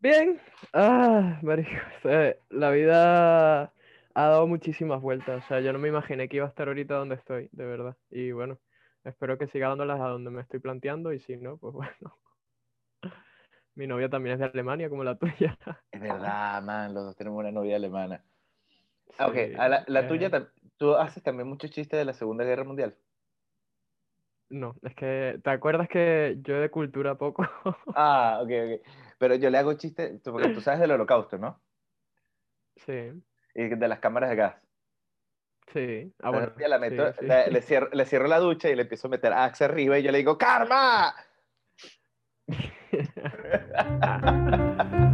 Bien. 0.00 0.40
Ah, 0.72 1.38
marico, 1.42 1.70
la 2.50 2.70
vida 2.70 3.62
ha 3.64 3.70
dado 4.14 4.46
muchísimas 4.46 5.02
vueltas. 5.02 5.44
O 5.44 5.48
sea, 5.48 5.60
yo 5.60 5.74
no 5.74 5.78
me 5.78 5.88
imaginé 5.88 6.28
que 6.28 6.36
iba 6.36 6.46
a 6.46 6.48
estar 6.48 6.68
ahorita 6.68 6.94
donde 6.94 7.16
estoy, 7.16 7.50
de 7.52 7.66
verdad. 7.66 7.96
Y 8.10 8.32
bueno, 8.32 8.58
espero 9.04 9.36
que 9.36 9.46
siga 9.48 9.68
dándolas 9.68 10.00
a 10.00 10.08
donde 10.08 10.30
me 10.30 10.40
estoy 10.40 10.60
planteando 10.60 11.12
y 11.12 11.20
si 11.20 11.36
no, 11.36 11.58
pues 11.58 11.74
bueno. 11.74 12.16
Mi 13.74 13.86
novia 13.86 14.08
también 14.08 14.34
es 14.34 14.40
de 14.40 14.46
Alemania, 14.46 14.88
como 14.88 15.04
la 15.04 15.16
tuya. 15.16 15.58
Es 15.92 16.00
verdad, 16.00 16.62
man, 16.62 16.94
los 16.94 17.04
dos 17.04 17.16
tenemos 17.16 17.38
una 17.38 17.50
novia 17.50 17.76
alemana. 17.76 18.24
Ah, 19.18 19.26
ok, 19.26 19.34
Sí, 19.34 19.54
a 19.58 19.68
la, 19.68 19.84
la 19.86 20.00
eh, 20.00 20.08
tuya, 20.08 20.30
tú 20.78 20.94
haces 20.94 21.22
también 21.22 21.46
muchos 21.46 21.70
chistes 21.70 21.98
de 21.98 22.04
la 22.06 22.14
Segunda 22.14 22.44
Guerra 22.44 22.64
Mundial. 22.64 22.96
No, 24.50 24.74
es 24.82 24.94
que, 24.96 25.40
¿te 25.44 25.50
acuerdas 25.50 25.88
que 25.88 26.36
yo 26.42 26.60
de 26.60 26.70
cultura 26.70 27.16
poco? 27.16 27.44
Ah, 27.94 28.40
ok, 28.42 28.50
ok. 28.50 28.86
Pero 29.18 29.34
yo 29.36 29.48
le 29.50 29.58
hago 29.58 29.74
chistes, 29.74 30.20
tú- 30.22 30.32
porque 30.32 30.48
tú 30.50 30.60
sabes 30.60 30.80
del 30.80 30.90
holocausto, 30.92 31.38
¿no? 31.38 31.60
Sí, 32.76 33.22
Y 33.54 33.68
de 33.68 33.88
las 33.88 34.00
cámaras 34.00 34.30
de 34.30 34.36
gas. 34.36 34.56
sí. 35.72 36.12
Ah, 36.20 36.30
bueno. 36.30 36.52
la 36.58 36.78
meto- 36.78 37.12
sí, 37.12 37.20
sí. 37.20 37.26
Le, 37.26 37.50
le 37.50 37.62
cierro, 37.62 37.88
le 37.92 38.04
cierro 38.06 38.26
la 38.26 38.38
ducha 38.38 38.68
y 38.68 38.74
le 38.74 38.82
empiezo 38.82 39.06
a 39.06 39.10
meter 39.10 39.32
Axe 39.32 39.64
arriba 39.64 39.98
y 39.98 40.02
yo 40.02 40.10
le 40.10 40.18
digo, 40.18 40.36
¡Karma! 40.36 41.14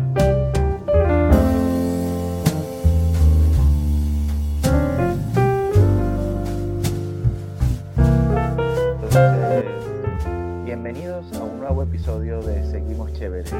bienvenidos 10.86 11.32
a 11.32 11.42
un 11.42 11.58
nuevo 11.58 11.82
episodio 11.82 12.40
de 12.42 12.64
Seguimos 12.64 13.12
Chévere, 13.14 13.50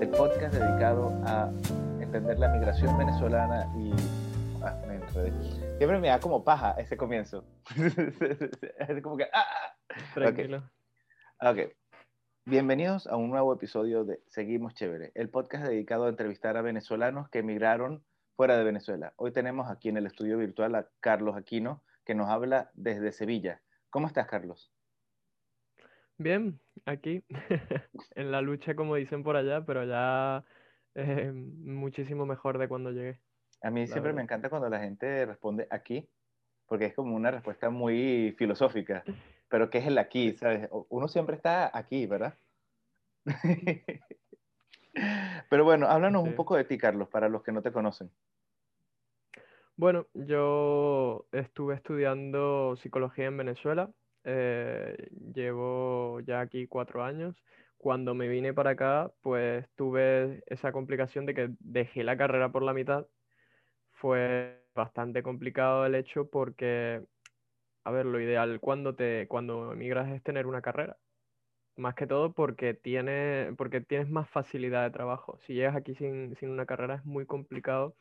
el 0.00 0.08
podcast 0.08 0.54
dedicado 0.54 1.12
a 1.26 1.52
entender 2.00 2.38
la 2.38 2.48
migración 2.48 2.96
venezolana 2.96 3.70
y... 3.76 3.92
Ah, 4.62 4.80
me 4.88 4.94
enredé. 4.94 5.30
Siempre 5.76 5.98
me 5.98 6.08
da 6.08 6.20
como 6.20 6.42
paja 6.42 6.70
ese 6.78 6.96
comienzo. 6.96 7.44
es 7.76 9.02
como 9.02 9.18
que... 9.18 9.24
ah, 9.24 9.44
ah. 9.44 9.76
Tranquilo. 10.14 10.62
Ok. 11.42 11.70
Bienvenidos 12.46 13.06
a 13.08 13.16
un 13.16 13.28
nuevo 13.28 13.52
episodio 13.52 14.06
de 14.06 14.22
Seguimos 14.28 14.72
Chévere, 14.72 15.12
el 15.14 15.28
podcast 15.28 15.66
dedicado 15.66 16.06
a 16.06 16.08
entrevistar 16.08 16.56
a 16.56 16.62
venezolanos 16.62 17.28
que 17.28 17.40
emigraron 17.40 18.02
fuera 18.36 18.56
de 18.56 18.64
Venezuela. 18.64 19.12
Hoy 19.16 19.32
tenemos 19.32 19.70
aquí 19.70 19.90
en 19.90 19.98
el 19.98 20.06
estudio 20.06 20.38
virtual 20.38 20.74
a 20.74 20.88
Carlos 21.00 21.36
Aquino, 21.36 21.82
que 22.06 22.14
nos 22.14 22.30
habla 22.30 22.70
desde 22.72 23.12
Sevilla. 23.12 23.60
¿Cómo 23.90 24.06
estás, 24.06 24.26
Carlos? 24.28 24.72
Bien, 26.20 26.60
aquí, 26.84 27.24
en 28.14 28.30
la 28.30 28.42
lucha, 28.42 28.74
como 28.74 28.94
dicen 28.96 29.22
por 29.22 29.36
allá, 29.36 29.64
pero 29.64 29.86
ya 29.86 30.44
eh, 30.94 31.32
muchísimo 31.32 32.26
mejor 32.26 32.58
de 32.58 32.68
cuando 32.68 32.90
llegué. 32.90 33.18
A 33.62 33.70
mí 33.70 33.86
siempre 33.86 34.12
me 34.12 34.20
encanta 34.20 34.50
cuando 34.50 34.68
la 34.68 34.80
gente 34.80 35.24
responde 35.24 35.66
aquí, 35.70 36.06
porque 36.66 36.84
es 36.84 36.94
como 36.94 37.16
una 37.16 37.30
respuesta 37.30 37.70
muy 37.70 38.34
filosófica. 38.36 39.02
Pero 39.48 39.70
¿qué 39.70 39.78
es 39.78 39.86
el 39.86 39.96
aquí? 39.96 40.34
¿Sabes? 40.34 40.68
Uno 40.90 41.08
siempre 41.08 41.36
está 41.36 41.74
aquí, 41.74 42.04
¿verdad? 42.04 42.34
Pero 45.48 45.64
bueno, 45.64 45.86
háblanos 45.86 46.22
un 46.22 46.34
poco 46.34 46.54
de 46.54 46.64
ti, 46.64 46.76
Carlos, 46.76 47.08
para 47.08 47.30
los 47.30 47.42
que 47.42 47.52
no 47.52 47.62
te 47.62 47.72
conocen. 47.72 48.10
Bueno, 49.74 50.06
yo 50.12 51.24
estuve 51.32 51.76
estudiando 51.76 52.76
psicología 52.76 53.24
en 53.24 53.38
Venezuela, 53.38 53.90
eh, 54.24 54.96
llevo 55.34 56.20
ya 56.20 56.40
aquí 56.40 56.66
cuatro 56.66 57.04
años. 57.04 57.36
Cuando 57.78 58.14
me 58.14 58.28
vine 58.28 58.52
para 58.54 58.70
acá, 58.70 59.12
pues 59.22 59.66
tuve 59.76 60.42
esa 60.46 60.72
complicación 60.72 61.26
de 61.26 61.34
que 61.34 61.50
dejé 61.60 62.04
la 62.04 62.16
carrera 62.16 62.52
por 62.52 62.62
la 62.62 62.74
mitad. 62.74 63.06
Fue 63.92 64.64
bastante 64.74 65.22
complicado 65.22 65.86
el 65.86 65.94
hecho 65.94 66.28
porque, 66.30 67.02
a 67.84 67.90
ver, 67.92 68.06
lo 68.06 68.20
ideal 68.20 68.60
cuando 68.60 68.94
te, 68.96 69.26
cuando 69.28 69.72
emigras 69.72 70.10
es 70.12 70.22
tener 70.22 70.46
una 70.46 70.62
carrera. 70.62 70.98
Más 71.76 71.94
que 71.94 72.06
todo 72.06 72.32
porque 72.34 72.74
tiene, 72.74 73.54
porque 73.58 73.80
tienes 73.80 74.08
más 74.10 74.30
facilidad 74.30 74.84
de 74.84 74.90
trabajo. 74.92 75.38
Si 75.46 75.54
llegas 75.54 75.76
aquí 75.76 75.94
sin, 75.96 76.36
sin 76.36 76.50
una 76.50 76.66
carrera 76.66 76.96
es 76.96 77.04
muy 77.06 77.26
complicado 77.26 77.96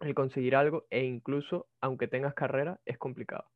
el 0.00 0.14
conseguir 0.14 0.56
algo 0.56 0.86
e 0.90 1.04
incluso 1.04 1.68
aunque 1.80 2.08
tengas 2.08 2.34
carrera 2.34 2.80
es 2.84 2.98
complicado. 2.98 3.50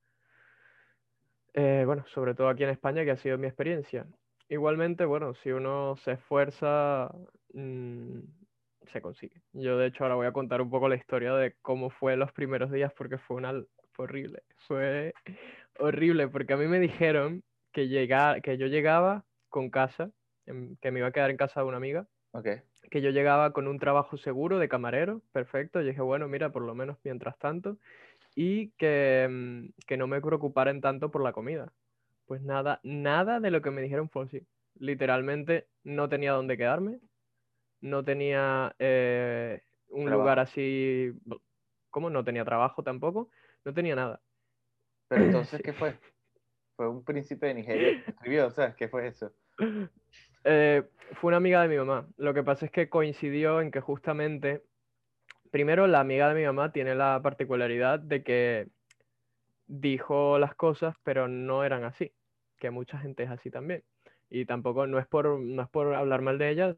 Eh, 1.54 1.82
bueno, 1.86 2.04
sobre 2.06 2.34
todo 2.34 2.48
aquí 2.48 2.64
en 2.64 2.70
España, 2.70 3.04
que 3.04 3.10
ha 3.10 3.16
sido 3.16 3.38
mi 3.38 3.46
experiencia. 3.46 4.06
Igualmente, 4.48 5.04
bueno, 5.04 5.34
si 5.34 5.50
uno 5.50 5.96
se 5.96 6.12
esfuerza, 6.12 7.10
mm, 7.52 8.20
se 8.90 9.00
consigue. 9.00 9.42
Yo 9.52 9.78
de 9.78 9.86
hecho 9.86 10.04
ahora 10.04 10.16
voy 10.16 10.26
a 10.26 10.32
contar 10.32 10.60
un 10.60 10.70
poco 10.70 10.88
la 10.88 10.96
historia 10.96 11.34
de 11.34 11.54
cómo 11.62 11.90
fue 11.90 12.16
los 12.16 12.32
primeros 12.32 12.70
días 12.70 12.92
porque 12.96 13.18
fue 13.18 13.36
una, 13.36 13.52
fue 13.92 14.04
horrible. 14.04 14.42
Fue 14.66 15.12
horrible 15.78 16.28
porque 16.28 16.52
a 16.52 16.56
mí 16.56 16.66
me 16.66 16.80
dijeron 16.80 17.44
que, 17.72 17.88
que 18.42 18.58
yo 18.58 18.66
llegaba 18.66 19.24
con 19.48 19.70
casa, 19.70 20.10
em, 20.46 20.76
que 20.76 20.90
me 20.90 20.98
iba 21.00 21.08
a 21.08 21.12
quedar 21.12 21.30
en 21.30 21.36
casa 21.36 21.60
de 21.60 21.66
una 21.66 21.76
amiga 21.76 22.08
Ok. 22.32 22.62
que 22.90 23.00
yo 23.00 23.10
llegaba 23.10 23.52
con 23.52 23.68
un 23.68 23.78
trabajo 23.78 24.16
seguro 24.18 24.58
de 24.58 24.68
camarero, 24.68 25.22
perfecto. 25.32 25.80
Yo 25.80 25.88
dije, 25.88 26.00
bueno, 26.02 26.28
mira, 26.28 26.50
por 26.52 26.62
lo 26.62 26.74
menos 26.74 26.98
mientras 27.04 27.38
tanto, 27.38 27.78
y 28.34 28.70
que, 28.72 29.28
mm, 29.30 29.84
que 29.86 29.96
no 29.96 30.06
me 30.06 30.20
preocuparen 30.20 30.80
tanto 30.80 31.10
por 31.10 31.22
la 31.22 31.32
comida. 31.32 31.72
Pues 32.26 32.42
nada, 32.42 32.80
nada 32.82 33.40
de 33.40 33.50
lo 33.50 33.62
que 33.62 33.70
me 33.70 33.82
dijeron 33.82 34.08
fue 34.08 34.24
así. 34.24 34.46
Literalmente 34.78 35.68
no 35.84 36.08
tenía 36.08 36.32
dónde 36.32 36.56
quedarme, 36.56 37.00
no 37.80 38.04
tenía 38.04 38.74
eh, 38.78 39.62
un 39.88 40.06
Trabajo. 40.06 40.20
lugar 40.20 40.38
así, 40.38 41.12
¿cómo? 41.90 42.08
No 42.10 42.24
tenía 42.24 42.44
trabajo 42.44 42.82
tampoco, 42.82 43.28
no 43.64 43.74
tenía 43.74 43.96
nada. 43.96 44.20
Pero 45.08 45.24
entonces. 45.26 45.60
¿qué 45.62 45.72
fue? 45.72 45.94
Fue 46.76 46.88
un 46.88 47.04
príncipe 47.04 47.46
de 47.46 47.54
Nigeria 47.54 48.02
que 48.04 48.10
escribió, 48.12 48.50
¿sabes? 48.50 48.74
¿Qué 48.76 48.88
fue 48.88 49.08
eso? 49.08 49.32
Eh, 50.44 50.82
fue 51.20 51.28
una 51.28 51.36
amiga 51.36 51.60
de 51.62 51.68
mi 51.68 51.76
mamá. 51.76 52.08
Lo 52.16 52.32
que 52.32 52.42
pasa 52.42 52.66
es 52.66 52.72
que 52.72 52.88
coincidió 52.88 53.60
en 53.60 53.70
que 53.70 53.80
justamente, 53.80 54.64
primero, 55.52 55.86
la 55.86 56.00
amiga 56.00 56.28
de 56.28 56.34
mi 56.34 56.44
mamá 56.44 56.72
tiene 56.72 56.96
la 56.96 57.20
particularidad 57.22 58.00
de 58.00 58.24
que 58.24 58.68
dijo 59.68 60.40
las 60.40 60.56
cosas, 60.56 60.96
pero 61.04 61.28
no 61.28 61.62
eran 61.62 61.84
así, 61.84 62.12
que 62.58 62.70
mucha 62.70 62.98
gente 62.98 63.22
es 63.22 63.30
así 63.30 63.50
también. 63.50 63.84
Y 64.28 64.46
tampoco, 64.46 64.88
no 64.88 64.98
es 64.98 65.06
por, 65.06 65.38
no 65.38 65.62
es 65.62 65.68
por 65.68 65.94
hablar 65.94 66.22
mal 66.22 66.38
de 66.38 66.50
ella, 66.50 66.76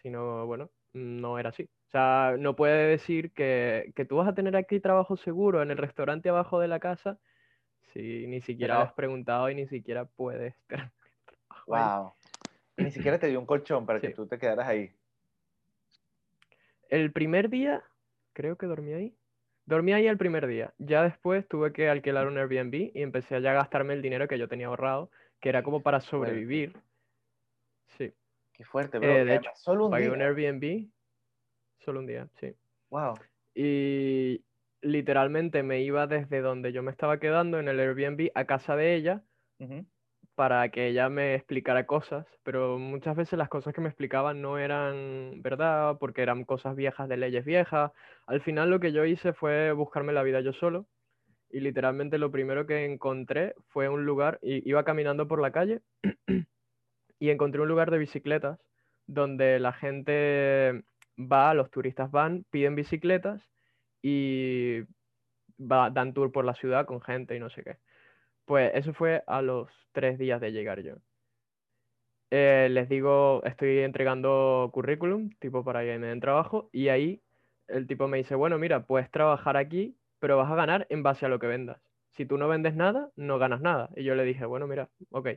sino, 0.00 0.46
bueno, 0.46 0.70
no 0.94 1.38
era 1.38 1.50
así. 1.50 1.64
O 1.64 1.90
sea, 1.90 2.36
no 2.38 2.56
puede 2.56 2.86
decir 2.86 3.32
que, 3.32 3.92
que 3.94 4.06
tú 4.06 4.16
vas 4.16 4.28
a 4.28 4.34
tener 4.34 4.56
aquí 4.56 4.80
trabajo 4.80 5.18
seguro 5.18 5.60
en 5.60 5.70
el 5.70 5.76
restaurante 5.76 6.30
abajo 6.30 6.58
de 6.58 6.68
la 6.68 6.80
casa 6.80 7.18
si 7.92 8.26
ni 8.26 8.40
siquiera 8.40 8.82
has 8.82 8.92
preguntado 8.94 9.50
y 9.50 9.54
ni 9.54 9.66
siquiera 9.66 10.04
puedes 10.04 10.54
tener 10.68 10.90
trabajo 11.26 11.74
ahí. 11.74 11.82
Wow. 11.82 12.12
Ni 12.78 12.90
siquiera 12.90 13.18
te 13.18 13.28
dio 13.28 13.38
un 13.38 13.46
colchón 13.46 13.84
para 13.84 14.00
que 14.00 14.10
tú 14.10 14.26
te 14.26 14.38
quedaras 14.38 14.66
ahí. 14.66 14.90
El 16.88 17.12
primer 17.12 17.48
día, 17.48 17.82
creo 18.32 18.56
que 18.56 18.66
dormí 18.66 18.92
ahí. 18.92 19.16
Dormí 19.64 19.92
ahí 19.92 20.06
el 20.06 20.18
primer 20.18 20.46
día. 20.46 20.74
Ya 20.78 21.02
después 21.02 21.46
tuve 21.46 21.72
que 21.72 21.88
alquilar 21.88 22.26
un 22.26 22.36
Airbnb 22.36 22.74
y 22.94 23.02
empecé 23.02 23.36
a 23.36 23.40
ya 23.40 23.52
gastarme 23.52 23.94
el 23.94 24.02
dinero 24.02 24.26
que 24.26 24.38
yo 24.38 24.48
tenía 24.48 24.66
ahorrado, 24.66 25.10
que 25.40 25.48
era 25.48 25.62
como 25.62 25.82
para 25.82 26.00
sobrevivir. 26.00 26.76
Sí. 27.98 28.12
Qué 28.52 28.64
fuerte, 28.64 28.98
bro. 28.98 29.08
Eh, 29.08 29.24
de 29.24 29.32
además, 29.32 29.60
solo 29.62 29.86
un 29.86 29.90
Pagué 29.92 30.04
día. 30.04 30.12
un 30.12 30.22
Airbnb 30.22 30.88
solo 31.78 32.00
un 32.00 32.06
día, 32.06 32.28
sí. 32.40 32.54
Wow. 32.90 33.14
Y 33.54 34.44
literalmente 34.80 35.62
me 35.62 35.80
iba 35.82 36.06
desde 36.06 36.40
donde 36.40 36.72
yo 36.72 36.82
me 36.82 36.90
estaba 36.90 37.18
quedando 37.18 37.58
en 37.58 37.68
el 37.68 37.78
Airbnb 37.78 38.30
a 38.34 38.44
casa 38.44 38.76
de 38.76 38.94
ella. 38.94 39.22
Para 40.42 40.70
que 40.70 40.88
ella 40.88 41.08
me 41.08 41.36
explicara 41.36 41.86
cosas, 41.86 42.26
pero 42.42 42.76
muchas 42.76 43.14
veces 43.14 43.38
las 43.38 43.48
cosas 43.48 43.72
que 43.72 43.80
me 43.80 43.88
explicaban 43.88 44.42
no 44.42 44.58
eran 44.58 45.40
verdad, 45.40 45.98
porque 46.00 46.20
eran 46.20 46.44
cosas 46.44 46.74
viejas 46.74 47.08
de 47.08 47.16
leyes 47.16 47.44
viejas. 47.44 47.92
Al 48.26 48.40
final 48.40 48.68
lo 48.68 48.80
que 48.80 48.90
yo 48.90 49.04
hice 49.04 49.34
fue 49.34 49.70
buscarme 49.70 50.12
la 50.12 50.24
vida 50.24 50.40
yo 50.40 50.52
solo 50.52 50.88
y 51.48 51.60
literalmente 51.60 52.18
lo 52.18 52.32
primero 52.32 52.66
que 52.66 52.84
encontré 52.84 53.54
fue 53.68 53.88
un 53.88 54.04
lugar, 54.04 54.40
y 54.42 54.68
iba 54.68 54.84
caminando 54.84 55.28
por 55.28 55.40
la 55.40 55.52
calle 55.52 55.80
y 57.20 57.30
encontré 57.30 57.62
un 57.62 57.68
lugar 57.68 57.92
de 57.92 57.98
bicicletas 57.98 58.58
donde 59.06 59.60
la 59.60 59.72
gente 59.72 60.82
va, 61.16 61.54
los 61.54 61.70
turistas 61.70 62.10
van, 62.10 62.44
piden 62.50 62.74
bicicletas 62.74 63.40
y 64.02 64.80
va, 65.56 65.90
dan 65.90 66.14
tour 66.14 66.32
por 66.32 66.44
la 66.44 66.54
ciudad 66.54 66.84
con 66.84 67.00
gente 67.00 67.36
y 67.36 67.38
no 67.38 67.48
sé 67.48 67.62
qué. 67.62 67.76
Pues 68.52 68.70
eso 68.74 68.92
fue 68.92 69.24
a 69.26 69.40
los 69.40 69.70
tres 69.92 70.18
días 70.18 70.38
de 70.38 70.52
llegar 70.52 70.82
yo. 70.82 70.96
Eh, 72.30 72.68
les 72.70 72.86
digo, 72.86 73.42
estoy 73.44 73.78
entregando 73.78 74.68
currículum, 74.74 75.30
tipo 75.38 75.64
para 75.64 75.80
que 75.80 75.98
me 75.98 76.08
den 76.08 76.20
trabajo, 76.20 76.68
y 76.70 76.88
ahí 76.88 77.22
el 77.66 77.86
tipo 77.86 78.08
me 78.08 78.18
dice, 78.18 78.34
bueno, 78.34 78.58
mira, 78.58 78.84
puedes 78.84 79.10
trabajar 79.10 79.56
aquí, 79.56 79.96
pero 80.18 80.36
vas 80.36 80.52
a 80.52 80.54
ganar 80.54 80.86
en 80.90 81.02
base 81.02 81.24
a 81.24 81.30
lo 81.30 81.38
que 81.38 81.46
vendas. 81.46 81.80
Si 82.10 82.26
tú 82.26 82.36
no 82.36 82.46
vendes 82.46 82.74
nada, 82.74 83.10
no 83.16 83.38
ganas 83.38 83.62
nada. 83.62 83.88
Y 83.96 84.04
yo 84.04 84.14
le 84.14 84.24
dije, 84.24 84.44
bueno, 84.44 84.66
mira, 84.66 84.90
ok, 85.12 85.28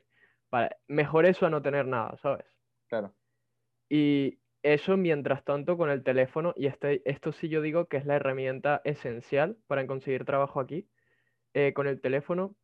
vale, 0.52 0.76
mejor 0.90 1.26
eso 1.26 1.46
a 1.46 1.50
no 1.50 1.62
tener 1.62 1.86
nada, 1.86 2.18
¿sabes? 2.18 2.46
Claro. 2.90 3.16
Y 3.88 4.40
eso 4.62 4.98
mientras 4.98 5.46
tanto 5.46 5.78
con 5.78 5.90
el 5.90 6.04
teléfono, 6.04 6.54
y 6.58 6.68
este, 6.68 7.02
esto 7.10 7.32
sí 7.32 7.48
yo 7.48 7.62
digo 7.62 7.86
que 7.86 7.96
es 7.96 8.06
la 8.06 8.18
herramienta 8.18 8.82
esencial 8.84 9.56
para 9.68 9.88
conseguir 9.88 10.26
trabajo 10.26 10.60
aquí, 10.60 10.90
eh, 11.54 11.72
con 11.72 11.88
el 11.88 12.02
teléfono, 12.02 12.58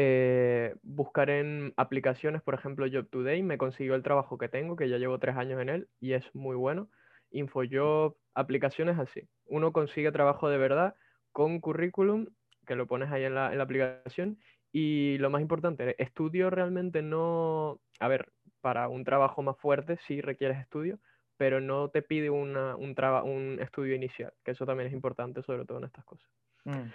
eh, 0.00 0.76
buscar 0.84 1.28
en 1.28 1.74
aplicaciones, 1.76 2.40
por 2.40 2.54
ejemplo, 2.54 2.86
Job 2.90 3.08
Today 3.10 3.42
me 3.42 3.58
consiguió 3.58 3.96
el 3.96 4.04
trabajo 4.04 4.38
que 4.38 4.48
tengo, 4.48 4.76
que 4.76 4.88
ya 4.88 4.96
llevo 4.96 5.18
tres 5.18 5.36
años 5.36 5.60
en 5.60 5.68
él 5.68 5.88
y 5.98 6.12
es 6.12 6.24
muy 6.36 6.54
bueno. 6.54 6.88
InfoJob, 7.32 8.14
aplicaciones 8.32 8.96
así. 8.96 9.28
Uno 9.46 9.72
consigue 9.72 10.12
trabajo 10.12 10.48
de 10.48 10.56
verdad 10.56 10.94
con 11.32 11.58
currículum, 11.58 12.26
que 12.64 12.76
lo 12.76 12.86
pones 12.86 13.10
ahí 13.10 13.24
en 13.24 13.34
la, 13.34 13.48
aplicación. 13.60 14.38
Y 14.70 15.18
lo 15.18 15.30
más 15.30 15.42
importante, 15.42 16.00
estudio 16.00 16.48
realmente 16.48 17.02
no, 17.02 17.80
a 17.98 18.06
ver, 18.06 18.30
para 18.60 18.86
un 18.86 19.02
trabajo 19.02 19.42
más 19.42 19.58
fuerte 19.58 19.98
sí 20.06 20.20
requieres 20.20 20.58
estudio, 20.58 21.00
pero 21.36 21.60
no 21.60 21.88
te 21.88 22.02
pide 22.02 22.30
una, 22.30 22.76
un, 22.76 22.94
un 23.24 23.58
estudio 23.60 23.96
inicial, 23.96 24.32
que 24.44 24.52
eso 24.52 24.64
también 24.64 24.86
es 24.86 24.92
importante, 24.92 25.42
sobre 25.42 25.64
todo 25.64 25.78
en 25.78 25.84
estas 25.86 26.04
cosas. 26.04 26.30
Mm. 26.64 26.86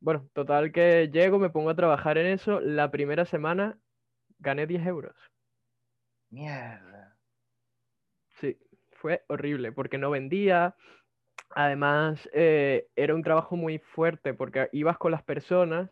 Bueno, 0.00 0.28
total 0.32 0.72
que 0.72 1.10
llego, 1.12 1.38
me 1.38 1.50
pongo 1.50 1.70
a 1.70 1.76
trabajar 1.76 2.16
en 2.18 2.26
eso. 2.26 2.60
La 2.60 2.90
primera 2.90 3.24
semana 3.26 3.78
gané 4.38 4.66
10 4.66 4.86
euros. 4.86 5.14
Mierda. 6.30 7.16
Sí, 8.40 8.58
fue 8.92 9.22
horrible 9.28 9.72
porque 9.72 9.98
no 9.98 10.10
vendía. 10.10 10.74
Además, 11.50 12.28
eh, 12.32 12.86
era 12.96 13.14
un 13.14 13.22
trabajo 13.22 13.56
muy 13.56 13.78
fuerte 13.78 14.34
porque 14.34 14.68
ibas 14.72 14.98
con 14.98 15.10
las 15.10 15.22
personas, 15.22 15.90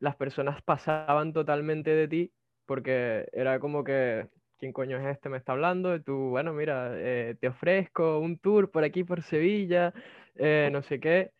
las 0.00 0.16
personas 0.16 0.62
pasaban 0.62 1.32
totalmente 1.32 1.90
de 1.90 2.08
ti 2.08 2.32
porque 2.66 3.28
era 3.32 3.60
como 3.60 3.84
que, 3.84 4.28
¿quién 4.58 4.72
coño 4.72 4.98
es 4.98 5.06
este? 5.06 5.28
Me 5.28 5.38
está 5.38 5.52
hablando. 5.52 5.94
Y 5.94 6.02
tú, 6.02 6.30
bueno, 6.30 6.52
mira, 6.52 6.90
eh, 6.94 7.36
te 7.40 7.48
ofrezco 7.48 8.18
un 8.18 8.38
tour 8.38 8.70
por 8.70 8.84
aquí, 8.84 9.04
por 9.04 9.22
Sevilla, 9.22 9.94
eh, 10.34 10.68
no 10.72 10.82
sé 10.82 10.98
qué. 10.98 11.32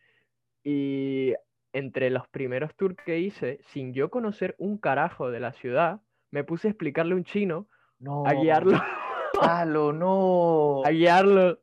Y 0.63 1.33
entre 1.73 2.09
los 2.09 2.27
primeros 2.27 2.75
tours 2.75 2.97
que 3.05 3.19
hice, 3.19 3.59
sin 3.67 3.93
yo 3.93 4.09
conocer 4.09 4.55
un 4.57 4.77
carajo 4.77 5.31
de 5.31 5.39
la 5.39 5.53
ciudad, 5.53 6.01
me 6.31 6.43
puse 6.43 6.67
a 6.67 6.71
explicarle 6.71 7.13
a 7.13 7.17
un 7.17 7.23
chino, 7.23 7.67
a 8.25 8.33
guiarlo. 8.33 8.77
no. 9.93 10.81
A 10.85 10.91
guiarlo. 10.91 11.59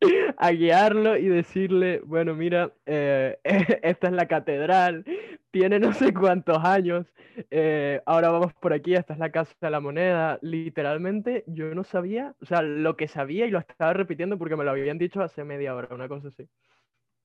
A 0.36 0.50
guiarlo 0.50 1.16
y 1.16 1.28
decirle, 1.28 2.00
bueno, 2.04 2.34
mira, 2.34 2.72
eh, 2.84 3.38
esta 3.82 4.08
es 4.08 4.12
la 4.12 4.26
catedral, 4.26 5.04
tiene 5.50 5.78
no 5.78 5.92
sé 5.92 6.12
cuántos 6.12 6.62
años, 6.62 7.06
eh, 7.50 8.02
ahora 8.06 8.30
vamos 8.30 8.52
por 8.54 8.72
aquí, 8.72 8.94
esta 8.94 9.14
es 9.14 9.18
la 9.18 9.30
casa 9.30 9.54
de 9.60 9.70
la 9.70 9.80
moneda. 9.80 10.38
Literalmente 10.42 11.44
yo 11.46 11.74
no 11.74 11.84
sabía, 11.84 12.34
o 12.40 12.44
sea, 12.44 12.62
lo 12.62 12.96
que 12.96 13.08
sabía 13.08 13.46
y 13.46 13.50
lo 13.50 13.58
estaba 13.58 13.92
repitiendo 13.92 14.38
porque 14.38 14.56
me 14.56 14.64
lo 14.64 14.70
habían 14.70 14.98
dicho 14.98 15.22
hace 15.22 15.44
media 15.44 15.74
hora, 15.74 15.94
una 15.94 16.08
cosa 16.08 16.28
así. 16.28 16.48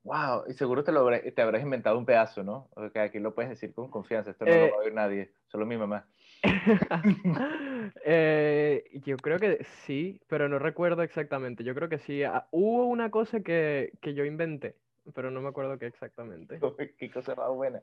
Wow, 0.03 0.45
y 0.47 0.53
seguro 0.53 0.83
te, 0.83 0.91
lo 0.91 1.09
te 1.09 1.41
habrás 1.41 1.61
inventado 1.61 1.97
un 1.97 2.05
pedazo, 2.05 2.43
¿no? 2.43 2.69
O 2.75 2.89
sea, 2.89 3.03
aquí 3.03 3.19
lo 3.19 3.35
puedes 3.35 3.49
decir 3.49 3.73
con 3.73 3.89
confianza, 3.89 4.31
esto 4.31 4.45
no 4.45 4.51
lo 4.51 4.57
eh, 4.57 4.69
va 4.71 4.75
a 4.75 4.79
oír 4.79 4.93
nadie, 4.93 5.31
solo 5.47 5.65
mi 5.65 5.77
mamá. 5.77 6.07
Eh, 8.05 8.83
yo 9.05 9.17
creo 9.17 9.39
que 9.39 9.63
sí, 9.85 10.21
pero 10.27 10.47
no 10.47 10.59
recuerdo 10.59 11.01
exactamente. 11.01 11.63
Yo 11.63 11.73
creo 11.73 11.89
que 11.89 11.97
sí. 11.97 12.23
Ah, 12.23 12.47
hubo 12.51 12.85
una 12.85 13.09
cosa 13.09 13.39
que, 13.39 13.93
que 14.01 14.13
yo 14.13 14.25
inventé, 14.25 14.75
pero 15.15 15.31
no 15.31 15.41
me 15.41 15.49
acuerdo 15.49 15.77
qué 15.79 15.87
exactamente. 15.87 16.59
qué 16.97 17.11
cosa 17.11 17.35
más 17.35 17.49
buena. 17.49 17.81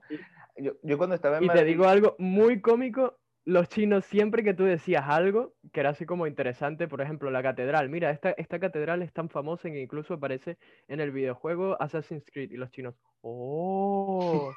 Yo, 0.56 0.72
yo 0.82 0.98
cuando 0.98 1.16
estaba 1.16 1.38
en 1.38 1.44
Y 1.44 1.48
te 1.48 1.64
digo 1.64 1.86
algo 1.86 2.14
muy 2.18 2.60
cómico, 2.60 3.18
los 3.46 3.68
chinos, 3.68 4.04
siempre 4.04 4.42
que 4.42 4.54
tú 4.54 4.64
decías 4.64 5.04
algo 5.06 5.54
que 5.72 5.78
era 5.78 5.90
así 5.90 6.04
como 6.04 6.26
interesante, 6.26 6.88
por 6.88 7.00
ejemplo, 7.00 7.30
la 7.30 7.44
catedral, 7.44 7.88
mira, 7.88 8.10
esta, 8.10 8.32
esta 8.32 8.58
catedral 8.58 9.02
es 9.02 9.12
tan 9.12 9.30
famosa 9.30 9.70
que 9.70 9.80
incluso 9.80 10.14
aparece 10.14 10.58
en 10.88 10.98
el 10.98 11.12
videojuego 11.12 11.80
Assassin's 11.80 12.24
Creed 12.32 12.50
y 12.50 12.56
los 12.56 12.70
chinos, 12.70 12.96
oh, 13.20 14.52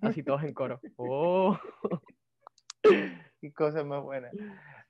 así 0.00 0.22
todos 0.22 0.42
en 0.42 0.54
coro, 0.54 0.80
oh. 0.96 1.58
Qué 3.42 3.52
cosa 3.52 3.84
más 3.84 4.02
buena. 4.02 4.30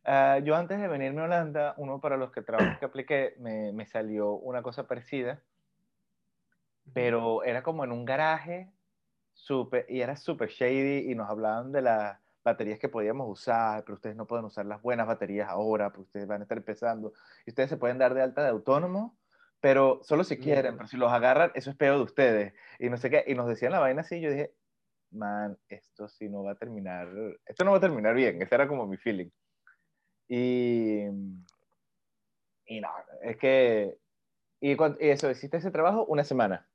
Ah, 0.04 0.38
yo 0.38 0.54
antes 0.54 0.80
de 0.80 0.86
venirme 0.86 1.20
a 1.20 1.24
Holanda, 1.24 1.74
uno 1.76 2.00
para 2.00 2.16
los 2.16 2.30
que 2.30 2.42
trabajé 2.42 2.78
que 2.78 2.84
apliqué, 2.84 3.34
me, 3.38 3.72
me 3.72 3.84
salió 3.84 4.32
una 4.32 4.62
cosa 4.62 4.86
parecida, 4.86 5.42
pero 6.92 7.42
era 7.42 7.64
como 7.64 7.84
en 7.84 7.90
un 7.90 8.04
garaje, 8.04 8.70
super, 9.32 9.86
y 9.88 10.02
era 10.02 10.14
súper 10.14 10.50
shady 10.50 11.10
y 11.10 11.14
nos 11.16 11.28
hablaban 11.28 11.72
de 11.72 11.82
la 11.82 12.20
baterías 12.44 12.78
que 12.78 12.88
podíamos 12.88 13.28
usar, 13.28 13.84
pero 13.84 13.94
ustedes 13.94 14.16
no 14.16 14.26
pueden 14.26 14.44
usar 14.44 14.66
las 14.66 14.80
buenas 14.82 15.06
baterías 15.06 15.48
ahora, 15.48 15.90
porque 15.90 16.02
ustedes 16.02 16.26
van 16.26 16.40
a 16.40 16.44
estar 16.44 16.58
empezando. 16.58 17.12
Y 17.46 17.50
ustedes 17.50 17.70
se 17.70 17.76
pueden 17.76 17.98
dar 17.98 18.14
de 18.14 18.22
alta 18.22 18.42
de 18.42 18.48
autónomo, 18.48 19.18
pero 19.60 20.00
solo 20.02 20.24
si 20.24 20.38
quieren, 20.38 20.76
pero 20.76 20.88
si 20.88 20.96
los 20.96 21.12
agarran, 21.12 21.52
eso 21.54 21.70
es 21.70 21.76
peor 21.76 21.96
de 21.96 22.04
ustedes. 22.04 22.54
Y 22.78 22.88
no 22.88 22.96
sé 22.96 23.10
qué, 23.10 23.24
y 23.26 23.34
nos 23.34 23.46
decían 23.46 23.72
la 23.72 23.80
vaina 23.80 24.00
así, 24.00 24.20
yo 24.20 24.30
dije, 24.30 24.54
man, 25.10 25.58
esto 25.68 26.08
sí 26.08 26.28
no 26.28 26.42
va 26.42 26.52
a 26.52 26.56
terminar, 26.56 27.08
esto 27.44 27.64
no 27.64 27.72
va 27.72 27.76
a 27.76 27.80
terminar 27.80 28.14
bien, 28.14 28.40
ese 28.40 28.54
era 28.54 28.68
como 28.68 28.86
mi 28.86 28.96
feeling. 28.96 29.28
Y, 30.28 31.04
y 32.66 32.80
no, 32.80 32.88
es 33.22 33.36
que, 33.36 33.98
y, 34.60 34.72
y 34.72 35.10
eso, 35.10 35.30
hiciste 35.30 35.58
ese 35.58 35.70
trabajo 35.70 36.04
una 36.06 36.24
semana. 36.24 36.66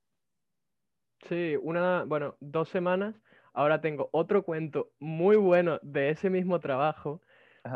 Sí, 1.28 1.58
una, 1.62 2.04
bueno, 2.04 2.36
dos 2.40 2.70
semanas 2.70 3.16
ahora 3.56 3.82
tengo 3.82 4.10
otro 4.12 4.44
cuento 4.44 4.92
muy 5.00 5.36
bueno 5.36 5.80
de 5.82 6.12
ese 6.12 6.30
mismo 6.30 6.60
trabajo, 6.60 7.22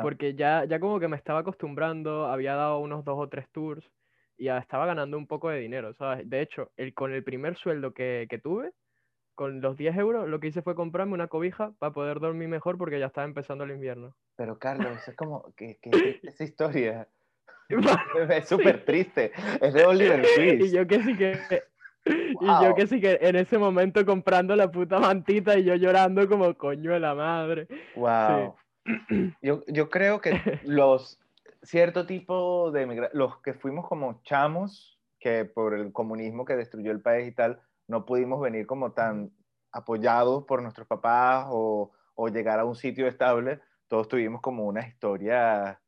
porque 0.04 0.36
ya, 0.36 0.66
ya 0.66 0.80
como 0.80 1.00
que 1.00 1.08
me 1.08 1.18
estaba 1.18 1.40
acostumbrando, 1.40 2.28
había 2.28 2.54
dado 2.54 2.78
unos 2.78 3.04
dos 3.04 3.18
o 3.18 3.28
tres 3.28 3.50
tours 3.52 3.84
y 4.38 4.46
ya 4.46 4.60
estaba 4.60 4.86
ganando 4.86 5.18
un 5.18 5.26
poco 5.26 5.50
de 5.50 5.60
dinero, 5.60 5.94
¿sabes? 5.96 6.30
De 6.30 6.42
hecho, 6.42 6.72
el, 6.78 6.94
con 6.94 7.12
el 7.12 7.24
primer 7.24 7.58
sueldo 7.58 7.94
que, 7.94 8.28
que 8.30 8.38
tuve, 8.38 8.72
con 9.34 9.62
los 9.62 9.78
10 9.78 9.98
euros, 9.98 10.28
lo 10.28 10.40
que 10.40 10.48
hice 10.48 10.62
fue 10.62 10.76
comprarme 10.76 11.14
una 11.14 11.28
cobija 11.28 11.72
para 11.80 11.94
poder 11.94 12.20
dormir 12.20 12.50
mejor 12.50 12.78
porque 12.78 13.00
ya 13.00 13.08
estaba 13.08 13.25
empezando 13.25 13.64
el 13.64 13.72
invierno. 13.72 14.16
Pero 14.36 14.60
Carlos, 14.60 15.08
es 15.08 15.16
como 15.16 15.54
que, 15.56 15.80
que 15.82 15.90
esa 16.24 16.44
historia 16.44 17.08
es 18.30 18.48
súper 18.48 18.84
triste. 18.86 19.32
Es 19.62 19.74
de 19.74 19.86
Oliver 19.86 20.25
Twist. 20.36 20.66
y 20.66 20.72
yo 20.72 20.88
que 20.88 21.04
sí 21.04 21.16
que 21.16 21.64
y 22.42 22.46
yo 22.63 22.75
que 22.75 22.88
sí 22.88 23.01
que 23.01 23.19
en 23.22 23.36
ese 23.36 23.57
momento 23.57 24.06
comprando 24.06 24.56
la 24.56 24.72
puta 24.72 25.00
mantita 25.00 25.57
y 25.57 25.63
yo 25.63 25.75
llorando 25.75 26.28
como 26.28 26.54
coño 26.56 26.92
de 26.92 27.00
la 27.00 27.16
madre. 27.16 27.68
Wow. 27.96 28.56
Yo, 29.44 29.63
yo, 29.68 29.90
creo 29.90 30.19
que 30.19 30.60
los 30.63 31.19
cierto 31.62 32.07
tipo 32.07 32.72
de 32.72 33.12
los 33.13 33.40
que 33.42 33.54
fuimos 33.54 33.88
como 33.88 34.24
chamos, 34.24 35.00
que 35.19 35.46
por 35.46 35.75
el 35.75 35.92
comunismo 35.92 36.44
que 36.44 36.56
destruyó 36.56 36.91
el 36.91 37.01
país 37.01 37.27
y 37.27 37.32
tal, 37.34 37.62
no 37.88 38.06
pudimos 38.06 38.41
venir 38.41 38.65
como 38.65 38.94
tan 38.94 39.32
apoyados 39.72 40.46
por 40.46 40.63
nuestros 40.63 40.88
papás 40.88 41.46
o, 41.50 41.91
o 42.15 42.27
llegar 42.29 42.60
a 42.60 42.65
un 42.65 42.75
sitio 42.75 43.06
estable, 43.06 43.60
todos 43.88 44.08
tuvimos 44.08 44.41
como 44.41 44.65
una 44.65 44.88
historia 44.88 45.79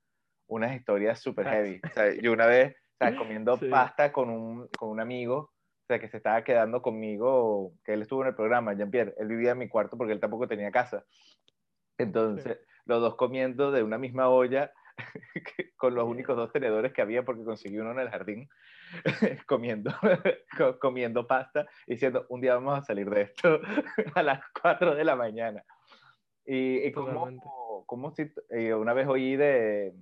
unas 0.51 0.75
historias 0.75 1.19
súper 1.19 1.47
heavy. 1.47 1.81
O 1.83 1.93
sea, 1.93 2.13
yo 2.21 2.33
una 2.33 2.45
vez, 2.45 2.75
o 2.99 3.15
comiendo 3.17 3.57
pasta 3.69 4.11
con 4.11 4.29
un, 4.29 4.67
con 4.77 4.89
un 4.89 4.99
amigo, 4.99 5.50
que 5.99 6.09
se 6.09 6.17
estaba 6.17 6.43
quedando 6.43 6.81
conmigo, 6.81 7.73
que 7.83 7.93
él 7.93 8.01
estuvo 8.01 8.21
en 8.21 8.29
el 8.29 8.35
programa, 8.35 8.73
Jean-Pierre, 8.73 9.15
él 9.17 9.27
vivía 9.27 9.51
en 9.51 9.59
mi 9.59 9.69
cuarto 9.69 9.97
porque 9.97 10.13
él 10.13 10.19
tampoco 10.19 10.47
tenía 10.47 10.71
casa. 10.71 11.05
Entonces, 11.97 12.59
los 12.85 13.01
dos 13.01 13.15
comiendo 13.15 13.71
de 13.71 13.83
una 13.83 13.97
misma 13.97 14.29
olla, 14.29 14.71
con 15.77 15.95
los 15.95 16.07
únicos 16.07 16.35
dos 16.35 16.51
tenedores 16.51 16.93
que 16.93 17.01
había 17.01 17.23
porque 17.23 17.43
conseguí 17.43 17.77
uno 17.77 17.91
en 17.91 17.99
el 17.99 18.09
jardín, 18.09 18.49
comiendo, 19.47 19.91
comiendo 20.79 21.27
pasta, 21.27 21.67
diciendo, 21.87 22.25
un 22.29 22.41
día 22.41 22.55
vamos 22.55 22.79
a 22.79 22.83
salir 22.83 23.09
de 23.09 23.21
esto 23.21 23.59
a 24.15 24.23
las 24.23 24.41
4 24.61 24.95
de 24.95 25.03
la 25.03 25.15
mañana. 25.15 25.63
Y, 26.45 26.87
y 26.87 26.91
como, 26.91 27.85
como 27.85 28.11
si, 28.11 28.31
una 28.75 28.93
vez 28.93 29.07
oí 29.07 29.35
de 29.35 29.93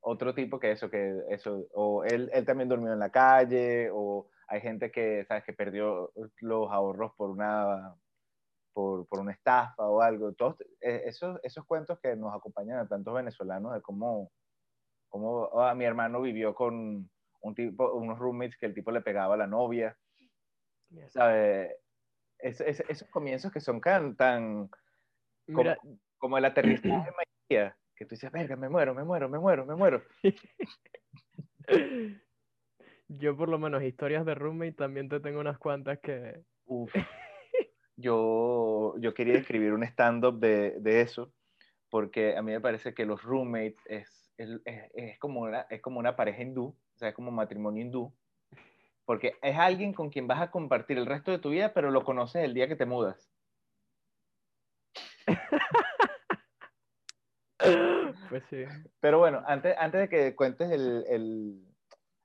otro 0.00 0.34
tipo 0.34 0.58
que 0.58 0.72
eso, 0.72 0.90
que 0.90 1.20
eso, 1.30 1.66
o 1.72 2.04
él, 2.04 2.30
él 2.32 2.44
también 2.44 2.68
durmió 2.68 2.92
en 2.92 2.98
la 2.98 3.10
calle, 3.10 3.88
o 3.92 4.28
hay 4.48 4.60
gente 4.60 4.90
que, 4.90 5.24
¿sabes? 5.26 5.44
que 5.44 5.52
perdió 5.52 6.12
los 6.40 6.70
ahorros 6.70 7.12
por 7.16 7.30
una, 7.30 7.94
por, 8.72 9.06
por 9.06 9.20
una 9.20 9.32
estafa 9.32 9.84
o 9.84 10.00
algo. 10.00 10.32
Todos, 10.34 10.60
eh, 10.80 11.02
esos, 11.06 11.40
esos 11.42 11.64
cuentos 11.64 11.98
que 12.00 12.14
nos 12.16 12.34
acompañan 12.34 12.78
a 12.78 12.88
tantos 12.88 13.14
venezolanos 13.14 13.74
de 13.74 13.82
cómo, 13.82 14.30
cómo 15.08 15.60
a 15.60 15.74
mi 15.74 15.84
hermano 15.84 16.20
vivió 16.20 16.54
con 16.54 17.10
un 17.40 17.54
tipo, 17.54 17.92
unos 17.92 18.18
roommates 18.18 18.56
que 18.56 18.66
el 18.66 18.74
tipo 18.74 18.90
le 18.90 19.00
pegaba 19.00 19.34
a 19.34 19.38
la 19.38 19.46
novia. 19.46 19.96
¿Sabes? 21.08 21.74
esos 22.38 23.08
comienzos 23.08 23.50
que 23.50 23.60
son 23.60 23.80
tan, 23.80 24.14
tan 24.14 24.70
como, 25.46 25.74
como, 26.18 26.38
el 26.38 26.44
aterrizaje 26.44 27.10
de 27.10 27.16
María, 27.16 27.76
que 27.96 28.04
tú 28.04 28.10
dices, 28.10 28.30
verga, 28.30 28.56
me 28.56 28.68
muero, 28.68 28.94
me 28.94 29.04
muero, 29.04 29.28
me 29.28 29.38
muero, 29.38 29.66
me 29.66 29.74
muero. 29.74 30.02
Yo 33.08 33.36
por 33.36 33.48
lo 33.48 33.58
menos 33.58 33.82
historias 33.82 34.24
de 34.26 34.34
roommate 34.34 34.72
también 34.72 35.08
te 35.08 35.20
tengo 35.20 35.40
unas 35.40 35.58
cuantas 35.58 35.98
que... 36.00 36.42
Uf. 36.66 36.92
Yo, 37.98 38.94
yo 38.98 39.14
quería 39.14 39.38
escribir 39.38 39.72
un 39.72 39.82
stand-up 39.82 40.38
de, 40.38 40.74
de, 40.80 41.00
eso, 41.00 41.32
porque 41.88 42.36
a 42.36 42.42
mí 42.42 42.52
me 42.52 42.60
parece 42.60 42.92
que 42.92 43.06
los 43.06 43.22
roommates 43.22 43.78
es, 43.86 44.34
es, 44.36 44.60
es, 44.92 45.18
como, 45.18 45.40
una, 45.40 45.62
es 45.70 45.80
como 45.80 45.98
una 45.98 46.14
pareja 46.14 46.42
hindú, 46.42 46.66
o 46.66 46.98
sea, 46.98 47.08
es 47.08 47.14
como 47.14 47.30
matrimonio 47.30 47.82
hindú, 47.82 48.12
porque 49.06 49.38
es 49.40 49.56
alguien 49.56 49.94
con 49.94 50.10
quien 50.10 50.26
vas 50.26 50.42
a 50.42 50.50
compartir 50.50 50.98
el 50.98 51.06
resto 51.06 51.30
de 51.30 51.38
tu 51.38 51.48
vida, 51.48 51.72
pero 51.72 51.90
lo 51.90 52.04
conoces 52.04 52.44
el 52.44 52.52
día 52.52 52.68
que 52.68 52.76
te 52.76 52.84
mudas. 52.84 53.30
pues 58.28 58.44
sí. 58.50 58.64
Pero 59.00 59.18
bueno, 59.18 59.42
antes, 59.46 59.74
antes 59.78 60.02
de 60.02 60.08
que 60.10 60.36
cuentes 60.36 60.70
el, 60.70 61.04
el, 61.08 61.66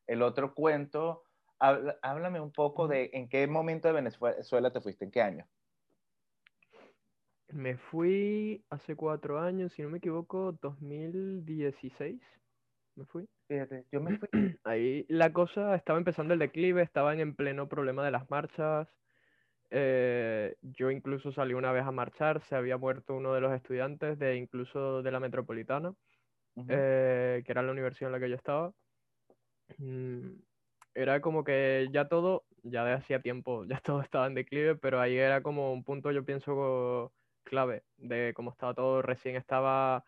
el 0.07 0.21
otro 0.21 0.53
cuento, 0.53 1.23
háblame 1.59 2.39
un 2.39 2.51
poco 2.51 2.87
de 2.87 3.09
en 3.13 3.29
qué 3.29 3.45
momento 3.47 3.87
de 3.87 3.93
Venezuela 3.93 4.71
te 4.71 4.81
fuiste, 4.81 5.05
en 5.05 5.11
qué 5.11 5.21
año. 5.21 5.47
Me 7.49 7.75
fui 7.77 8.63
hace 8.69 8.95
cuatro 8.95 9.39
años, 9.39 9.73
si 9.73 9.81
no 9.81 9.89
me 9.89 9.97
equivoco, 9.97 10.53
2016. 10.61 12.21
Me 12.95 13.05
fui. 13.05 13.27
Fíjate, 13.47 13.85
yo 13.91 14.01
me 14.01 14.17
fui. 14.17 14.29
Ahí 14.63 15.05
la 15.09 15.33
cosa 15.33 15.75
estaba 15.75 15.99
empezando 15.99 16.33
el 16.33 16.39
declive, 16.39 16.81
estaban 16.81 17.19
en 17.19 17.35
pleno 17.35 17.67
problema 17.67 18.05
de 18.05 18.11
las 18.11 18.29
marchas. 18.29 18.87
Eh, 19.69 20.55
yo 20.61 20.91
incluso 20.91 21.31
salí 21.31 21.53
una 21.53 21.71
vez 21.71 21.83
a 21.83 21.91
marchar, 21.91 22.41
se 22.41 22.55
había 22.55 22.77
muerto 22.77 23.15
uno 23.15 23.33
de 23.33 23.41
los 23.41 23.53
estudiantes 23.53 24.19
de 24.19 24.35
incluso 24.35 25.01
de 25.01 25.11
la 25.11 25.19
metropolitana, 25.19 25.93
eh, 26.67 27.41
que 27.45 27.51
era 27.51 27.61
la 27.61 27.71
universidad 27.71 28.09
en 28.09 28.13
la 28.13 28.19
que 28.19 28.29
yo 28.29 28.35
estaba. 28.35 28.73
Mm, 29.77 30.41
era 30.93 31.21
como 31.21 31.43
que 31.43 31.87
ya 31.91 32.07
todo, 32.07 32.45
ya 32.63 32.83
de 32.83 32.93
hacía 32.93 33.21
tiempo, 33.21 33.65
ya 33.69 33.79
todo 33.81 34.01
estaba 34.01 34.27
en 34.27 34.35
declive, 34.35 34.75
pero 34.75 34.99
ahí 34.99 35.17
era 35.17 35.41
como 35.41 35.73
un 35.73 35.83
punto, 35.83 36.11
yo 36.11 36.25
pienso, 36.25 37.13
clave 37.43 37.83
de 37.97 38.33
cómo 38.35 38.51
estaba 38.51 38.73
todo. 38.73 39.01
Recién 39.01 39.35
estaba 39.35 40.05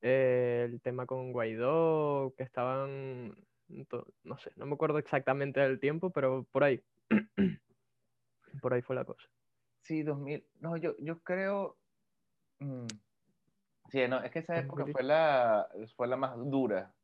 eh, 0.00 0.68
el 0.70 0.80
tema 0.80 1.06
con 1.06 1.32
Guaidó, 1.32 2.34
que 2.36 2.42
estaban, 2.42 3.36
no 3.68 4.38
sé, 4.38 4.50
no 4.56 4.66
me 4.66 4.74
acuerdo 4.74 4.98
exactamente 4.98 5.60
del 5.60 5.80
tiempo, 5.80 6.10
pero 6.10 6.46
por 6.50 6.64
ahí. 6.64 6.82
por 8.62 8.74
ahí 8.74 8.82
fue 8.82 8.96
la 8.96 9.04
cosa. 9.04 9.28
Sí, 9.82 10.02
2000. 10.02 10.46
No, 10.60 10.76
yo, 10.76 10.94
yo 10.98 11.20
creo. 11.20 11.78
Mm, 12.58 12.86
sí, 13.90 14.06
no, 14.08 14.22
es 14.22 14.30
que 14.30 14.40
esa 14.40 14.58
época 14.58 14.86
fue 14.86 15.02
la, 15.02 15.68
fue 15.96 16.06
la 16.06 16.16
más 16.16 16.36
dura 16.36 16.94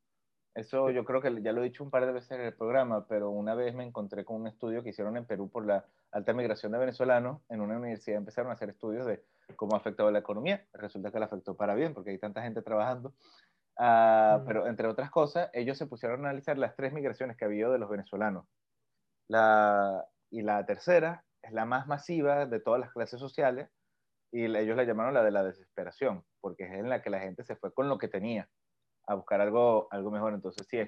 eso 0.57 0.91
yo 0.91 1.05
creo 1.05 1.21
que 1.21 1.43
ya 1.43 1.53
lo 1.53 1.61
he 1.61 1.65
dicho 1.65 1.85
un 1.85 1.91
par 1.91 2.07
de 2.07 2.13
veces 2.13 2.31
en 2.31 2.41
el 2.41 2.55
programa, 2.55 3.07
pero 3.07 3.29
una 3.29 3.55
vez 3.55 3.75
me 3.75 3.85
encontré 3.85 4.25
con 4.25 4.41
un 4.41 4.47
estudio 4.47 4.83
que 4.83 4.89
hicieron 4.89 5.15
en 5.19 5.27
Perú 5.27 5.51
por 5.51 5.67
la 5.67 5.85
alta 6.13 6.33
migración 6.33 6.73
de 6.73 6.79
venezolanos. 6.79 7.43
En 7.51 7.61
una 7.61 7.77
universidad 7.77 8.17
empezaron 8.17 8.51
a 8.51 8.55
hacer 8.55 8.71
estudios 8.71 9.05
de 9.05 9.23
cómo 9.55 9.75
ha 9.75 9.79
afectado 9.79 10.11
la 10.11 10.21
economía. 10.21 10.67
Resulta 10.73 11.13
que 11.13 11.19
la 11.19 11.27
afectó 11.27 11.59
para 11.59 11.75
bien, 11.75 11.93
porque 11.93 12.11
hay 12.11 12.19
tanta 12.19 12.41
gente 12.41 12.63
trabajando. 12.63 13.13
Ah, 13.77 14.43
pero 14.47 14.67
entre 14.67 14.89
otras 14.89 15.11
cosas, 15.11 15.51
ellos 15.53 15.77
se 15.77 15.87
pusieron 15.87 16.25
a 16.25 16.31
analizar 16.31 16.57
las 16.57 16.75
tres 16.75 16.95
migraciones 16.95 17.37
que 17.37 17.45
ha 17.45 17.49
habido 17.49 17.71
de 17.71 17.79
los 17.79 17.91
venezolanos. 17.91 18.47
La, 19.29 20.07
y 20.31 20.41
la 20.41 20.65
tercera 20.65 21.27
es 21.43 21.53
la 21.53 21.67
más 21.67 21.87
masiva 21.87 22.47
de 22.47 22.61
todas 22.61 22.81
las 22.81 22.93
clases 22.93 23.21
sociales 23.21 23.69
y 24.33 24.45
ellos 24.45 24.77
la 24.77 24.85
llamaron 24.85 25.13
la 25.13 25.23
de 25.23 25.33
la 25.33 25.45
desesperación, 25.45 26.25
porque 26.41 26.65
es 26.65 26.73
en 26.73 26.89
la 26.89 27.03
que 27.03 27.11
la 27.11 27.21
gente 27.21 27.45
se 27.45 27.57
fue 27.57 27.75
con 27.75 27.91
lo 27.91 27.99
que 27.99 28.09
tenía 28.09 28.49
a 29.07 29.15
buscar 29.15 29.41
algo, 29.41 29.89
algo 29.91 30.11
mejor. 30.11 30.35
Entonces, 30.35 30.67
sí, 30.69 30.79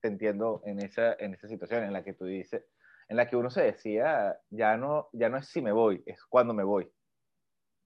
te 0.00 0.08
entiendo 0.08 0.62
en 0.64 0.80
esa, 0.80 1.14
en 1.14 1.34
esa 1.34 1.48
situación 1.48 1.84
en 1.84 1.92
la 1.92 2.02
que 2.02 2.14
tú 2.14 2.24
dices, 2.24 2.64
en 3.08 3.16
la 3.16 3.28
que 3.28 3.36
uno 3.36 3.50
se 3.50 3.62
decía, 3.62 4.38
ya 4.50 4.76
no, 4.76 5.08
ya 5.12 5.28
no 5.28 5.38
es 5.38 5.48
si 5.48 5.60
me 5.60 5.72
voy, 5.72 6.02
es 6.06 6.24
cuando 6.24 6.54
me 6.54 6.64
voy. 6.64 6.90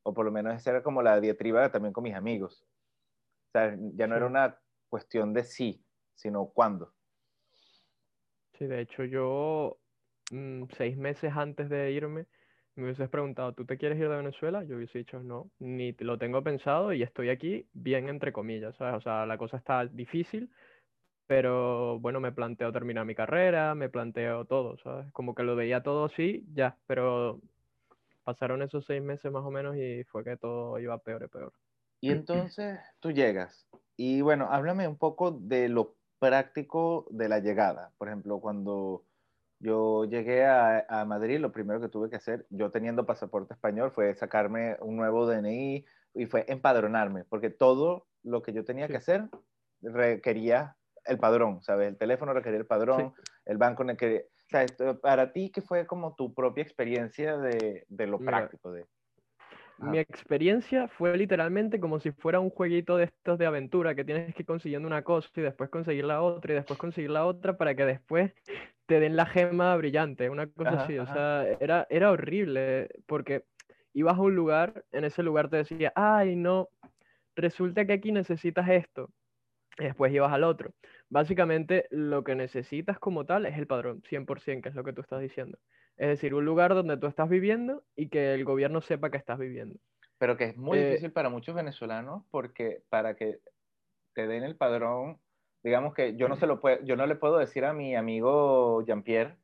O 0.03 0.13
por 0.13 0.25
lo 0.25 0.33
menos 0.33 0.55
esa 0.55 0.71
era 0.71 0.83
como 0.83 1.03
la 1.03 1.21
diatriba 1.21 1.71
también 1.71 1.93
con 1.93 2.05
mis 2.05 2.15
amigos. 2.15 2.67
O 3.49 3.51
sea, 3.53 3.77
ya 3.95 4.07
no 4.07 4.17
era 4.17 4.27
una 4.27 4.59
cuestión 4.89 5.33
de 5.33 5.45
sí, 5.45 5.85
sino 6.15 6.47
cuándo. 6.47 6.93
Sí, 8.59 8.67
de 8.67 8.81
hecho 8.81 9.05
yo 9.05 9.79
mm, 10.31 10.65
seis 10.77 10.97
meses 10.97 11.33
antes 11.35 11.69
de 11.69 11.91
irme 11.91 12.27
me 12.77 12.85
hubieses 12.85 13.09
preguntado, 13.09 13.53
¿tú 13.53 13.65
te 13.65 13.79
quieres 13.79 13.99
ir 13.99 14.09
de 14.09 14.17
Venezuela? 14.17 14.65
Yo 14.65 14.77
hubiese 14.77 14.99
dicho, 14.99 15.23
no, 15.23 15.51
ni 15.59 15.93
lo 15.93 16.19
tengo 16.19 16.43
pensado 16.43 16.93
y 16.93 17.03
estoy 17.03 17.31
aquí 17.31 17.67
bien 17.73 18.09
entre 18.09 18.33
comillas, 18.33 18.75
¿sabes? 18.77 18.97
O 18.97 19.01
sea, 19.01 19.27
la 19.27 19.39
cosa 19.39 19.57
está 19.57 19.87
difícil, 19.87 20.51
pero 21.27 21.99
bueno, 22.01 22.21
me 22.21 22.33
planteo 22.33 22.73
terminar 22.73 23.07
mi 23.07 23.15
carrera, 23.15 23.75
me 23.75 23.89
planteo 23.89 24.45
todo, 24.45 24.77
¿sabes? 24.79 25.07
Como 25.13 25.35
que 25.35 25.45
lo 25.45 25.57
veía 25.57 25.83
todo 25.83 26.07
así, 26.07 26.45
ya, 26.53 26.77
pero 26.87 27.41
pasaron 28.25 28.63
esos 28.63 28.85
seis 28.87 29.03
meses 29.03 29.31
más 29.31 29.45
o 29.45 29.51
menos 29.51 29.77
y 29.77 30.03
fue 30.05 30.25
que 30.25 30.37
todo 30.37 30.79
iba 30.79 30.99
peor 30.99 31.23
y 31.25 31.29
peor. 31.29 31.53
Y 32.01 32.11
entonces 32.11 32.81
tú 33.01 33.13
llegas 33.13 33.67
y 33.97 34.21
bueno, 34.21 34.49
háblame 34.51 34.89
un 34.89 34.99
poco 34.99 35.31
de 35.31 35.69
lo 35.69 35.95
práctico 36.19 37.07
de 37.11 37.29
la 37.29 37.39
llegada. 37.39 37.93
Por 37.99 38.09
ejemplo, 38.09 38.41
cuando 38.41 39.05
yo 39.65 40.05
llegué 40.05 40.45
a, 40.45 40.85
a, 40.89 41.05
Madrid, 41.07 41.39
lo 41.39 41.51
primero 41.51 41.81
que 41.81 41.89
tuve 41.89 42.11
que 42.11 42.17
hacer, 42.17 42.47
yo 42.51 42.71
teniendo 42.71 43.07
pasaporte 43.07 43.55
español, 43.55 43.93
fue 43.93 44.15
sacarme 44.15 44.77
un 44.81 44.97
nuevo 44.97 45.27
DNI 45.27 45.85
y 46.15 46.27
fue 46.27 46.45
empadronarme, 46.49 47.25
porque 47.25 47.49
todo 47.49 48.07
lo 48.23 48.43
que 48.43 48.53
yo 48.53 48.65
tenía 48.65 48.89
que 48.89 48.99
hacer 48.99 49.25
requería 49.81 50.77
el 51.07 51.19
padrón, 51.19 51.63
¿sabes? 51.63 51.89
El 51.89 51.97
teléfono 51.97 52.35
requería 52.35 52.59
el 52.59 52.67
padrón, 52.67 53.15
el 53.47 53.57
banco 53.57 53.85
requería... 53.85 54.21
O 54.21 54.51
sea, 54.51 54.63
esto, 54.63 55.01
para 55.01 55.33
ti, 55.33 55.51
¿qué 55.51 55.63
fue 55.63 55.87
como 55.87 56.15
tu 56.15 56.35
propia 56.35 56.63
experiencia 56.63 57.39
de, 57.39 57.87
de 57.89 58.07
lo 58.07 58.19
práctico? 58.19 58.71
De... 58.71 58.85
Mi 59.79 59.99
experiencia 59.99 60.89
fue 60.89 61.17
literalmente 61.17 61.81
como 61.81 61.99
si 62.01 62.13
fuera 62.13 62.39
un 62.39 62.51
jueguito 62.51 62.99
de 62.99 63.05
estos 63.05 63.39
de 63.39 63.47
aventura, 63.47 63.95
que 63.95 64.05
tienes 64.05 64.35
que 64.35 64.43
ir 64.43 64.47
consiguiendo 64.47 64.87
una 64.87 65.03
cosa 65.03 65.29
y 65.35 65.41
después 65.41 65.71
conseguir 65.71 66.05
la 66.05 66.21
otra 66.21 66.53
y 66.53 66.57
después 66.57 66.79
conseguir 66.79 67.11
la 67.11 67.25
otra 67.25 67.57
para 67.57 67.75
que 67.75 67.87
después 67.87 68.33
te 68.87 69.01
den 69.01 69.17
la 69.17 69.27
gema 69.27 69.77
brillante, 69.77 70.29
una 70.31 70.47
cosa 70.47 70.85
así. 70.85 70.99
O 70.99 71.07
sea, 71.07 71.47
era, 71.61 71.87
era 71.91 72.11
horrible 72.11 72.89
porque 73.07 73.45
ibas 73.93 74.19
a 74.19 74.21
un 74.21 74.35
lugar, 74.35 74.85
en 74.93 75.05
ese 75.05 75.23
lugar 75.23 75.49
te 75.49 75.59
decía, 75.59 75.93
ay, 75.95 76.37
no, 76.37 76.69
resulta 77.37 77.87
que 77.87 77.95
aquí 77.95 78.13
necesitas 78.13 78.69
esto. 78.69 79.11
Y 79.79 79.85
después 79.85 80.13
ibas 80.13 80.33
al 80.33 80.45
otro. 80.45 80.73
Básicamente, 81.09 81.87
lo 81.91 82.23
que 82.23 82.35
necesitas 82.35 82.99
como 82.99 83.25
tal 83.25 83.47
es 83.47 83.59
el 83.59 83.67
padrón, 83.67 84.03
100%, 84.03 84.63
que 84.63 84.69
es 84.69 84.75
lo 84.75 84.85
que 84.85 84.93
tú 84.93 85.01
estás 85.01 85.21
diciendo. 85.21 85.59
Es 85.97 86.09
decir, 86.09 86.35
un 86.35 86.45
lugar 86.45 86.75
donde 86.75 86.97
tú 86.97 87.07
estás 87.07 87.29
viviendo 87.29 87.85
y 87.97 88.09
que 88.09 88.35
el 88.35 88.45
gobierno 88.45 88.81
sepa 88.81 89.11
que 89.11 89.17
estás 89.17 89.39
viviendo. 89.39 89.79
Pero 90.19 90.37
que 90.37 90.45
es 90.45 90.57
muy 90.57 90.79
eh, 90.79 90.87
difícil 90.87 91.13
para 91.13 91.29
muchos 91.29 91.55
venezolanos 91.55 92.25
porque 92.31 92.83
para 92.89 93.15
que 93.15 93.41
te 94.15 94.27
den 94.27 94.45
el 94.45 94.57
padrón 94.57 95.19
digamos 95.65 95.95
que 95.95 96.15
yo 96.17 96.29
no, 96.29 96.37
se 96.37 96.47
lo 96.47 96.61
puedo, 96.61 96.81
yo 96.85 96.95
no 96.95 97.07
le 97.07 97.17
puedo 97.17 97.39
decir 97.39 97.65
a 97.65 97.73
mi 97.73 97.97
amigo 97.97 98.85
Jean-Pierre 98.85 99.37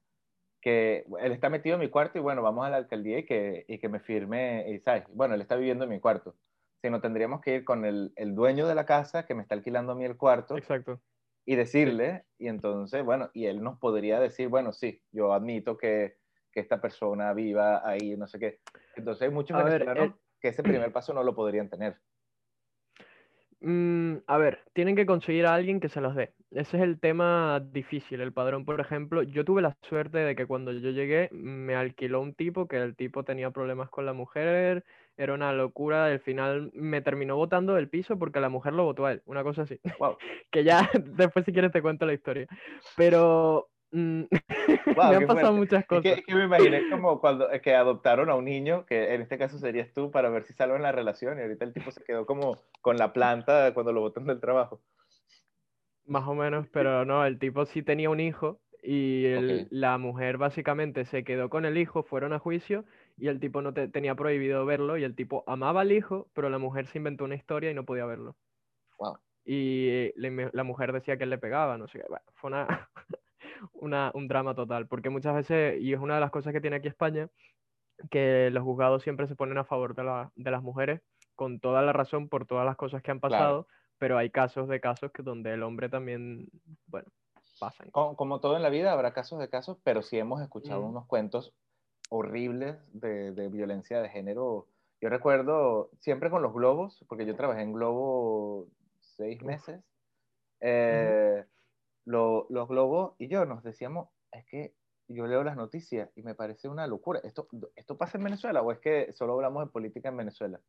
que 0.60 1.06
él 1.20 1.32
está 1.32 1.48
metido 1.48 1.74
en 1.74 1.80
mi 1.80 1.88
cuarto 1.88 2.18
y 2.18 2.20
bueno, 2.20 2.42
vamos 2.42 2.66
a 2.66 2.70
la 2.70 2.76
alcaldía 2.76 3.18
y 3.18 3.24
que, 3.24 3.64
y 3.66 3.78
que 3.78 3.88
me 3.88 3.98
firme, 3.98 4.70
y, 4.70 4.78
¿sabes? 4.80 5.04
bueno, 5.08 5.34
él 5.34 5.40
está 5.40 5.56
viviendo 5.56 5.84
en 5.84 5.90
mi 5.90 5.98
cuarto, 5.98 6.36
sino 6.82 7.00
tendríamos 7.00 7.40
que 7.40 7.56
ir 7.56 7.64
con 7.64 7.86
el, 7.86 8.12
el, 8.16 8.34
dueño 8.34 8.68
de 8.68 8.74
la 8.74 8.84
casa 8.84 9.24
que 9.24 9.34
me 9.34 9.40
está 9.40 9.54
alquilando 9.54 9.92
a 9.92 9.94
mí 9.94 10.04
el 10.04 10.18
cuarto. 10.18 10.58
Exacto. 10.58 11.00
Y 11.46 11.56
decirle, 11.56 12.26
y 12.38 12.48
entonces, 12.48 13.02
bueno, 13.02 13.30
y 13.32 13.46
él 13.46 13.62
nos 13.62 13.78
podría 13.78 14.20
decir, 14.20 14.48
bueno, 14.48 14.74
sí, 14.74 15.02
yo 15.10 15.32
admito 15.32 15.78
que, 15.78 16.18
que 16.52 16.60
esta 16.60 16.80
persona 16.80 17.32
viva 17.32 17.80
ahí, 17.88 18.16
no 18.18 18.26
sé 18.26 18.38
qué. 18.38 18.60
Entonces 18.96 19.22
hay 19.22 19.34
muchos 19.34 19.56
venezolanos 19.64 20.14
que 20.40 20.48
ese 20.48 20.62
primer 20.62 20.92
paso 20.92 21.14
no 21.14 21.22
lo 21.22 21.34
podrían 21.34 21.70
tener. 21.70 21.96
Mm, 23.62 24.18
a 24.26 24.38
ver, 24.38 24.60
tienen 24.72 24.96
que 24.96 25.04
conseguir 25.04 25.44
a 25.46 25.54
alguien 25.54 25.80
que 25.80 25.90
se 25.90 26.00
los 26.00 26.14
dé. 26.14 26.32
Ese 26.50 26.78
es 26.78 26.82
el 26.82 26.98
tema 26.98 27.60
difícil. 27.60 28.20
El 28.20 28.32
padrón, 28.32 28.64
por 28.64 28.80
ejemplo, 28.80 29.22
yo 29.22 29.44
tuve 29.44 29.60
la 29.62 29.76
suerte 29.82 30.18
de 30.18 30.34
que 30.34 30.46
cuando 30.46 30.72
yo 30.72 30.90
llegué 30.90 31.28
me 31.32 31.74
alquiló 31.76 32.20
un 32.22 32.34
tipo, 32.34 32.66
que 32.66 32.76
el 32.78 32.96
tipo 32.96 33.22
tenía 33.22 33.50
problemas 33.50 33.90
con 33.90 34.06
la 34.06 34.14
mujer, 34.14 34.84
era 35.16 35.34
una 35.34 35.52
locura. 35.52 36.06
Al 36.06 36.20
final 36.20 36.70
me 36.74 37.02
terminó 37.02 37.36
votando 37.36 37.74
del 37.74 37.88
piso 37.88 38.18
porque 38.18 38.40
la 38.40 38.48
mujer 38.48 38.72
lo 38.72 38.84
votó 38.84 39.06
a 39.06 39.12
él, 39.12 39.22
una 39.26 39.42
cosa 39.44 39.62
así. 39.62 39.78
Wow. 39.98 40.16
que 40.50 40.64
ya 40.64 40.88
después 41.04 41.44
si 41.44 41.52
quieres 41.52 41.72
te 41.72 41.82
cuento 41.82 42.06
la 42.06 42.14
historia. 42.14 42.48
Pero 42.96 43.68
Mm, 43.92 44.22
me 44.96 45.16
han 45.16 45.26
pasado 45.26 45.52
muchas 45.52 45.84
cosas. 45.86 46.18
Es 46.18 46.24
que, 46.24 46.34
me 46.34 46.44
imaginé 46.44 46.88
como 46.90 47.20
cuando 47.20 47.48
que 47.62 47.74
adoptaron 47.74 48.30
a 48.30 48.34
un 48.36 48.44
niño, 48.44 48.86
que 48.86 49.14
en 49.14 49.22
este 49.22 49.38
caso 49.38 49.58
serías 49.58 49.92
tú, 49.92 50.10
para 50.10 50.30
ver 50.30 50.44
si 50.44 50.54
en 50.58 50.82
la 50.82 50.92
relación, 50.92 51.38
y 51.38 51.42
ahorita 51.42 51.64
el 51.64 51.72
tipo 51.72 51.90
se 51.90 52.04
quedó 52.04 52.26
como 52.26 52.56
con 52.80 52.96
la 52.96 53.12
planta 53.12 53.74
cuando 53.74 53.92
lo 53.92 54.00
botan 54.00 54.26
del 54.26 54.40
trabajo. 54.40 54.80
Más 56.06 56.26
o 56.26 56.34
menos, 56.34 56.66
pero 56.72 57.04
no, 57.04 57.24
el 57.24 57.38
tipo 57.38 57.66
sí 57.66 57.82
tenía 57.82 58.10
un 58.10 58.20
hijo 58.20 58.60
y 58.82 59.24
la 59.70 59.98
mujer 59.98 60.38
básicamente 60.38 61.04
se 61.04 61.24
quedó 61.24 61.50
con 61.50 61.64
el 61.64 61.76
hijo, 61.76 62.02
fueron 62.02 62.32
a 62.32 62.38
juicio 62.38 62.84
y 63.16 63.28
el 63.28 63.38
tipo 63.38 63.60
no 63.60 63.74
tenía 63.74 64.14
prohibido 64.14 64.64
verlo 64.64 64.96
y 64.96 65.04
el 65.04 65.14
tipo 65.14 65.44
amaba 65.46 65.82
al 65.82 65.92
hijo, 65.92 66.28
pero 66.32 66.48
la 66.48 66.58
mujer 66.58 66.86
se 66.86 66.98
inventó 66.98 67.24
una 67.24 67.34
historia 67.34 67.70
y 67.70 67.74
no 67.74 67.84
podía 67.84 68.06
verlo. 68.06 68.36
Wow. 68.98 69.18
Y 69.44 70.12
la 70.16 70.64
mujer 70.64 70.92
decía 70.92 71.16
que 71.16 71.24
él 71.24 71.30
le 71.30 71.38
pegaba, 71.38 71.76
no 71.76 71.88
sé 71.88 71.98
qué. 71.98 72.04
Bueno, 72.08 72.24
fue 72.34 72.48
una, 72.48 72.88
una, 73.72 74.10
un 74.14 74.28
drama 74.28 74.54
total, 74.54 74.86
porque 74.86 75.10
muchas 75.10 75.34
veces, 75.34 75.80
y 75.80 75.92
es 75.92 76.00
una 76.00 76.14
de 76.14 76.20
las 76.20 76.30
cosas 76.30 76.52
que 76.52 76.60
tiene 76.60 76.76
aquí 76.76 76.88
España, 76.88 77.28
que 78.10 78.50
los 78.50 78.64
juzgados 78.64 79.02
siempre 79.02 79.26
se 79.26 79.36
ponen 79.36 79.58
a 79.58 79.64
favor 79.64 79.94
de, 79.94 80.04
la, 80.04 80.32
de 80.34 80.50
las 80.50 80.62
mujeres, 80.62 81.00
con 81.34 81.60
toda 81.60 81.82
la 81.82 81.92
razón 81.92 82.28
por 82.28 82.46
todas 82.46 82.66
las 82.66 82.76
cosas 82.76 83.02
que 83.02 83.10
han 83.10 83.20
pasado, 83.20 83.66
pero 83.98 84.16
hay 84.16 84.30
casos 84.30 84.68
de 84.68 84.80
casos 84.80 85.12
que 85.12 85.22
donde 85.22 85.52
el 85.52 85.62
hombre 85.62 85.88
también, 85.88 86.48
bueno. 86.86 87.08
pasan. 87.58 87.90
Como, 87.90 88.16
como, 88.16 88.40
todo 88.40 88.56
en 88.56 88.62
la 88.62 88.70
vida, 88.70 88.92
habrá 88.92 89.12
casos 89.12 89.38
de 89.38 89.48
casos, 89.48 89.78
pero 89.84 90.02
sí 90.02 90.18
hemos 90.18 90.40
escuchado 90.40 90.82
Mm. 90.82 90.90
unos 90.90 91.06
cuentos 91.06 91.54
horribles 92.08 92.76
de, 92.92 93.32
de, 93.32 93.48
violencia 93.48 94.00
de 94.00 94.08
género. 94.08 94.66
Yo 95.00 95.08
recuerdo 95.08 95.90
siempre 96.00 96.30
con 96.30 96.42
los 96.42 96.52
globos, 96.52 97.04
porque 97.08 97.26
yo 97.26 97.36
trabajé 97.36 97.62
en 97.62 97.72
Globo 97.72 98.66
seis 99.00 99.42
meses, 99.42 99.80
eh, 100.60 101.44
lo, 102.06 102.46
los 102.50 102.68
globos 102.68 103.14
y 103.18 103.28
yo 103.28 103.44
nos 103.44 103.62
decíamos, 103.62 104.08
es 104.32 104.44
que 104.46 104.74
yo 105.08 105.26
leo 105.26 105.42
las 105.42 105.56
noticias 105.56 106.10
y 106.14 106.22
me 106.22 106.34
parece 106.34 106.68
una 106.68 106.86
locura. 106.86 107.20
¿Esto, 107.24 107.48
¿Esto 107.74 107.98
pasa 107.98 108.16
en 108.18 108.24
Venezuela 108.24 108.62
o 108.62 108.70
es 108.70 108.78
que 108.78 109.12
solo 109.12 109.34
hablamos 109.34 109.64
de 109.64 109.72
política 109.72 110.08
en 110.08 110.16
Venezuela? 110.16 110.60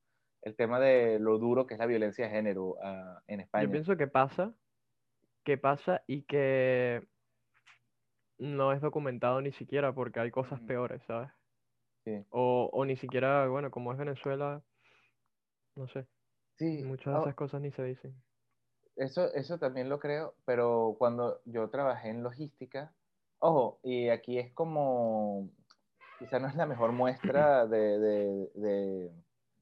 El 0.42 0.56
tema 0.56 0.80
de 0.80 1.20
lo 1.20 1.38
duro 1.38 1.68
que 1.68 1.76
es 1.76 1.80
la 1.80 1.86
violencia 1.86 2.26
de 2.26 2.32
género 2.32 2.70
uh, 2.70 3.20
en 3.28 3.42
España. 3.42 3.66
Yo 3.66 3.72
pienso 3.72 3.96
que 3.96 4.08
pasa, 4.08 4.54
que 5.44 5.58
pasa 5.58 6.04
y 6.08 6.24
que 6.24 7.08
no 8.40 8.74
es 8.74 8.82
documentado 8.82 9.40
ni 9.42 9.52
siquiera 9.52 9.94
porque 9.94 10.20
hay 10.20 10.32
cosas 10.32 10.60
peores, 10.62 11.04
¿sabes? 11.04 11.30
Sí. 12.04 12.26
O, 12.32 12.72
o, 12.74 12.86
ni 12.86 12.96
siquiera, 12.96 13.48
bueno, 13.48 13.70
como 13.70 13.92
es 13.92 14.00
Venezuela, 14.00 14.64
no 15.76 15.88
sé. 15.88 16.08
Sí. 16.58 16.84
Muchas 16.84 17.14
de 17.14 17.20
esas 17.20 17.34
oh. 17.34 17.36
cosas 17.36 17.62
ni 17.62 17.72
se 17.72 17.84
dicen. 17.84 18.16
Eso, 19.02 19.34
eso 19.34 19.58
también 19.58 19.90
lo 19.90 20.00
creo, 20.00 20.36
pero 20.46 20.96
cuando 21.00 21.42
yo 21.46 21.68
trabajé 21.72 22.10
en 22.10 22.22
logística, 22.22 22.94
ojo, 23.40 23.80
y 23.82 24.10
aquí 24.10 24.38
es 24.38 24.54
como, 24.54 25.50
quizá 26.20 26.38
no 26.38 26.48
es 26.48 26.54
la 26.54 26.68
mejor 26.68 26.92
muestra 26.92 27.66
de, 27.66 27.98
de, 27.98 28.52
de, 28.54 29.12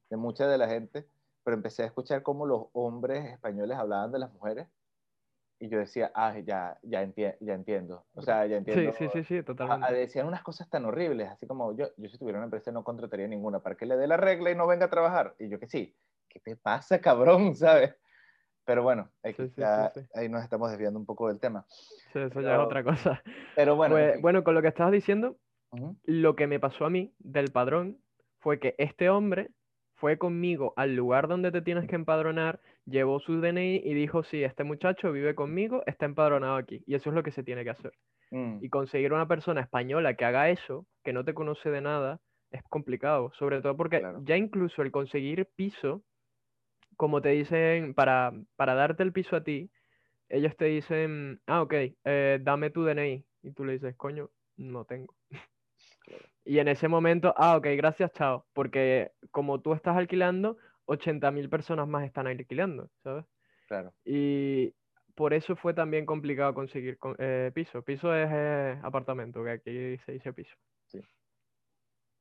de 0.10 0.18
mucha 0.18 0.46
de 0.46 0.58
la 0.58 0.68
gente, 0.68 1.08
pero 1.46 1.56
empecé 1.56 1.84
a 1.84 1.86
escuchar 1.86 2.22
cómo 2.22 2.46
los 2.46 2.66
hombres 2.74 3.32
españoles 3.32 3.78
hablaban 3.78 4.12
de 4.12 4.20
las 4.20 4.34
mujeres 4.34 4.68
y 5.58 5.70
yo 5.70 5.80
decía, 5.80 6.12
ah, 6.16 6.38
ya, 6.40 6.78
ya, 6.84 7.02
enti 7.02 7.24
ya 7.40 7.54
entiendo. 7.54 8.04
O 8.16 8.22
sea, 8.22 8.46
ya 8.46 8.58
entiendo. 8.58 8.92
Sí, 8.92 9.08
sí, 9.08 9.24
sí, 9.24 9.24
sí 9.24 9.44
totalmente. 9.44 9.86
A, 9.86 9.88
a 9.88 9.94
decían 9.94 10.28
unas 10.28 10.44
cosas 10.44 10.70
tan 10.70 10.84
horribles, 10.84 11.30
así 11.30 11.48
como 11.48 11.78
yo, 11.78 11.88
yo 11.96 12.10
si 12.10 12.18
tuviera 12.18 12.40
una 12.40 12.48
empresa 12.48 12.74
no 12.74 12.84
contrataría 12.84 13.30
ninguna 13.30 13.62
para 13.62 13.76
que 13.76 13.86
le 13.86 13.96
dé 13.96 14.06
la 14.06 14.18
regla 14.18 14.52
y 14.52 14.56
no 14.56 14.68
venga 14.68 14.88
a 14.88 14.90
trabajar. 14.90 15.34
Y 15.40 15.48
yo 15.48 15.62
que 15.62 15.68
sí, 15.70 15.96
¿qué 16.28 16.42
te 16.42 16.58
pasa, 16.58 17.00
cabrón? 17.00 17.56
¿Sabes? 17.56 17.96
Pero 18.70 18.84
bueno, 18.84 19.10
ahí, 19.24 19.34
sí, 19.34 19.48
sí, 19.48 19.54
ya, 19.62 19.92
sí, 19.96 20.02
ahí 20.14 20.30
nos 20.30 20.44
estamos 20.44 20.70
desviando 20.70 21.00
un 21.00 21.06
poco 21.08 21.28
del 21.28 21.40
tema. 21.40 21.66
Sí, 22.14 22.20
eso 22.20 22.30
pero, 22.36 22.42
ya 22.42 22.54
es 22.54 22.60
otra 22.60 22.84
cosa. 22.84 23.24
Pero 23.56 23.76
bueno. 23.76 23.96
Pues, 23.96 24.06
en 24.06 24.14
fin. 24.14 24.22
bueno, 24.22 24.44
con 24.44 24.54
lo 24.54 24.62
que 24.62 24.68
estabas 24.68 24.94
diciendo, 24.94 25.38
Uh 25.72 25.78
-huh. 25.78 25.98
lo 26.06 26.36
que 26.36 26.46
me 26.48 26.60
pasó 26.60 26.86
a 26.86 26.90
mí 26.92 27.14
del 27.20 27.52
padrón 27.52 27.98
fue 28.40 28.60
que 28.60 28.76
este 28.78 29.10
hombre 29.10 29.50
fue 29.96 30.18
conmigo 30.18 30.74
al 30.78 30.96
lugar 30.96 31.28
donde 31.28 31.52
te 31.52 31.62
tienes 31.62 31.88
que 31.88 31.96
empadronar, 31.96 32.60
llevó 32.86 33.20
su 33.20 33.40
DNI 33.42 33.82
y 33.84 33.94
dijo, 33.96 34.24
sí, 34.24 34.44
este 34.44 34.64
muchacho 34.64 35.12
vive 35.12 35.34
conmigo, 35.36 35.82
está 35.88 36.06
empadronado 36.06 36.56
aquí. 36.58 36.84
Y 36.88 36.94
eso 36.96 37.10
es 37.10 37.16
lo 37.16 37.24
que 37.24 37.32
se 37.32 37.44
tiene 37.44 37.64
que 37.64 37.70
hacer. 37.72 37.94
Mm. 38.32 38.64
Y 38.64 38.70
conseguir 38.70 39.14
una 39.14 39.28
persona 39.28 39.62
española 39.62 40.14
que 40.16 40.26
haga 40.26 40.50
eso, 40.50 40.86
que 41.04 41.12
no 41.14 41.24
te 41.26 41.34
conoce 41.34 41.70
de 41.72 41.82
nada, 41.82 42.20
es 42.52 42.62
complicado. 42.70 43.32
Sobre 43.38 43.62
todo 43.62 43.76
porque 43.78 44.00
Claro. 44.00 44.22
ya 44.24 44.38
incluso 44.38 44.82
el 44.84 44.92
conseguir 44.92 45.48
piso, 45.56 46.02
como 47.00 47.22
te 47.22 47.30
dicen, 47.30 47.94
para, 47.94 48.34
para 48.58 48.76
darte 48.76 49.04
el 49.04 49.14
piso 49.14 49.38
a 49.38 49.44
ti, 49.46 49.72
ellos 50.28 50.58
te 50.58 50.66
dicen, 50.66 51.42
ah, 51.48 51.62
ok, 51.62 51.74
eh, 52.04 52.40
dame 52.44 52.72
tu 52.72 52.84
DNI. 52.84 53.26
Y 53.42 53.52
tú 53.54 53.64
le 53.64 53.74
dices, 53.74 53.96
coño, 53.96 54.32
no 54.58 54.84
tengo. 54.84 55.16
Y 56.44 56.60
en 56.60 56.68
ese 56.68 56.88
momento, 56.90 57.34
ah, 57.38 57.56
ok, 57.58 57.68
gracias, 57.78 58.12
chao. 58.12 58.46
Porque 58.54 59.12
como 59.32 59.62
tú 59.62 59.74
estás 59.74 59.96
alquilando, 59.96 60.58
80.000 60.86 61.50
personas 61.50 61.88
más 61.88 62.06
están 62.06 62.28
alquilando, 62.28 62.90
¿sabes? 63.04 63.26
Claro. 63.68 63.94
Y 64.04 64.74
por 65.16 65.34
eso 65.34 65.56
fue 65.56 65.74
también 65.74 66.06
complicado 66.06 66.54
conseguir 66.54 66.98
con- 66.98 67.16
eh, 67.20 67.52
piso. 67.56 67.84
Piso 67.84 68.14
es 68.14 68.30
eh, 68.34 68.80
apartamento, 68.84 69.44
que 69.44 69.52
aquí 69.52 69.98
se 70.06 70.12
dice 70.14 70.34
piso. 70.34 70.56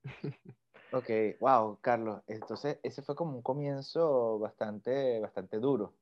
Ok, 0.90 1.10
wow, 1.40 1.78
Carlos. 1.80 2.22
Entonces, 2.26 2.78
ese 2.82 3.02
fue 3.02 3.14
como 3.14 3.36
un 3.36 3.42
comienzo 3.42 4.38
bastante, 4.38 5.20
bastante 5.20 5.58
duro. 5.58 5.92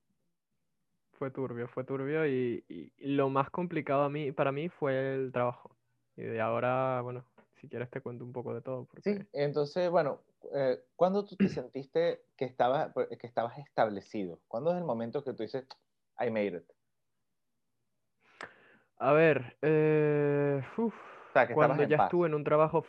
Fue 1.19 1.31
turbio, 1.31 1.67
fue 1.69 1.85
turbio 1.85 2.27
y, 2.27 2.65
y- 2.69 2.93
y 2.99 3.09
lo 3.15 3.29
más 3.31 3.51
complicado 3.51 4.03
a 4.03 4.11
mí, 4.11 4.33
para 4.33 4.53
mí 4.53 4.69
fue 4.69 5.15
el 5.15 5.33
trabajo. 5.33 5.71
Y 6.17 6.23
de 6.23 6.41
ahora, 6.41 7.01
bueno, 7.03 7.25
si 7.61 7.69
quieres 7.69 7.91
te 7.91 8.01
cuento 8.01 8.25
un 8.25 8.33
poco 8.33 8.55
de 8.55 8.61
todo. 8.61 8.85
Porque... 8.85 9.15
Sí, 9.15 9.19
entonces, 9.33 9.91
bueno, 9.91 10.21
eh, 10.55 10.79
¿cuándo 10.95 11.25
tú 11.25 11.37
te 11.37 11.49
sentiste 11.49 12.23
que 12.37 12.45
estabas, 12.45 12.93
que 13.19 13.27
estabas 13.27 13.59
establecido? 13.59 14.39
¿Cuándo 14.49 14.73
es 14.73 14.79
el 14.79 14.85
momento 14.85 15.25
que 15.25 15.33
tú 15.33 15.43
dices, 15.43 15.67
I 16.21 16.31
made 16.31 16.59
it? 16.59 16.65
A 18.99 19.13
ver, 19.13 19.57
eh, 19.63 20.63
uf, 20.79 20.95
O 20.95 21.33
sea, 21.33 21.47
que 21.47 21.55
cuando 21.55 21.83
ya 21.85 21.97
estuve 21.97 22.29
en 22.29 22.35
un 22.35 22.45
trabajo... 22.45 22.85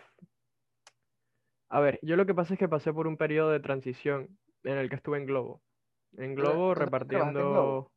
A 1.69 1.79
ver, 1.79 1.99
yo 2.01 2.15
lo 2.15 2.25
que 2.25 2.33
pasa 2.33 2.53
es 2.53 2.59
que 2.59 2.69
pasé 2.69 2.93
por 2.93 3.07
un 3.07 3.17
periodo 3.17 3.51
de 3.51 3.59
transición 3.59 4.37
en 4.63 4.77
el 4.77 4.89
que 4.89 4.95
estuve 4.95 5.17
en 5.17 5.25
Globo. 5.25 5.61
En 6.17 6.35
¿Tú- 6.35 6.41
Globo 6.41 6.73
tú 6.73 6.79
también 6.79 7.09
trabajaste 7.09 7.41
en 7.41 7.51
Globo? 7.51 7.81
repartiendo... 7.81 7.91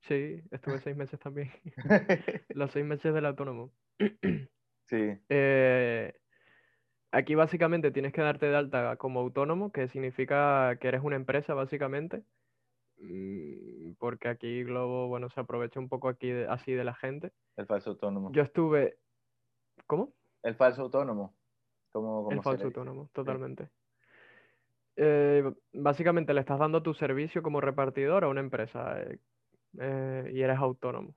Sí, 0.00 0.42
estuve 0.50 0.78
seis 0.78 0.96
meses 0.96 1.18
también. 1.20 1.50
Los 2.50 2.72
seis 2.72 2.84
meses 2.84 3.12
del 3.14 3.26
autónomo. 3.26 3.70
sí, 4.86 5.18
Eh, 5.28 6.14
aquí 7.12 7.34
básicamente 7.34 7.90
tienes 7.90 8.12
que 8.12 8.22
darte 8.22 8.46
de 8.46 8.56
alta 8.56 8.96
como 8.96 9.20
autónomo, 9.20 9.70
que 9.72 9.88
significa 9.88 10.76
que 10.80 10.88
eres 10.88 11.02
una 11.02 11.16
empresa 11.16 11.54
básicamente. 11.54 12.22
Mm, 12.98 13.94
Porque 13.98 14.28
aquí 14.28 14.64
Globo, 14.64 15.08
bueno, 15.08 15.28
se 15.30 15.40
aprovecha 15.40 15.78
un 15.80 15.88
poco 15.88 16.08
aquí 16.08 16.30
de- 16.30 16.46
así 16.48 16.72
de 16.72 16.84
la 16.84 16.94
gente. 16.94 17.32
el 17.56 17.66
falso 17.66 17.90
autónomo. 17.90 18.32
Yo 18.32 18.42
estuve... 18.42 18.98
¿Cómo? 19.86 20.12
El 20.42 20.54
falso 20.54 20.82
autónomo. 20.82 21.37
Como, 21.92 22.24
como 22.24 22.30
El 22.30 22.42
falso 22.42 22.66
autónomo, 22.66 23.10
totalmente. 23.12 23.70
Eh, 24.96 25.44
básicamente 25.72 26.34
le 26.34 26.40
estás 26.40 26.58
dando 26.58 26.82
tu 26.82 26.92
servicio 26.92 27.40
como 27.42 27.60
repartidor 27.60 28.24
a 28.24 28.28
una 28.28 28.40
empresa 28.40 29.00
eh, 29.00 29.18
eh, 29.78 30.30
y 30.34 30.42
eres 30.42 30.58
autónomo. 30.58 31.14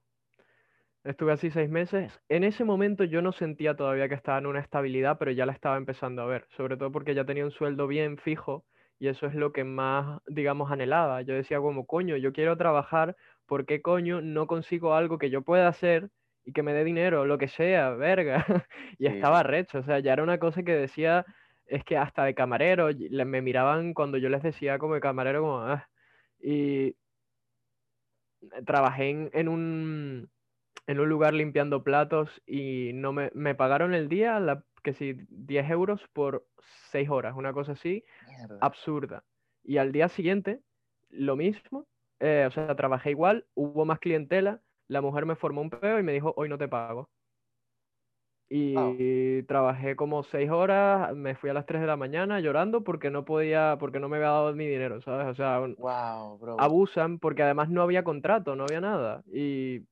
Estuve 1.04 1.32
así 1.32 1.50
seis 1.50 1.68
meses. 1.68 2.22
En 2.30 2.44
ese 2.44 2.64
momento 2.64 3.04
yo 3.04 3.24
no 3.24 3.32
sentía 3.32 3.76
todavía 3.76 4.08
que 4.08 4.14
estaba 4.14 4.38
en 4.38 4.46
una 4.46 4.60
estabilidad, 4.60 5.18
pero 5.18 5.32
ya 5.32 5.48
la 5.48 5.54
estaba 5.54 5.78
empezando 5.78 6.22
a 6.22 6.28
ver, 6.28 6.46
sobre 6.56 6.78
todo 6.78 6.92
porque 6.92 7.16
ya 7.16 7.26
tenía 7.26 7.44
un 7.44 7.52
sueldo 7.52 7.88
bien 7.88 8.20
fijo 8.20 8.66
y 9.00 9.08
eso 9.08 9.26
es 9.26 9.34
lo 9.34 9.52
que 9.52 9.64
más, 9.64 10.22
digamos, 10.28 10.70
anhelaba. 10.72 11.24
Yo 11.24 11.34
decía 11.34 11.60
como, 11.60 11.88
coño, 11.88 12.18
yo 12.18 12.34
quiero 12.34 12.56
trabajar, 12.56 13.16
¿por 13.48 13.66
qué 13.66 13.82
coño 13.82 14.22
no 14.22 14.46
consigo 14.46 14.94
algo 14.94 15.18
que 15.18 15.32
yo 15.32 15.42
pueda 15.42 15.68
hacer 15.68 16.12
y 16.46 16.54
que 16.54 16.64
me 16.64 16.74
dé 16.74 16.84
dinero, 16.84 17.26
lo 17.26 17.38
que 17.38 17.48
sea, 17.48 17.92
verga? 17.92 18.46
Y 19.00 19.06
Sí. 19.06 19.08
estaba 19.08 19.44
recho, 19.44 19.80
o 19.80 19.84
sea, 19.84 20.00
ya 20.00 20.14
era 20.14 20.24
una 20.24 20.40
cosa 20.40 20.64
que 20.64 20.74
decía, 20.76 21.26
es 21.66 21.84
que 21.86 21.98
hasta 21.98 22.26
de 22.26 22.36
camarero, 22.36 22.90
me 23.26 23.42
miraban 23.42 23.94
cuando 23.94 24.18
yo 24.18 24.30
les 24.30 24.44
decía 24.44 24.80
como 24.80 24.96
de 24.96 25.02
camarero, 25.02 25.42
como, 25.42 25.60
"Ah". 25.62 25.90
Y 26.42 26.96
trabajé 28.66 29.10
en, 29.10 29.30
en 29.34 29.48
un, 29.48 30.32
en 30.88 31.00
un 31.00 31.10
lugar 31.10 31.34
limpiando 31.34 31.84
platos 31.84 32.42
y 32.46 32.92
no 32.94 33.14
me, 33.14 33.32
me 33.34 33.56
pagaron 33.56 33.94
el 33.94 34.10
día, 34.10 34.40
la, 34.40 34.66
que 34.84 34.94
sí, 34.94 35.16
10 35.30 35.70
euros 35.70 36.08
por 36.14 36.48
6 36.92 37.10
horas, 37.10 37.36
una 37.36 37.54
cosa 37.54 37.74
así, 37.74 38.04
Mierda. 38.22 38.62
absurda. 38.62 39.26
Y 39.64 39.78
al 39.78 39.92
día 39.92 40.10
siguiente, 40.10 40.62
lo 41.10 41.36
mismo, 41.36 41.88
eh, 42.20 42.46
o 42.48 42.52
sea, 42.52 42.76
trabajé 42.76 43.12
igual, 43.12 43.48
hubo 43.56 43.86
más 43.86 44.00
clientela, 44.00 44.62
la 44.92 45.02
mujer 45.02 45.26
me 45.26 45.36
formó 45.36 45.62
un 45.62 45.70
peo 45.72 46.00
y 46.00 46.04
me 46.04 46.14
dijo, 46.14 46.34
hoy 46.38 46.50
no 46.50 46.58
te 46.58 46.68
pago. 46.68 47.10
Y 48.50 49.44
trabajé 49.44 49.96
como 49.96 50.24
6 50.24 50.50
horas, 50.52 51.16
me 51.16 51.36
fui 51.36 51.50
a 51.50 51.54
las 51.54 51.66
3 51.66 51.80
de 51.82 51.88
la 51.88 51.96
mañana 51.96 52.40
llorando 52.42 52.84
porque 52.84 53.10
no 53.10 53.24
podía, 53.24 53.78
porque 53.80 54.00
no 54.02 54.10
me 54.10 54.18
había 54.18 54.30
dado 54.30 54.54
mi 54.54 54.68
dinero, 54.68 55.02
¿sabes? 55.02 55.28
O 55.28 55.34
sea, 55.36 55.62
un- 55.62 55.78
Wow, 55.78 56.38
bro. 56.38 56.58
abusan 56.58 57.20
porque 57.20 57.44
además 57.44 57.70
no 57.70 57.82
había 57.84 58.04
contrato, 58.04 58.56
no 58.56 58.66
había 58.66 58.82
nada. 58.82 59.24
Y 59.34 59.88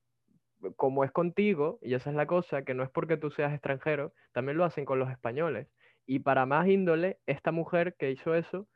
como 0.76 1.04
es 1.04 1.12
contigo, 1.12 1.78
y 1.82 1.94
esa 1.94 2.10
es 2.10 2.16
la 2.16 2.26
cosa, 2.26 2.64
que 2.64 2.74
no 2.74 2.84
es 2.84 2.90
porque 2.90 3.16
tú 3.18 3.30
seas 3.30 3.52
extranjero, 3.54 4.14
también 4.32 4.58
lo 4.58 4.64
hacen 4.64 4.84
con 4.86 4.98
los 5.00 5.10
españoles. 5.10 5.68
Y 6.06 6.20
para 6.20 6.46
más 6.46 6.68
índole, 6.68 7.20
esta 7.26 7.52
mujer 7.52 7.96
que 7.98 8.10
hizo 8.12 8.34
eso 8.34 8.68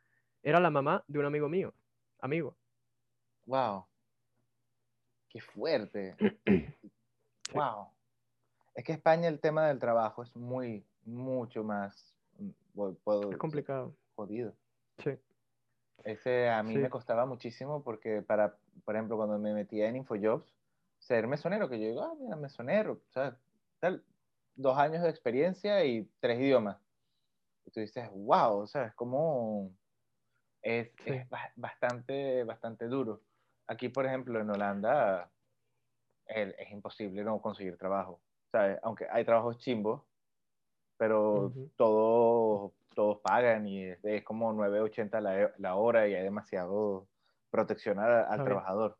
era 0.43 0.59
la 0.61 0.71
mamá 0.71 1.03
de 1.07 1.19
un 1.19 1.25
amigo 1.25 1.49
mío, 1.49 1.75
amigo. 2.19 2.57
Wow. 3.47 3.87
Qué 5.35 5.41
fuerte. 5.41 6.15
Wow. 7.53 7.89
Es 8.73 8.83
que 8.85 8.93
España 8.93 9.27
el 9.27 9.39
tema 9.39 9.67
del 9.67 9.77
trabajo 9.79 10.23
es 10.23 10.35
muy, 10.35 10.83
mucho 11.05 11.63
más, 11.63 12.15
mm, 12.39 12.49
pu- 12.73 12.97
puedo 13.03 13.31
Es 13.31 13.37
complicado. 13.37 13.93
jodido. 14.15 14.53
Sí. 15.03 15.11
Ese 16.05 16.49
a 16.49 16.63
mí 16.63 16.73
Sí. 16.73 16.79
me 16.79 16.89
costaba 16.89 17.25
muchísimo 17.25 17.83
porque 17.83 18.21
para, 18.23 18.55
por 18.83 18.95
ejemplo, 18.95 19.15
cuando 19.17 19.37
me 19.37 19.53
metía 19.53 19.87
en 19.89 19.97
InfoJobs, 19.97 20.51
ser 20.99 21.27
mesonero, 21.27 21.69
que 21.69 21.79
yo 21.79 21.87
digo, 21.89 22.01
ah, 22.01 22.15
mira, 22.19 22.35
mesonero, 22.35 22.99
¿sabes? 23.09 23.35
Tal, 23.79 24.03
dos 24.55 24.77
años 24.77 25.03
de 25.03 25.09
experiencia 25.09 25.83
y 25.85 26.09
tres 26.19 26.39
idiomas. 26.39 26.77
Y 27.65 27.71
tú 27.71 27.79
dices, 27.81 28.09
wow, 28.11 28.65
¿sabes? 28.67 28.93
Como 28.95 29.69
es, 30.61 30.89
Sí. 31.05 31.11
es 31.13 31.29
ba- 31.29 31.51
bastante, 31.57 32.43
bastante 32.43 32.87
duro. 32.87 33.21
Aquí, 33.67 33.89
por 33.89 34.05
ejemplo, 34.05 34.39
en 34.39 34.49
Holanda, 34.49 35.29
es 36.27 36.71
imposible 36.71 37.23
no 37.23 37.41
conseguir 37.41 37.77
trabajo. 37.77 38.21
¿sabes? 38.51 38.79
Aunque 38.83 39.07
hay 39.11 39.25
trabajos 39.25 39.57
chimbos, 39.57 40.01
pero 40.97 41.51
todos, 41.75 42.71
todos 42.93 43.19
pagan 43.19 43.67
y 43.67 43.83
es, 43.83 44.23
como 44.23 44.53
9.80 44.53 45.19
la, 45.19 45.51
la, 45.57 45.75
hora 45.75 46.07
y 46.07 46.13
hay 46.13 46.23
demasiado 46.23 47.07
protección 47.49 47.99
al, 47.99 48.43
trabajador, 48.43 48.97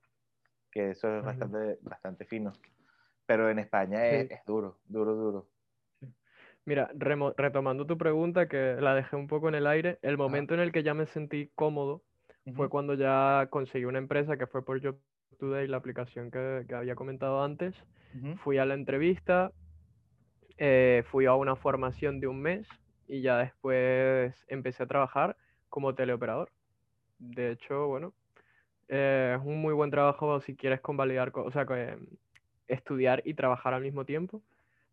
que 0.72 0.92
eso 0.92 1.18
es 1.18 1.24
bastante, 1.24 1.80
bastante 1.82 2.26
fino. 2.26 2.52
Pero 3.26 3.50
en 3.50 3.60
España 3.60 4.06
es, 4.08 4.30
es, 4.30 4.46
duro, 4.46 4.78
duro, 4.86 5.16
duro. 5.16 5.48
Mira, 6.66 6.90
retomando 6.94 7.86
tu 7.86 7.98
pregunta, 7.98 8.48
que 8.48 8.76
la 8.80 8.96
dejé 8.96 9.16
un 9.16 9.28
poco 9.28 9.50
en 9.50 9.56
el 9.56 9.68
aire, 9.68 10.00
el 10.02 10.18
momento 10.18 10.54
en 10.54 10.60
el 10.60 10.72
que 10.72 10.84
ya 10.84 10.94
me 10.94 11.06
sentí 11.06 11.52
cómodo 11.56 12.04
fue 12.54 12.70
cuando 12.70 12.94
ya 12.94 13.48
conseguí 13.50 13.86
una 13.86 13.98
empresa 13.98 14.38
que 14.38 14.48
fue 14.48 14.64
por 14.64 14.82
Job 14.82 14.98
Today, 15.40 15.68
la 15.68 15.78
aplicación 15.78 16.32
que, 16.32 16.66
que 16.68 16.76
había 16.76 16.96
comentado 16.96 17.44
antes. 17.44 17.76
Fui 18.38 18.58
a 18.58 18.66
la 18.66 18.76
entrevista, 18.76 19.52
eh, 20.58 21.04
fui 21.12 21.26
a 21.26 21.34
una 21.34 21.56
formación 21.56 22.22
de 22.22 22.28
un 22.28 22.42
mes 22.42 22.68
y 23.08 23.22
ya 23.22 23.38
después 23.40 24.46
empecé 24.48 24.84
a 24.84 24.88
trabajar 24.88 25.36
como 25.70 25.96
teleoperador. 25.96 26.50
De 27.20 27.52
hecho, 27.52 27.88
bueno, 27.88 28.14
eh, 28.88 29.36
es 29.38 29.46
un 29.46 29.62
muy 29.62 29.74
buen 29.74 29.92
trabajo 29.92 30.40
si 30.40 30.56
quieres 30.56 30.80
convalidar, 30.82 31.32
o 31.36 31.52
sea, 31.52 31.66
que, 31.66 31.98
estudiar 32.68 33.22
y 33.26 33.34
trabajar 33.34 33.74
al 33.74 33.82
mismo 33.82 34.06
tiempo, 34.06 34.42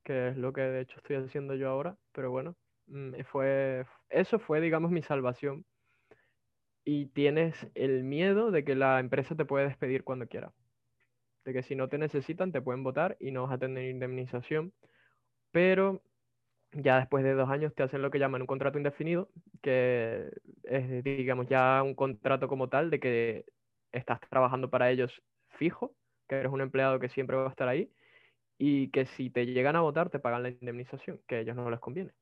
que 0.04 0.28
es 0.28 0.36
lo 0.36 0.52
que 0.52 0.62
de 0.62 0.80
hecho 0.80 0.96
estoy 0.98 1.16
haciendo 1.16 1.54
yo 1.54 1.70
ahora, 1.70 1.96
pero 2.12 2.30
bueno, 2.30 2.56
mm, 2.88 3.20
fue, 3.30 3.86
eso 4.10 4.38
fue, 4.38 4.60
digamos, 4.60 4.90
mi 4.90 5.02
salvación. 5.02 5.64
Y 6.84 7.06
tienes 7.06 7.68
el 7.74 8.04
miedo 8.04 8.50
de 8.50 8.64
que 8.64 8.74
la 8.74 9.00
empresa 9.00 9.36
te 9.36 9.44
puede 9.44 9.66
despedir 9.66 10.04
cuando 10.04 10.26
quiera. 10.28 10.52
De 11.44 11.52
que 11.52 11.62
si 11.62 11.76
no 11.76 11.88
te 11.88 11.98
necesitan, 11.98 12.52
te 12.52 12.62
pueden 12.62 12.84
votar 12.84 13.16
y 13.20 13.32
no 13.32 13.44
vas 13.44 13.52
a 13.52 13.58
tener 13.58 13.88
indemnización 13.90 14.72
pero 15.52 16.02
ya 16.72 16.98
después 16.98 17.22
de 17.24 17.34
dos 17.34 17.50
años 17.50 17.74
te 17.74 17.82
hacen 17.82 18.02
lo 18.02 18.10
que 18.10 18.18
llaman 18.18 18.40
un 18.42 18.46
contrato 18.46 18.78
indefinido, 18.78 19.30
que 19.62 20.30
es, 20.64 21.04
digamos, 21.04 21.46
ya 21.46 21.82
un 21.82 21.94
contrato 21.94 22.48
como 22.48 22.68
tal 22.68 22.90
de 22.90 23.00
que 23.00 23.44
estás 23.92 24.20
trabajando 24.30 24.70
para 24.70 24.90
ellos 24.90 25.22
fijo, 25.50 25.94
que 26.28 26.36
eres 26.36 26.50
un 26.50 26.62
empleado 26.62 26.98
que 26.98 27.10
siempre 27.10 27.36
va 27.36 27.46
a 27.46 27.50
estar 27.50 27.68
ahí, 27.68 27.92
y 28.58 28.90
que 28.90 29.06
si 29.06 29.30
te 29.30 29.46
llegan 29.46 29.76
a 29.76 29.82
votar 29.82 30.10
te 30.10 30.18
pagan 30.18 30.42
la 30.42 30.50
indemnización, 30.50 31.20
que 31.28 31.36
a 31.36 31.40
ellos 31.40 31.56
no 31.56 31.70
les 31.70 31.80
conviene. 31.80 32.12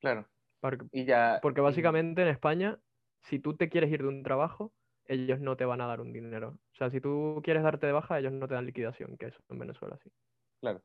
Claro. 0.00 0.28
Porque, 0.60 0.86
y 0.92 1.04
ya, 1.04 1.40
porque 1.42 1.60
básicamente 1.60 2.22
en 2.22 2.28
España, 2.28 2.78
si 3.24 3.38
tú 3.38 3.56
te 3.56 3.68
quieres 3.68 3.90
ir 3.90 4.02
de 4.02 4.08
un 4.08 4.22
trabajo, 4.22 4.72
ellos 5.06 5.40
no 5.40 5.56
te 5.56 5.64
van 5.64 5.80
a 5.80 5.86
dar 5.86 6.00
un 6.00 6.12
dinero. 6.12 6.58
O 6.72 6.76
sea, 6.76 6.90
si 6.90 7.00
tú 7.00 7.40
quieres 7.44 7.62
darte 7.62 7.86
de 7.86 7.92
baja, 7.92 8.18
ellos 8.18 8.32
no 8.32 8.48
te 8.48 8.54
dan 8.54 8.66
liquidación, 8.66 9.16
que 9.16 9.26
eso 9.26 9.38
en 9.48 9.58
Venezuela 9.58 9.98
sí. 10.02 10.10
Claro. 10.60 10.82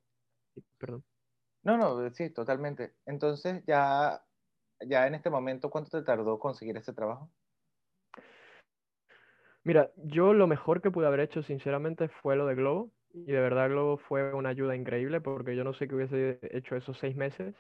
Perdón. 0.77 1.03
No, 1.63 1.77
no, 1.77 2.09
sí, 2.11 2.29
totalmente. 2.29 2.93
Entonces, 3.05 3.63
ya, 3.65 4.21
ya 4.85 5.07
en 5.07 5.15
este 5.15 5.29
momento, 5.29 5.69
¿cuánto 5.69 5.97
te 5.97 6.05
tardó 6.05 6.39
conseguir 6.39 6.77
ese 6.77 6.93
trabajo? 6.93 7.29
Mira, 9.63 9.91
yo 9.97 10.33
lo 10.33 10.47
mejor 10.47 10.81
que 10.81 10.91
pude 10.91 11.07
haber 11.07 11.19
hecho, 11.19 11.43
sinceramente, 11.43 12.07
fue 12.21 12.35
lo 12.35 12.45
de 12.45 12.55
Globo. 12.55 12.91
Y 13.11 13.31
de 13.31 13.39
verdad 13.39 13.69
Globo 13.69 13.97
fue 13.97 14.33
una 14.33 14.49
ayuda 14.49 14.75
increíble 14.75 15.19
porque 15.19 15.55
yo 15.55 15.63
no 15.63 15.73
sé 15.73 15.87
qué 15.87 15.95
hubiese 15.95 16.39
hecho 16.51 16.75
esos 16.75 16.97
seis 16.99 17.15
meses. 17.15 17.55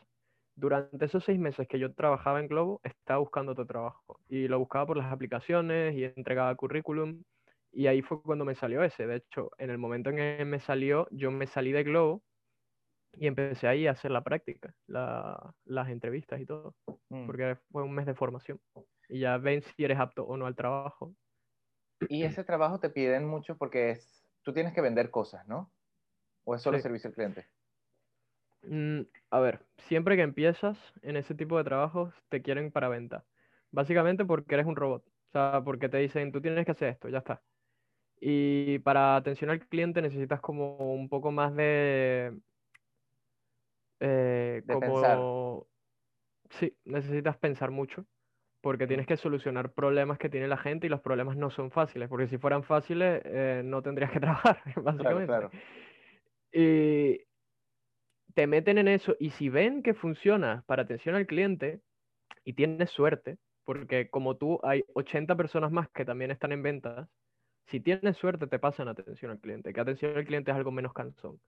Durante 0.59 1.05
esos 1.05 1.23
seis 1.23 1.39
meses 1.39 1.67
que 1.67 1.79
yo 1.79 1.93
trabajaba 1.93 2.39
en 2.41 2.47
Globo, 2.47 2.81
estaba 2.83 3.19
buscando 3.19 3.53
otro 3.53 3.65
trabajo. 3.65 4.19
Y 4.27 4.47
lo 4.49 4.59
buscaba 4.59 4.85
por 4.85 4.97
las 4.97 5.11
aplicaciones 5.11 5.95
y 5.95 6.03
entregaba 6.03 6.53
currículum. 6.55 7.23
Y 7.71 7.87
ahí 7.87 8.01
fue 8.01 8.21
cuando 8.21 8.43
me 8.43 8.55
salió 8.55 8.83
ese. 8.83 9.07
De 9.07 9.17
hecho, 9.17 9.51
en 9.57 9.69
el 9.69 9.77
momento 9.77 10.09
en 10.09 10.17
que 10.17 10.45
me 10.45 10.59
salió, 10.59 11.07
yo 11.11 11.31
me 11.31 11.47
salí 11.47 11.71
de 11.71 11.83
Globo 11.83 12.21
y 13.13 13.27
empecé 13.27 13.67
ahí 13.67 13.87
a 13.87 13.91
hacer 13.91 14.11
la 14.11 14.23
práctica, 14.23 14.73
las 14.87 15.89
entrevistas 15.89 16.41
y 16.41 16.45
todo, 16.45 16.75
mm. 17.09 17.25
porque 17.25 17.57
fue 17.71 17.83
un 17.83 17.93
mes 17.93 18.05
de 18.05 18.15
formación. 18.15 18.59
Y 19.07 19.19
ya 19.19 19.37
ven 19.37 19.61
si 19.61 19.83
eres 19.83 19.99
apto 19.99 20.23
o 20.25 20.35
no 20.35 20.45
al 20.45 20.55
trabajo. 20.55 21.13
Y 22.09 22.23
ese 22.23 22.43
trabajo 22.43 22.79
te 22.79 22.89
piden 22.89 23.25
mucho 23.25 23.57
porque 23.57 23.91
es, 23.91 24.25
tú 24.41 24.53
tienes 24.53 24.73
que 24.73 24.81
vender 24.81 25.09
cosas, 25.09 25.47
¿no? 25.47 25.71
¿O 26.43 26.55
es 26.55 26.61
solo 26.61 26.79
servicio 26.79 27.09
al 27.09 27.13
cliente? 27.13 27.47
Mm, 28.63 29.01
a 29.31 29.39
ver, 29.39 29.65
siempre 29.77 30.15
que 30.15 30.23
empiezas 30.23 30.77
en 31.01 31.15
ese 31.15 31.35
tipo 31.35 31.57
de 31.57 31.63
trabajos 31.63 32.13
te 32.29 32.41
quieren 32.41 32.71
para 32.71 32.89
venta. 32.89 33.25
Básicamente 33.71 34.25
porque 34.25 34.55
eres 34.55 34.65
un 34.65 34.75
robot. 34.75 35.03
O 35.05 35.31
sea, 35.31 35.61
porque 35.63 35.89
te 35.89 35.97
dicen, 35.97 36.31
tú 36.31 36.41
tienes 36.41 36.65
que 36.65 36.71
hacer 36.71 36.89
esto, 36.89 37.09
ya 37.09 37.19
está. 37.19 37.41
Y 38.19 38.79
para 38.79 39.15
atención 39.15 39.49
al 39.49 39.65
cliente 39.67 40.01
necesitas 40.01 40.41
como 40.41 40.93
un 40.93 41.07
poco 41.07 41.31
más 41.31 41.55
de, 41.55 42.33
eh, 43.99 44.63
como... 44.67 45.67
Sí, 46.49 46.75
necesitas 46.85 47.37
pensar 47.37 47.69
mucho 47.69 48.05
porque 48.61 48.87
tienes 48.87 49.07
que 49.07 49.17
solucionar 49.17 49.71
problemas 49.71 50.17
que 50.17 50.29
tiene 50.29 50.47
la 50.47 50.57
gente 50.57 50.87
y 50.87 50.89
los 50.89 50.99
problemas 50.99 51.37
no 51.37 51.49
son 51.49 51.71
fáciles, 51.71 52.09
porque 52.09 52.27
si 52.27 52.37
fueran 52.37 52.63
fáciles 52.63 53.21
eh, 53.23 53.61
no 53.63 53.81
tendrías 53.81 54.11
que 54.11 54.19
trabajar, 54.19 54.61
básicamente. 54.75 55.49
Y 56.51 57.21
te 58.39 58.47
meten 58.47 58.77
en 58.77 58.87
eso 58.87 59.17
y 59.19 59.31
si 59.31 59.49
ven 59.49 59.83
que 59.83 59.93
funciona 59.93 60.63
para 60.65 60.83
atención 60.83 61.13
al 61.13 61.27
cliente 61.27 61.81
y 62.45 62.53
tienes 62.53 62.89
suerte, 62.89 63.37
porque 63.65 64.09
como 64.09 64.37
tú 64.37 64.61
hay 64.63 64.85
80 64.93 65.35
personas 65.35 65.73
más 65.73 65.89
que 65.89 66.05
también 66.05 66.31
están 66.31 66.53
en 66.53 66.63
ventas, 66.63 67.09
si 67.65 67.81
tienes 67.81 68.15
suerte 68.15 68.47
te 68.47 68.57
pasan 68.57 68.87
atención 68.87 69.31
al 69.31 69.41
cliente, 69.41 69.73
que 69.73 69.81
atención 69.81 70.15
al 70.15 70.23
cliente 70.23 70.51
es 70.51 70.55
algo 70.55 70.71
menos 70.71 70.93
cansón. 70.93 71.41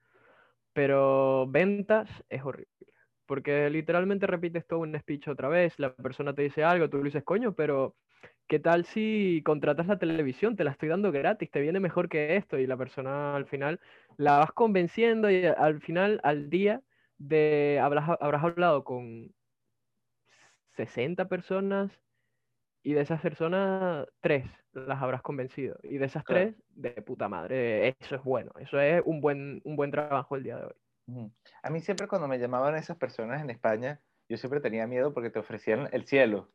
Pero 0.73 1.47
ventas 1.47 2.09
es 2.27 2.43
horrible. 2.43 2.87
Porque 3.25 3.69
literalmente 3.69 4.27
repites 4.27 4.67
todo 4.67 4.79
un 4.79 4.99
speech 4.99 5.29
otra 5.29 5.47
vez, 5.47 5.79
la 5.79 5.95
persona 5.95 6.33
te 6.33 6.41
dice 6.41 6.65
algo, 6.65 6.89
tú 6.89 6.97
le 6.97 7.05
dices, 7.05 7.23
coño, 7.23 7.53
pero 7.53 7.95
¿qué 8.47 8.59
tal 8.59 8.85
si 8.85 9.41
contratas 9.45 9.87
la 9.87 9.99
televisión? 9.99 10.55
Te 10.55 10.63
la 10.63 10.71
estoy 10.71 10.89
dando 10.89 11.11
gratis, 11.11 11.49
te 11.51 11.61
viene 11.61 11.79
mejor 11.79 12.09
que 12.09 12.35
esto. 12.37 12.57
Y 12.57 12.67
la 12.67 12.77
persona 12.77 13.35
al 13.35 13.45
final 13.45 13.79
la 14.17 14.37
vas 14.39 14.51
convenciendo 14.51 15.29
y 15.29 15.45
al 15.45 15.81
final, 15.81 16.19
al 16.23 16.49
día, 16.49 16.81
de 17.17 17.79
habrás, 17.81 18.09
habrás 18.19 18.43
hablado 18.43 18.83
con 18.83 19.33
60 20.75 21.27
personas 21.27 21.91
y 22.83 22.93
de 22.93 23.01
esas 23.01 23.21
personas, 23.21 24.07
tres 24.21 24.45
las 24.73 25.01
habrás 25.01 25.21
convencido. 25.21 25.77
Y 25.83 25.97
de 25.97 26.05
esas 26.05 26.25
tres, 26.25 26.55
de 26.69 26.91
puta 27.01 27.27
madre, 27.27 27.95
eso 27.99 28.15
es 28.15 28.23
bueno. 28.23 28.51
Eso 28.59 28.79
es 28.79 29.01
un 29.05 29.21
buen, 29.21 29.61
un 29.63 29.75
buen 29.75 29.91
trabajo 29.91 30.35
el 30.35 30.43
día 30.43 30.57
de 30.57 30.65
hoy. 30.65 30.73
A 31.63 31.69
mí 31.69 31.81
siempre 31.81 32.07
cuando 32.07 32.27
me 32.27 32.39
llamaban 32.39 32.75
esas 32.75 32.97
personas 32.97 33.41
en 33.41 33.49
España, 33.49 34.01
yo 34.29 34.37
siempre 34.37 34.61
tenía 34.61 34.87
miedo 34.87 35.13
porque 35.13 35.29
te 35.29 35.39
ofrecían 35.39 35.89
el 35.91 36.05
cielo. 36.05 36.49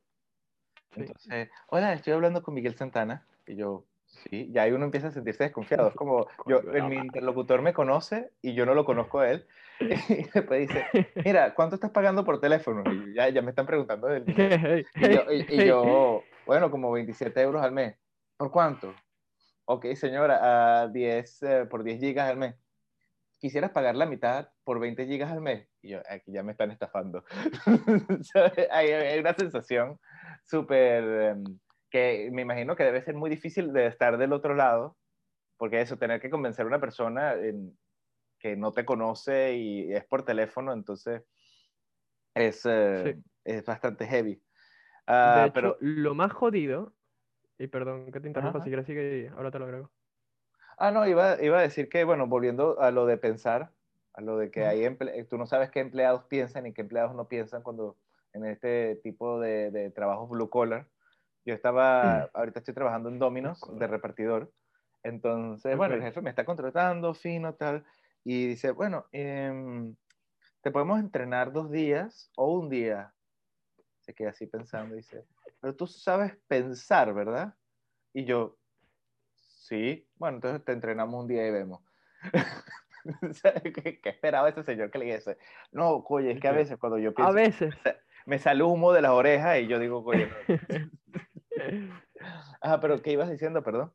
Entonces, 0.94 1.50
hola, 1.68 1.92
estoy 1.92 2.12
hablando 2.12 2.42
con 2.42 2.54
Miguel 2.54 2.76
Santana. 2.76 3.26
Y 3.46 3.56
yo, 3.56 3.84
sí, 4.04 4.50
ya 4.52 4.62
ahí 4.62 4.72
uno 4.72 4.84
empieza 4.84 5.08
a 5.08 5.12
sentirse 5.12 5.44
desconfiado. 5.44 5.88
Es 5.88 5.94
como, 5.94 6.26
yo, 6.46 6.62
mi 6.62 6.96
interlocutor 6.96 7.62
me 7.62 7.72
conoce 7.72 8.30
y 8.42 8.54
yo 8.54 8.66
no 8.66 8.74
lo 8.74 8.84
conozco 8.84 9.20
a 9.20 9.30
él. 9.30 9.46
Y 10.08 10.22
después 10.32 10.68
dice, 10.68 10.86
mira, 11.22 11.54
¿cuánto 11.54 11.74
estás 11.74 11.90
pagando 11.90 12.24
por 12.24 12.40
teléfono? 12.40 12.82
Y 12.90 13.14
ya, 13.14 13.28
ya 13.28 13.42
me 13.42 13.50
están 13.50 13.66
preguntando 13.66 14.06
del 14.06 14.24
dinero. 14.24 14.80
Y 15.30 15.66
yo, 15.66 16.22
bueno, 16.46 16.70
como 16.70 16.90
27 16.92 17.38
euros 17.42 17.62
al 17.62 17.72
mes. 17.72 17.94
¿Por 18.38 18.50
cuánto? 18.50 18.94
Ok, 19.66 19.86
señora, 19.94 20.82
a 20.82 20.88
10, 20.88 21.42
eh, 21.42 21.66
por 21.68 21.82
10 21.82 22.00
gigas 22.00 22.30
al 22.30 22.36
mes. 22.36 22.54
¿Quisieras 23.38 23.70
pagar 23.72 23.96
la 23.96 24.06
mitad 24.06 24.48
por 24.64 24.78
20 24.78 25.06
gigas 25.06 25.30
al 25.30 25.40
mes? 25.40 25.68
Y 25.82 25.90
yo, 25.90 26.00
aquí 26.08 26.32
ya 26.32 26.42
me 26.42 26.52
están 26.52 26.70
estafando. 26.70 27.24
hay, 28.70 28.90
hay, 28.90 29.18
una 29.18 29.34
sensación 29.34 29.98
súper, 30.46 31.04
em, 31.04 31.58
que 31.90 32.30
me 32.32 32.42
imagino 32.42 32.76
que 32.76 32.84
debe 32.84 33.02
ser 33.02 33.14
muy 33.14 33.30
difícil 33.30 33.72
de 33.72 33.86
estar 33.86 34.16
del 34.18 34.32
otro 34.32 34.54
lado, 34.54 34.96
porque 35.56 35.80
eso, 35.80 35.98
tener 35.98 36.20
que 36.20 36.30
convencer 36.30 36.64
a 36.64 36.68
una 36.68 36.80
persona 36.80 37.34
en, 37.34 37.76
que 38.38 38.56
no 38.56 38.72
te 38.72 38.84
conoce 38.84 39.54
y 39.54 39.92
es 39.92 40.04
por 40.04 40.24
teléfono, 40.24 40.72
entonces 40.72 41.22
es, 42.34 42.62
eh, 42.66 43.18
es 43.44 43.64
bastante 43.64 44.06
heavy. 44.06 44.42
Ah, 45.06 45.50
pero 45.54 45.76
lo 45.80 46.14
más 46.14 46.32
jodido, 46.32 46.94
y 47.58 47.68
perdón 47.68 48.10
que 48.12 48.20
te 48.20 48.28
interrumpa, 48.28 48.60
si 48.60 48.68
quieres 48.68 48.86
sigue 48.86 49.30
ahora 49.34 49.50
te 49.50 49.58
lo 49.58 49.64
agrego. 49.64 49.90
Ah, 50.78 50.90
no, 50.90 51.06
iba, 51.06 51.42
iba, 51.42 51.58
a 51.58 51.62
decir 51.62 51.88
que, 51.88 52.04
bueno, 52.04 52.26
volviendo 52.26 52.78
a 52.80 52.90
lo 52.90 53.06
de 53.06 53.16
pensar, 53.16 53.72
a 54.12 54.20
lo 54.20 54.36
de 54.36 54.50
que 54.50 54.66
hay 54.66 54.86
tú 55.26 55.38
no 55.38 55.46
sabes 55.46 55.70
qué 55.70 55.80
empleados 55.80 56.24
piensan 56.24 56.66
y 56.66 56.74
qué 56.74 56.82
empleados 56.82 57.14
no 57.14 57.28
piensan 57.28 57.62
cuando 57.62 57.96
en 58.36 58.46
este 58.46 58.96
tipo 59.02 59.40
de, 59.40 59.70
de 59.70 59.90
trabajos 59.90 60.28
blue 60.28 60.50
collar. 60.50 60.86
Yo 61.44 61.54
estaba, 61.54 62.30
ahorita 62.34 62.60
estoy 62.60 62.74
trabajando 62.74 63.08
en 63.08 63.18
Dominos 63.18 63.60
de 63.78 63.86
repartidor. 63.86 64.52
Entonces, 65.02 65.76
bueno, 65.76 65.94
el 65.94 66.02
jefe 66.02 66.20
me 66.20 66.30
está 66.30 66.44
contratando, 66.44 67.14
fino, 67.14 67.54
tal 67.54 67.84
y 68.28 68.48
dice, 68.48 68.72
bueno, 68.72 69.06
em, 69.12 69.94
te 70.60 70.72
podemos 70.72 70.98
entrenar 70.98 71.52
dos 71.52 71.70
días 71.70 72.28
o 72.36 72.54
un 72.54 72.68
día. 72.68 73.14
Se 74.00 74.14
queda 74.14 74.30
así 74.30 74.48
pensando 74.48 74.96
y 74.96 74.98
dice, 74.98 75.24
pero 75.60 75.76
tú 75.76 75.86
sabes 75.86 76.36
pensar, 76.48 77.14
¿verdad? 77.14 77.54
Y 78.12 78.24
yo, 78.24 78.58
sí, 79.32 80.08
bueno, 80.16 80.38
entonces 80.38 80.64
te 80.64 80.72
entrenamos 80.72 81.22
un 81.22 81.28
día 81.28 81.46
y 81.46 81.52
vemos. 81.52 81.84
¿Qué, 83.62 84.00
¿Qué, 84.02 84.08
esperaba 84.08 84.48
ese 84.48 84.64
señor 84.64 84.90
que 84.90 84.98
le 84.98 85.04
dijese? 85.04 85.38
No, 85.70 86.04
oye, 86.08 86.32
es 86.32 86.40
que 86.40 86.48
a 86.48 86.52
veces 86.52 86.78
cuando 86.78 86.98
yo 86.98 87.14
pienso... 87.14 87.30
A 87.30 87.32
veces. 87.32 87.76
Me 88.26 88.38
sale 88.38 88.64
humo 88.64 88.92
de 88.92 89.02
las 89.02 89.12
orejas 89.12 89.60
y 89.60 89.68
yo 89.68 89.78
digo, 89.78 90.02
oye, 90.04 90.28
no. 90.48 91.94
Ah, 92.60 92.78
pero 92.80 93.00
¿qué 93.00 93.12
ibas 93.12 93.30
diciendo, 93.30 93.62
perdón? 93.62 93.92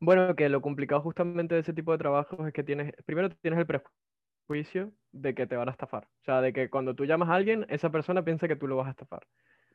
Bueno, 0.00 0.34
que 0.36 0.48
lo 0.48 0.60
complicado 0.60 1.00
justamente 1.00 1.54
de 1.54 1.62
ese 1.62 1.72
tipo 1.72 1.92
de 1.92 1.98
trabajos 1.98 2.46
es 2.46 2.52
que 2.52 2.62
tienes, 2.62 2.92
primero 3.06 3.30
tienes 3.30 3.58
el 3.58 3.66
prejuicio 3.66 4.92
de 5.12 5.34
que 5.34 5.46
te 5.46 5.56
van 5.56 5.68
a 5.68 5.72
estafar. 5.72 6.08
O 6.20 6.24
sea, 6.24 6.40
de 6.40 6.52
que 6.52 6.68
cuando 6.68 6.94
tú 6.94 7.04
llamas 7.06 7.30
a 7.30 7.34
alguien, 7.34 7.66
esa 7.68 7.90
persona 7.90 8.24
piensa 8.24 8.48
que 8.48 8.56
tú 8.56 8.66
lo 8.66 8.76
vas 8.76 8.88
a 8.88 8.90
estafar. 8.90 9.26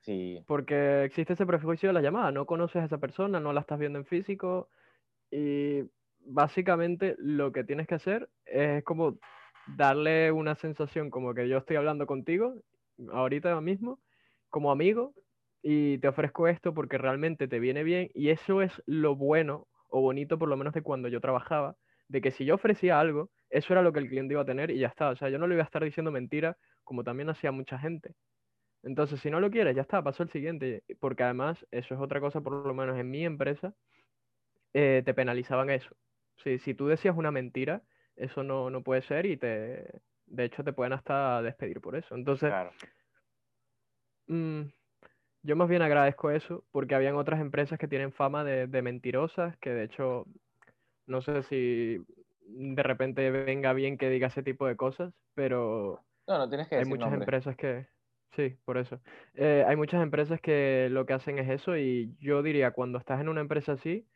Sí. 0.02 0.44
Porque 0.46 1.04
existe 1.04 1.34
ese 1.34 1.46
prejuicio 1.46 1.90
de 1.90 1.94
la 1.94 2.02
llamada, 2.02 2.32
no 2.32 2.46
conoces 2.46 2.82
a 2.82 2.86
esa 2.86 3.00
persona, 3.00 3.40
no 3.40 3.54
la 3.54 3.62
estás 3.62 3.80
viendo 3.80 3.98
en 3.98 4.06
físico 4.06 4.70
y 5.32 5.84
básicamente 6.20 7.16
lo 7.18 7.52
que 7.52 7.64
tienes 7.64 7.88
que 7.88 7.96
hacer 7.96 8.30
es 8.46 8.84
como 8.84 9.18
darle 9.76 10.32
una 10.32 10.56
sensación 10.56 11.10
como 11.10 11.34
que 11.34 11.50
yo 11.50 11.58
estoy 11.58 11.78
hablando 11.78 12.06
contigo 12.06 12.62
ahorita 13.12 13.60
mismo 13.62 14.00
como 14.50 14.72
amigo 14.72 15.14
y 15.62 15.98
te 16.00 16.08
ofrezco 16.08 16.48
esto 16.48 16.74
porque 16.74 16.98
realmente 16.98 17.48
te 17.48 17.60
viene 17.60 17.84
bien 17.84 18.10
y 18.14 18.30
eso 18.30 18.62
es 18.62 18.82
lo 18.86 19.16
bueno 19.16 19.68
o 19.90 20.02
bonito 20.02 20.38
por 20.38 20.50
lo 20.50 20.58
menos 20.58 20.74
de 20.74 20.82
cuando 20.82 21.08
yo 21.08 21.22
trabajaba, 21.22 21.76
de 22.08 22.22
que 22.22 22.32
si 22.32 22.46
yo 22.46 22.56
ofrecía 22.56 23.00
algo, 23.00 23.32
eso 23.50 23.74
era 23.74 23.82
lo 23.82 23.94
que 23.94 24.00
el 24.00 24.10
cliente 24.10 24.34
iba 24.34 24.42
a 24.42 24.46
tener 24.46 24.72
y 24.72 24.80
ya 24.80 24.88
está, 24.88 25.10
o 25.10 25.16
sea, 25.16 25.30
yo 25.30 25.40
no 25.40 25.48
le 25.48 25.56
iba 25.56 25.64
a 25.64 25.66
estar 25.66 25.84
diciendo 25.84 26.12
mentira 26.12 26.58
como 26.84 27.04
también 27.04 27.30
hacía 27.30 27.52
mucha 27.52 27.80
gente. 27.80 28.16
Entonces, 28.84 29.20
si 29.20 29.30
no 29.30 29.40
lo 29.40 29.52
quieres, 29.52 29.76
ya 29.76 29.82
está, 29.82 30.04
pasó 30.04 30.24
el 30.24 30.30
siguiente, 30.30 30.84
porque 31.00 31.24
además 31.24 31.66
eso 31.72 31.96
es 31.96 32.00
otra 32.00 32.22
cosa, 32.22 32.42
por 32.42 32.66
lo 32.66 32.74
menos 32.74 32.98
en 32.98 33.10
mi 33.10 33.26
empresa, 33.26 33.74
eh, 34.74 35.02
te 35.06 35.14
penalizaban 35.14 35.70
eso. 35.70 35.96
Si, 36.38 36.60
si 36.60 36.74
tú 36.74 36.88
decías 36.88 37.16
una 37.18 37.32
mentira, 37.32 37.84
eso 38.16 38.44
no, 38.44 38.70
no 38.70 38.84
puede 38.84 39.02
ser 39.02 39.26
y 39.26 39.38
te, 39.38 40.02
de 40.28 40.46
hecho 40.46 40.64
te 40.64 40.74
pueden 40.74 40.94
hasta 40.94 41.42
despedir 41.42 41.82
por 41.82 41.96
eso. 41.96 42.16
Entonces, 42.16 42.54
Claro. 42.54 42.72
mm, 44.28 44.62
yo 45.44 45.56
más 45.56 45.70
bien 45.70 45.82
agradezco 45.82 46.32
eso 46.32 46.66
porque 46.72 46.96
habían 46.96 47.16
otras 47.16 47.42
empresas 47.42 47.80
que 47.80 47.88
tienen 47.90 48.14
fama 48.14 48.44
de, 48.44 48.68
de 48.68 48.82
mentirosas, 48.82 49.58
que 49.60 49.72
de 49.72 49.86
hecho 49.86 50.26
no 51.08 51.22
sé 51.22 51.44
si 51.44 52.00
de 52.42 52.84
repente 52.84 53.32
venga 53.32 53.74
bien 53.74 53.98
que 53.98 54.10
diga 54.10 54.28
ese 54.30 54.44
tipo 54.44 54.68
de 54.68 54.78
cosas, 54.78 55.14
pero 55.36 56.06
No, 56.28 56.38
no 56.38 56.48
tienes 56.50 56.68
que 56.70 56.76
hay 56.76 56.86
decir 56.86 56.98
muchas 56.98 57.00
nombre. 57.00 57.28
empresas 57.30 57.58
que, 57.58 57.88
sí, 58.36 58.58
por 58.66 58.78
eso. 58.78 59.02
Eh, 59.36 59.66
hay 59.68 59.76
muchas 59.78 60.04
empresas 60.04 60.42
que 60.42 60.90
lo 60.92 61.06
que 61.06 61.14
hacen 61.14 61.40
es 61.40 61.50
eso 61.50 61.78
y 61.78 62.16
yo 62.20 62.44
diría, 62.44 62.72
cuando 62.72 63.00
estás 63.00 63.22
en 63.22 63.30
una 63.30 63.42
empresa 63.42 63.74
así, 63.74 64.08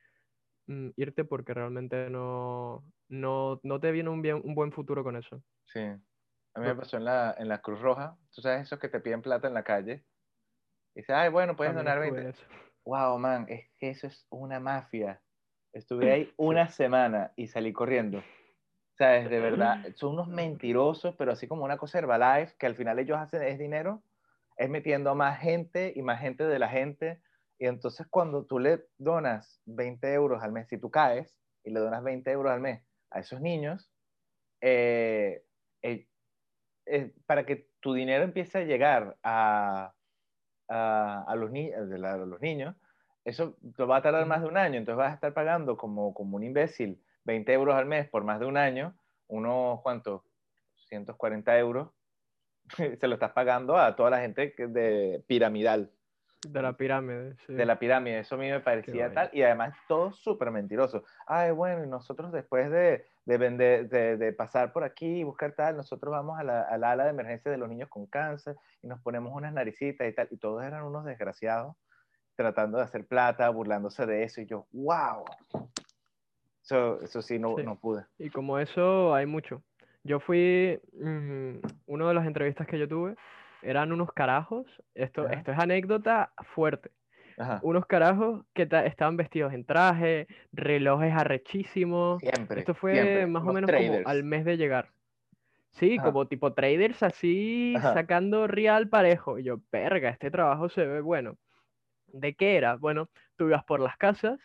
mm, 0.68 0.90
irte 0.98 1.26
porque 1.26 1.54
realmente 1.54 2.10
no, 2.10 2.84
no, 3.12 3.60
no 3.64 3.80
te 3.80 3.92
viene 3.92 4.10
un, 4.10 4.22
bien, 4.22 4.42
un 4.44 4.56
buen 4.56 4.72
futuro 4.72 5.04
con 5.04 5.18
eso. 5.18 5.44
Sí. 5.66 5.82
A 5.82 6.60
mí 6.60 6.66
me 6.66 6.76
pasó 6.76 6.98
en 6.98 7.06
la, 7.06 7.36
en 7.38 7.50
la 7.50 7.62
Cruz 7.62 7.80
Roja. 7.82 8.18
Tú 8.34 8.42
sabes 8.42 8.62
esos 8.62 8.80
que 8.80 8.90
te 8.90 9.00
piden 9.00 9.22
plata 9.22 9.48
en 9.48 9.54
la 9.54 9.64
calle. 9.64 10.06
Y 10.96 11.02
dices, 11.02 11.16
ay, 11.16 11.30
bueno, 11.30 11.56
puedes 11.56 11.74
También 11.74 11.94
donar 11.94 12.04
estuve 12.04 12.22
20. 12.22 12.22
en 12.22 12.50
eso. 12.50 12.72
Wow, 12.86 13.20
man, 13.20 13.46
es 13.50 13.70
que 13.78 13.90
eso 13.90 14.08
es 14.08 14.26
una 14.30 14.60
mafia. 14.60 15.22
Estuve 15.74 16.12
ahí 16.12 16.34
una 16.38 16.70
semana 16.70 17.34
y 17.36 17.48
salí 17.48 17.74
corriendo. 17.74 18.24
¿Sabes? 18.98 19.30
De 19.30 19.40
verdad, 19.40 19.78
son 19.96 20.14
unos 20.14 20.30
mentirosos, 20.30 21.16
pero 21.18 21.34
así 21.34 21.48
como 21.48 21.66
una 21.66 21.78
cosa 21.78 22.00
Herbalife, 22.00 22.56
que 22.58 22.66
al 22.66 22.76
final 22.76 22.98
ellos 22.98 23.18
hacen 23.18 23.44
es 23.44 23.60
dinero, 23.60 24.04
es 24.56 24.70
metiendo 24.70 25.10
a 25.10 25.16
más 25.16 25.40
gente 25.40 25.92
y 25.96 26.02
más 26.02 26.22
gente 26.22 26.46
de 26.46 26.60
la 26.60 26.70
gente. 26.70 27.22
Y 27.60 27.68
entonces 27.68 28.08
cuando 28.10 28.46
tú 28.46 28.58
le 28.58 28.86
donas 28.98 29.62
20 29.66 30.14
euros 30.14 30.42
al 30.44 30.54
mes, 30.54 30.70
si 30.70 30.78
tú 30.78 30.90
caes 30.90 31.38
y 31.64 31.72
le 31.72 31.80
donas 31.82 32.04
20 32.04 32.32
euros 32.32 32.52
al 32.54 32.62
mes 32.62 32.84
a 33.12 33.20
esos 33.20 33.42
niños, 33.42 33.92
eh, 34.62 35.44
eh, 35.82 36.08
eh, 36.86 37.14
para 37.26 37.46
que 37.46 37.68
tu 37.80 37.94
dinero 37.94 38.24
empiece 38.24 38.60
a 38.60 38.64
llegar 38.64 39.18
a, 39.24 39.94
a, 40.68 41.36
los, 41.36 41.52
ni 41.52 41.72
los 41.72 42.42
niños, 42.42 42.76
eso 43.26 43.58
te 43.76 43.84
va 43.84 43.98
a 43.98 44.02
tardar 44.02 44.26
más 44.26 44.42
de 44.42 44.48
un 44.48 44.58
año, 44.58 44.78
entonces 44.78 44.98
vas 44.98 45.12
a 45.12 45.16
estar 45.16 45.34
pagando 45.34 45.78
como, 45.78 46.14
como 46.14 46.38
un 46.38 46.44
imbécil 46.44 47.04
20 47.26 47.54
euros 47.54 47.76
al 47.76 47.86
mes 47.86 48.10
por 48.10 48.24
más 48.24 48.40
de 48.40 48.46
un 48.46 48.58
año, 48.58 48.96
unos, 49.28 49.82
¿cuántos? 49.82 50.22
140 50.88 51.58
euros, 51.58 51.90
se 53.00 53.08
lo 53.08 53.14
estás 53.16 53.32
pagando 53.32 53.78
a 53.78 53.96
toda 53.96 54.10
la 54.10 54.20
gente 54.20 54.54
de 54.58 55.24
piramidal, 55.28 55.92
De 56.48 56.62
la 56.62 56.74
pirámide, 56.74 57.36
sí. 57.46 57.54
de 57.54 57.66
la 57.66 57.78
pirámide. 57.78 58.20
Eso 58.20 58.36
a 58.36 58.38
mí 58.38 58.50
me 58.50 58.60
parecía 58.60 59.14
tal, 59.14 59.30
y 59.32 59.44
además 59.44 59.76
todo 59.88 60.12
súper 60.12 60.50
mentiroso. 60.52 61.04
Ay, 61.28 61.52
bueno, 61.52 61.86
nosotros 61.86 62.32
después 62.32 62.72
de, 62.72 63.06
de, 63.26 63.38
vender, 63.38 63.90
de, 63.90 64.18
de 64.18 64.34
pasar 64.34 64.74
por 64.74 64.84
aquí 64.84 65.20
y 65.20 65.24
buscar 65.24 65.54
tal, 65.54 65.78
nosotros 65.78 66.12
vamos 66.12 66.40
a 66.40 66.44
la, 66.44 66.62
al 66.64 66.84
ala 66.84 67.04
de 67.04 67.12
emergencia 67.12 67.52
de 67.52 67.58
los 67.58 67.70
niños 67.70 67.90
con 67.90 68.08
cáncer 68.08 68.56
y 68.82 68.88
nos 68.88 69.00
ponemos 69.02 69.32
unas 69.36 69.54
naricitas 69.54 70.08
y 70.10 70.14
tal, 70.14 70.28
y 70.32 70.38
todos 70.38 70.64
eran 70.64 70.84
unos 70.84 71.06
desgraciados 71.06 71.76
tratando 72.36 72.80
de 72.80 72.86
hacer 72.86 73.06
plata, 73.06 73.48
burlándose 73.50 74.06
de 74.08 74.24
eso, 74.24 74.42
y 74.42 74.48
yo, 74.48 74.66
wow. 74.72 75.24
Eso, 76.64 77.00
eso 77.02 77.22
sí, 77.22 77.38
no, 77.38 77.56
Sí. 77.58 77.64
no 77.64 77.76
pude. 77.76 78.06
Y 78.18 78.30
como 78.30 78.58
eso 78.58 79.14
hay 79.14 79.26
mucho. 79.26 79.62
Yo 80.04 80.20
fui, 80.20 80.80
mm, 80.94 81.58
una 81.86 82.08
de 82.08 82.14
las 82.16 82.26
entrevistas 82.26 82.66
que 82.66 82.80
yo 82.80 82.88
tuve, 82.88 83.16
eran 83.62 83.92
unos 83.92 84.12
carajos, 84.14 84.66
esto, 84.96 85.24
Ajá. 85.26 85.34
esto 85.34 85.52
es 85.52 85.60
anécdota 85.60 86.32
fuerte, 86.54 86.92
Ajá. 87.38 87.60
unos 87.64 87.86
carajos 87.86 88.44
que 88.54 88.66
ta- 88.66 88.86
estaban 88.86 89.18
vestidos 89.18 89.54
en 89.54 89.66
traje, 89.66 90.28
relojes 90.52 91.14
arrechísimos, 91.14 92.20
Siempre. 92.22 92.60
esto 92.60 92.74
fue 92.74 92.94
siempre. 92.94 93.28
más 93.28 93.44
o 93.48 93.54
menos 93.54 93.68
traders. 93.70 93.98
como 94.04 94.10
al 94.10 94.24
mes 94.24 94.46
de 94.46 94.58
llegar. 94.58 94.90
Sí, 95.72 95.96
Ajá. 95.98 96.08
como 96.08 96.28
tipo 96.28 96.52
traders 96.54 97.02
así, 97.02 97.76
sacando 97.82 98.46
real 98.48 98.90
parejo. 98.90 99.40
Y 99.40 99.44
yo, 99.44 99.62
verga, 99.72 100.10
este 100.10 100.30
trabajo 100.30 100.68
se 100.68 100.86
ve 100.86 101.00
bueno. 101.00 101.38
¿De 102.08 102.34
qué 102.34 102.58
era? 102.58 102.76
Bueno, 102.76 103.08
tú 103.38 103.48
ibas 103.48 103.64
por 103.64 103.80
las 103.80 103.96
casas, 103.96 104.38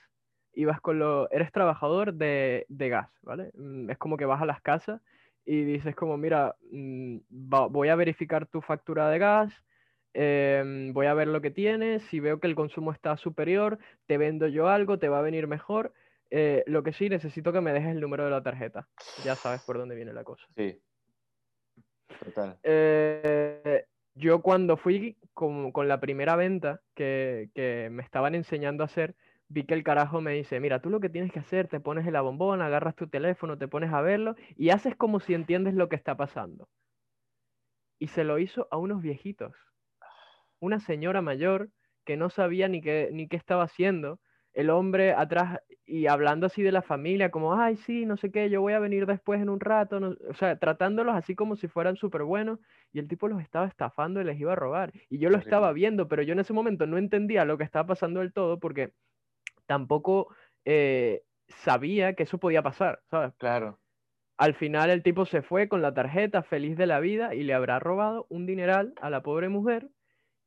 ibas 0.55 0.81
con 0.81 1.01
lo... 1.01 1.29
Eres 1.33 1.51
trabajador 1.51 2.15
de, 2.15 2.65
de 2.69 2.89
gas, 2.89 3.09
¿vale? 3.23 3.51
Mm, 3.55 3.91
Es 3.91 3.99
como 3.99 4.17
que 4.17 4.25
vas 4.25 4.41
a 4.41 4.47
las 4.47 4.61
casas 4.61 5.01
y 5.47 5.65
dices 5.65 5.95
como, 5.95 6.17
mira, 6.19 6.57
mm, 6.73 7.19
voy 7.31 7.89
a 7.89 7.95
verificar 7.97 8.47
tu 8.47 8.61
factura 8.61 9.09
de 9.11 9.19
gas, 9.19 9.53
em, 10.13 10.93
voy 10.93 11.07
a 11.07 11.15
ver 11.15 11.29
lo 11.29 11.41
que 11.41 11.51
tienes, 11.53 12.03
si 12.05 12.21
veo 12.21 12.41
que 12.41 12.49
el 12.49 12.57
consumo 12.57 12.93
está 12.93 13.17
superior, 13.17 13.79
te 14.07 14.19
vendo 14.19 14.49
yo 14.49 14.69
algo, 14.69 14.99
te 14.99 15.09
va 15.09 15.21
a 15.21 15.23
venir 15.23 15.47
mejor. 15.47 15.93
eh, 16.31 16.65
lo 16.67 16.83
que 16.83 16.93
sí, 16.93 17.09
necesito 17.09 17.53
que 17.53 17.61
me 17.61 17.73
dejes 17.73 17.91
el 17.93 18.01
número 18.01 18.25
de 18.25 18.31
la 18.33 18.43
tarjeta. 18.43 18.89
Ya 19.25 19.37
sabes 19.37 19.63
por 19.63 19.79
dónde 19.79 19.95
viene 19.95 20.13
la 20.13 20.25
cosa. 20.25 20.45
Sí. 20.57 20.83
Total. 22.25 22.59
Eh, 22.65 23.87
yo 24.17 24.43
cuando 24.43 24.77
fui 24.77 25.17
con, 25.35 25.71
con 25.71 25.87
la 25.87 26.01
primera 26.01 26.35
venta 26.35 26.81
que, 26.95 27.51
que 27.55 27.89
me 27.93 28.03
estaban 28.03 28.35
enseñando 28.35 28.83
a 28.83 28.87
hacer, 28.87 29.15
vi 29.49 29.65
que 29.65 29.75
el 29.75 29.85
carajo 29.85 30.21
me 30.21 30.33
dice, 30.33 30.61
mira, 30.61 30.81
tú 30.81 30.91
lo 30.91 31.01
que 31.01 31.09
tienes 31.09 31.33
que 31.33 31.39
hacer, 31.41 31.69
te 31.69 31.81
pones 31.81 32.07
en 32.07 32.13
la 32.13 32.21
bombona, 32.21 32.67
agarras 32.67 32.97
tu 32.97 33.09
teléfono, 33.09 33.59
te 33.59 33.69
pones 33.69 33.93
a 33.93 34.01
verlo 34.01 34.35
y 34.57 34.71
haces 34.71 34.97
como 34.97 35.21
si 35.21 35.35
entiendes 35.35 35.75
lo 35.75 35.89
que 35.89 35.97
está 35.97 36.17
pasando. 36.17 36.69
Y 37.99 38.09
se 38.09 38.25
lo 38.25 38.39
hizo 38.39 38.69
a 38.71 38.79
unos 38.79 39.03
viejitos. 39.03 39.55
Una 40.61 40.81
señora 40.81 41.23
mayor 41.23 41.71
que 42.05 42.17
no 42.17 42.31
sabía 42.31 42.69
ni 42.69 42.81
qué, 42.81 43.11
ni 43.13 43.29
qué 43.29 43.37
estaba 43.37 43.65
haciendo. 43.65 44.21
El 44.53 44.71
hombre 44.71 45.13
atrás 45.13 45.61
y 45.85 46.07
hablando 46.07 46.47
así 46.47 46.63
de 46.63 46.73
la 46.73 46.81
familia, 46.83 47.31
como, 47.31 47.55
ay, 47.55 47.77
sí, 47.77 48.07
no 48.07 48.17
sé 48.17 48.31
qué, 48.33 48.49
yo 48.49 48.63
voy 48.63 48.73
a 48.73 48.79
venir 48.79 49.07
después 49.07 49.41
en 49.43 49.51
un 49.51 49.61
rato. 49.61 50.01
no-". 50.01 50.17
O 50.31 50.35
sea, 50.35 50.59
tratándolos 50.59 51.15
así 51.15 51.35
como 51.35 51.57
si 51.57 51.69
fueran 51.69 51.97
súper 51.97 52.23
buenos. 52.25 52.59
Y 52.93 52.99
el 52.99 53.09
tipo 53.09 53.29
los 53.29 53.43
estaba 53.43 53.67
estafando 53.67 54.21
y 54.21 54.25
les 54.25 54.39
iba 54.41 54.53
a 54.53 54.57
robar. 54.57 54.93
Y 55.11 55.19
yo 55.19 55.31
lo 55.31 55.39
estaba 55.39 55.73
viendo, 55.73 56.09
pero 56.09 56.23
yo 56.23 56.33
en 56.33 56.41
ese 56.41 56.53
momento 56.55 56.87
no 56.87 56.99
entendía 56.99 57.45
lo 57.45 57.59
que 57.59 57.65
estaba 57.65 57.87
pasando 57.89 58.21
del 58.21 58.33
todo 58.33 58.59
porque 58.59 58.95
tampoco 59.67 60.35
eh, 60.65 61.23
sabía 61.49 62.15
que 62.15 62.25
eso 62.25 62.39
podía 62.39 62.63
pasar, 62.63 63.03
¿sabes? 63.11 63.33
Claro. 63.39 63.79
Al 64.37 64.55
final 64.55 64.91
el 64.91 65.03
tipo 65.03 65.25
se 65.25 65.43
fue 65.43 65.69
con 65.69 65.83
la 65.83 65.95
tarjeta 65.95 66.43
feliz 66.43 66.77
de 66.77 66.87
la 66.87 67.01
vida 67.01 67.35
y 67.35 67.43
le 67.43 67.55
habrá 67.55 67.79
robado 67.79 68.27
un 68.29 68.47
dineral 68.47 68.93
a 69.01 69.09
la 69.09 69.23
pobre 69.23 69.49
mujer 69.49 69.89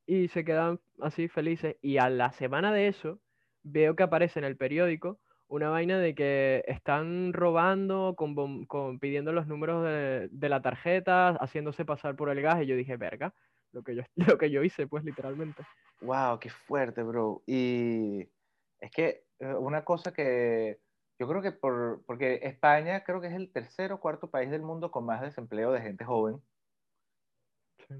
y 0.05 0.27
se 0.27 0.45
quedan 0.45 0.79
así 1.01 1.27
felices. 1.27 1.75
Y 1.81 1.97
a 1.97 2.09
la 2.09 2.31
semana 2.31 2.71
de 2.71 2.87
eso 2.87 3.19
veo 3.63 3.95
que 3.95 4.03
aparece 4.03 4.39
en 4.39 4.45
el 4.45 4.57
periódico 4.57 5.19
una 5.47 5.69
vaina 5.69 5.97
de 5.97 6.13
que 6.13 6.63
están 6.67 7.33
robando, 7.33 8.15
con, 8.15 8.99
pidiendo 8.99 9.33
los 9.33 9.47
números 9.47 9.83
de, 9.83 10.29
de 10.31 10.49
la 10.49 10.61
tarjeta, 10.61 11.29
haciéndose 11.41 11.85
pasar 11.85 12.15
por 12.15 12.29
el 12.29 12.41
gas 12.41 12.61
y 12.61 12.67
yo 12.67 12.75
dije, 12.75 12.97
verga, 12.97 13.33
lo 13.71 13.83
que 13.83 13.95
yo, 13.95 14.03
lo 14.15 14.37
que 14.37 14.51
yo 14.51 14.63
hice 14.63 14.87
pues 14.87 15.03
literalmente. 15.03 15.63
Wow, 16.01 16.39
qué 16.39 16.49
fuerte, 16.49 17.03
bro. 17.03 17.41
Y 17.45 18.27
es 18.81 18.91
que 18.91 19.23
eh, 19.39 19.53
una 19.53 19.83
cosa 19.83 20.13
que 20.13 20.79
yo 21.19 21.27
creo 21.27 21.41
que 21.41 21.51
por, 21.51 22.03
porque 22.05 22.39
España 22.43 23.03
creo 23.03 23.19
que 23.19 23.27
es 23.27 23.33
el 23.33 23.51
tercer 23.51 23.91
o 23.91 23.99
cuarto 23.99 24.29
país 24.29 24.49
del 24.49 24.61
mundo 24.61 24.89
con 24.91 25.05
más 25.05 25.21
desempleo 25.21 25.71
de 25.71 25.81
gente 25.81 26.05
joven. 26.05 26.41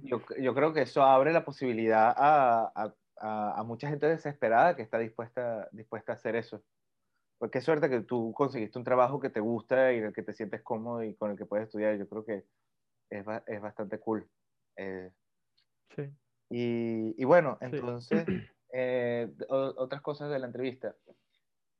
Yo, 0.03 0.21
yo 0.39 0.53
creo 0.53 0.71
que 0.71 0.83
eso 0.83 1.01
abre 1.03 1.33
la 1.33 1.43
posibilidad 1.43 2.13
a, 2.15 2.71
a, 2.75 2.95
a, 3.17 3.59
a 3.59 3.63
mucha 3.63 3.89
gente 3.89 4.07
desesperada 4.07 4.75
que 4.75 4.83
está 4.83 4.99
dispuesta, 4.99 5.67
dispuesta 5.71 6.13
a 6.13 6.15
hacer 6.15 6.35
eso. 6.35 6.63
Pues 7.39 7.51
qué 7.51 7.61
suerte 7.61 7.89
que 7.89 8.01
tú 8.01 8.33
conseguiste 8.33 8.77
un 8.77 8.85
trabajo 8.85 9.19
que 9.19 9.29
te 9.29 9.39
gusta 9.39 9.93
y 9.93 9.97
en 9.97 10.05
el 10.05 10.13
que 10.13 10.23
te 10.23 10.33
sientes 10.33 10.61
cómodo 10.61 11.03
y 11.03 11.15
con 11.15 11.31
el 11.31 11.37
que 11.37 11.45
puedes 11.45 11.65
estudiar. 11.65 11.97
Yo 11.97 12.07
creo 12.07 12.25
que 12.25 12.45
es, 13.09 13.25
es 13.47 13.61
bastante 13.61 13.99
cool. 13.99 14.29
Eh, 14.77 15.11
sí. 15.95 16.03
Y, 16.49 17.21
y 17.21 17.25
bueno, 17.25 17.57
entonces, 17.61 18.25
eh, 18.71 19.31
otras 19.49 20.01
cosas 20.01 20.29
de 20.29 20.39
la 20.39 20.47
entrevista. 20.47 20.95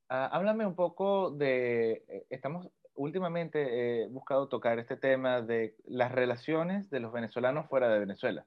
Ah, 0.10 0.30
háblame 0.32 0.66
un 0.66 0.76
poco 0.76 1.32
de, 1.32 2.04
eh, 2.08 2.26
estamos 2.30 2.70
últimamente 3.00 4.04
he 4.04 4.08
buscado 4.08 4.50
tocar 4.50 4.78
este 4.78 4.98
tema 4.98 5.42
de 5.42 5.76
las 5.86 6.12
relaciones 6.12 6.90
de 6.90 7.00
los 7.00 7.14
venezolanos 7.14 7.68
fuera 7.68 7.88
de 7.88 8.00
Venezuela, 8.00 8.46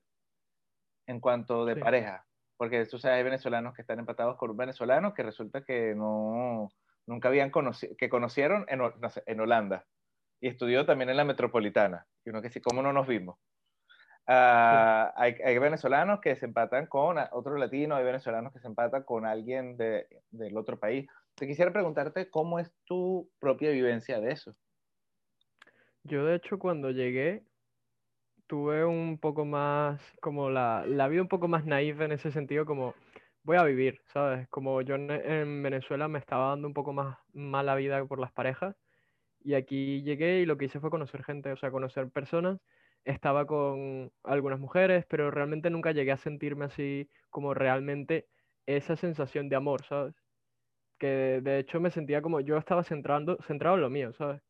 en 1.07 1.21
cuanto 1.21 1.65
de 1.65 1.77
pareja, 1.77 2.27
porque 2.59 2.85
tú 2.85 2.99
sabes, 2.99 3.17
hay 3.17 3.25
venezolanos 3.25 3.75
que 3.75 3.83
están 3.83 3.99
empatados 3.99 4.37
con 4.37 4.51
un 4.51 4.57
venezolano 4.57 5.15
que 5.15 5.23
resulta 5.23 5.65
que 5.65 5.95
no, 5.95 6.71
nunca 7.07 7.29
habían 7.29 7.51
conocido, 7.51 7.97
que 7.97 8.11
conocieron 8.11 8.67
en, 8.69 8.79
no 8.79 9.11
sé, 9.11 9.23
en 9.27 9.41
Holanda 9.41 9.87
y 10.39 10.49
estudió 10.49 10.85
también 10.85 11.09
en 11.09 11.17
la 11.17 11.25
metropolitana, 11.25 12.07
y 12.25 12.31
uno 12.31 12.43
que 12.43 12.51
sí, 12.51 12.61
¿cómo 12.61 12.83
no 12.83 12.93
nos 12.93 13.07
vimos? 13.07 13.39
Ah, 14.27 15.13
hay, 15.17 15.35
hay, 15.45 15.59
venezolanos 15.59 16.21
que 16.21 16.37
se 16.37 16.47
empatan 16.47 16.87
con 16.87 17.17
otro 17.33 17.57
latino, 17.57 17.97
hay 17.97 18.05
venezolanos 18.05 18.53
que 18.53 18.61
se 18.61 18.69
empatan 18.69 19.03
con 19.03 19.27
alguien 19.27 19.77
de, 19.77 20.07
del 20.31 20.57
otro 20.57 20.79
país. 20.79 21.09
Te 21.35 21.47
quisiera 21.47 21.73
preguntarte 21.73 22.31
cómo 22.31 22.59
es 22.59 22.73
tu 22.85 23.29
propia 23.41 23.71
vivencia 23.71 24.21
de 24.21 24.33
eso. 24.33 24.55
Yo 26.05 26.25
de 26.25 26.37
hecho 26.37 26.59
cuando 26.59 26.91
llegué 26.91 27.45
tuve 28.47 28.85
un 28.85 29.19
poco 29.19 29.45
más, 29.45 30.01
como 30.21 30.51
la, 30.51 30.85
la 30.87 31.09
vida 31.09 31.23
un 31.23 31.29
poco 31.29 31.49
más 31.49 31.65
naive 31.65 32.05
en 32.05 32.13
ese 32.13 32.31
sentido, 32.31 32.67
como 32.67 32.95
voy 33.45 33.57
a 33.57 33.65
vivir, 33.65 34.03
¿sabes? 34.13 34.47
Como 34.49 34.83
yo 34.83 34.95
en, 34.97 35.11
en 35.11 35.63
Venezuela 35.63 36.07
me 36.07 36.19
estaba 36.19 36.51
dando 36.51 36.69
un 36.69 36.75
poco 36.75 36.93
más 36.93 37.17
mala 37.33 37.75
vida 37.77 38.05
por 38.05 38.19
las 38.19 38.31
parejas 38.31 38.77
y 39.41 39.55
aquí 39.55 40.03
llegué 40.03 40.41
y 40.41 40.47
lo 40.47 40.59
que 40.59 40.67
hice 40.67 40.81
fue 40.81 40.91
conocer 40.91 41.25
gente, 41.25 41.51
o 41.51 41.57
sea, 41.57 41.71
conocer 41.71 42.11
personas 42.11 42.61
estaba 43.05 43.47
con 43.47 44.13
algunas 44.25 44.61
mujeres, 44.61 45.05
pero 45.09 45.31
realmente 45.31 45.71
nunca 45.71 45.93
llegué 45.93 46.13
a 46.13 46.17
sentirme 46.17 46.67
así 46.67 47.09
como 47.31 47.55
realmente 47.55 48.29
esa 48.67 48.97
sensación 48.97 49.49
de 49.49 49.57
amor, 49.57 49.85
¿sabes? 49.85 50.15
Que 50.99 51.41
de 51.43 51.59
hecho 51.59 51.81
me 51.81 51.91
sentía 51.91 52.23
como 52.23 52.41
yo 52.41 52.57
estaba 52.57 52.85
centrando, 52.85 53.39
centrado 53.43 53.77
en 53.77 53.83
lo 53.83 53.91
mío, 53.91 54.13
¿sabes? 54.13 54.43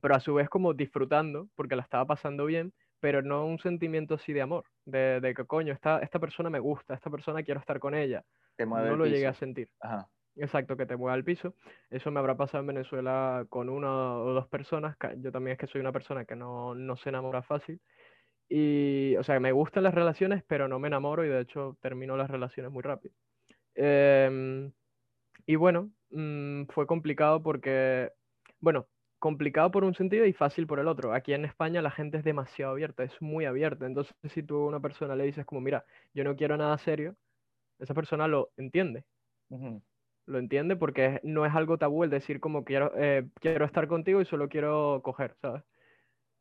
Pero 0.00 0.14
a 0.14 0.20
su 0.20 0.34
vez 0.34 0.48
como 0.48 0.74
disfrutando, 0.74 1.48
porque 1.54 1.76
la 1.76 1.82
estaba 1.82 2.06
pasando 2.06 2.46
bien, 2.46 2.72
pero 3.00 3.22
no 3.22 3.46
un 3.46 3.58
sentimiento 3.58 4.14
así 4.14 4.32
de 4.32 4.42
amor, 4.42 4.64
de, 4.84 5.20
de 5.20 5.34
que 5.34 5.44
coño, 5.44 5.72
esta, 5.72 5.98
esta 6.00 6.18
persona 6.18 6.50
me 6.50 6.60
gusta, 6.60 6.94
esta 6.94 7.10
persona 7.10 7.42
quiero 7.42 7.60
estar 7.60 7.78
con 7.78 7.94
ella. 7.94 8.24
no 8.58 8.96
lo 8.96 9.06
llegué 9.06 9.26
a 9.26 9.34
sentir. 9.34 9.68
Ajá. 9.80 10.08
Exacto, 10.36 10.76
que 10.76 10.84
te 10.86 10.96
mueva 10.96 11.14
al 11.14 11.24
piso. 11.24 11.54
Eso 11.88 12.10
me 12.10 12.20
habrá 12.20 12.36
pasado 12.36 12.60
en 12.60 12.66
Venezuela 12.68 13.46
con 13.48 13.68
una 13.70 14.16
o 14.18 14.32
dos 14.34 14.46
personas. 14.48 14.96
Yo 15.18 15.32
también 15.32 15.52
es 15.54 15.58
que 15.58 15.66
soy 15.66 15.80
una 15.80 15.92
persona 15.92 16.26
que 16.26 16.36
no, 16.36 16.74
no 16.74 16.96
se 16.96 17.08
enamora 17.08 17.42
fácil. 17.42 17.80
Y, 18.48 19.16
o 19.16 19.24
sea, 19.24 19.40
me 19.40 19.52
gustan 19.52 19.84
las 19.84 19.94
relaciones, 19.94 20.44
pero 20.46 20.68
no 20.68 20.78
me 20.80 20.88
enamoro 20.88 21.24
y 21.24 21.28
de 21.28 21.40
hecho 21.42 21.78
termino 21.82 22.16
las 22.16 22.30
relaciones 22.30 22.72
muy 22.72 22.82
rápido. 22.82 23.14
Em, 23.74 24.72
y 25.46 25.56
bueno, 25.56 25.92
mm, 26.10 26.64
fue 26.70 26.86
complicado 26.86 27.42
porque, 27.42 28.12
bueno, 28.60 28.88
complicado 29.18 29.70
por 29.72 29.84
un 29.84 29.94
sentido 29.94 30.26
y 30.26 30.32
fácil 30.34 30.66
por 30.66 30.80
el 30.80 30.88
otro. 30.88 31.14
Aquí 31.14 31.34
en 31.34 31.44
España 31.46 31.82
la 31.82 31.90
gente 31.92 32.18
es 32.18 32.24
demasiado 32.24 32.72
abierta, 32.72 33.04
es 33.04 33.20
muy 33.22 33.46
abierta. 33.46 33.86
Entonces, 33.86 34.14
si 34.32 34.42
tú 34.42 34.56
a 34.64 34.68
una 34.68 34.80
persona 34.80 35.16
le 35.16 35.24
dices 35.24 35.46
como, 35.46 35.60
mira, 35.62 35.84
yo 36.14 36.24
no 36.24 36.36
quiero 36.36 36.56
nada 36.56 36.78
serio, 36.78 37.16
esa 37.80 37.94
persona 37.94 38.28
lo 38.28 38.52
entiende 38.58 39.04
lo 40.26 40.38
entiende 40.38 40.76
porque 40.76 41.20
no 41.22 41.46
es 41.46 41.54
algo 41.54 41.78
tabú 41.78 42.04
el 42.04 42.10
decir 42.10 42.40
como 42.40 42.64
quiero, 42.64 42.92
eh, 42.96 43.28
quiero 43.40 43.64
estar 43.64 43.86
contigo 43.88 44.20
y 44.20 44.26
solo 44.26 44.48
quiero 44.48 45.00
coger, 45.02 45.36
¿sabes? 45.40 45.62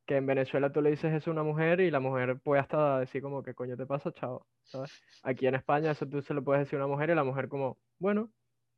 Que 0.06 0.18
en 0.18 0.26
Venezuela 0.26 0.72
tú 0.72 0.82
le 0.82 0.92
dices 0.92 1.14
eso 1.14 1.30
a 1.30 1.34
una 1.34 1.44
mujer 1.44 1.80
y 1.80 1.92
la 1.92 2.00
mujer 2.00 2.40
puede 2.40 2.62
hasta 2.62 3.00
decir 3.00 3.22
como 3.22 3.44
que 3.44 3.54
coño 3.54 3.78
te 3.78 3.86
pasa, 3.86 4.12
chao, 4.12 4.46
¿sabes? 4.64 4.92
Aquí 5.24 5.48
en 5.48 5.56
España 5.56 5.92
eso 5.92 6.08
tú 6.08 6.22
se 6.22 6.34
lo 6.34 6.44
puedes 6.44 6.66
decir 6.66 6.80
a 6.80 6.86
una 6.86 6.94
mujer 6.94 7.10
y 7.10 7.16
la 7.16 7.24
mujer 7.24 7.48
como, 7.48 7.78
bueno, 8.00 8.30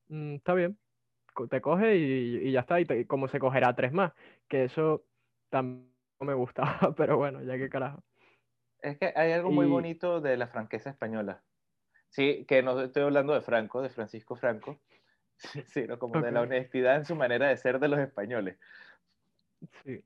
mm, 0.09 0.35
está 0.35 0.53
bien, 0.53 0.77
te 1.49 1.61
coge 1.61 1.95
y, 1.95 2.51
ya 2.51 2.61
está, 2.61 2.79
y, 2.79 3.05
como 3.05 3.27
se 3.27 3.39
cogerá 3.39 3.75
tres 3.75 3.93
más, 3.93 4.13
que 4.47 4.65
eso 4.65 5.03
tampoco 5.49 6.25
me 6.25 6.33
gusta, 6.33 6.63
pero 6.97 7.17
bueno, 7.17 7.41
ya 7.43 7.57
que 7.57 7.69
carajo. 7.69 8.03
Es 8.81 8.97
que 8.97 9.13
hay 9.15 9.31
algo 9.31 9.51
muy 9.51 9.65
bonito 9.65 10.21
de 10.21 10.37
la 10.37 10.47
franqueza 10.47 10.89
española. 10.89 11.41
Sí, 12.09 12.45
que 12.47 12.63
no 12.63 12.79
estoy 12.79 13.03
hablando 13.03 13.33
de 13.33 13.41
Franco, 13.41 13.81
de 13.81 13.89
Francisco 13.89 14.35
Franco, 14.35 14.79
sino 15.65 15.99
como 15.99 16.21
de 16.21 16.31
la 16.31 16.41
honestidad 16.41 16.97
en 16.97 17.05
su 17.05 17.15
manera 17.15 17.47
de 17.47 17.57
ser 17.57 17.79
de 17.79 17.87
los 17.87 17.99
españoles. 17.99 18.57
Sí. 19.83 20.03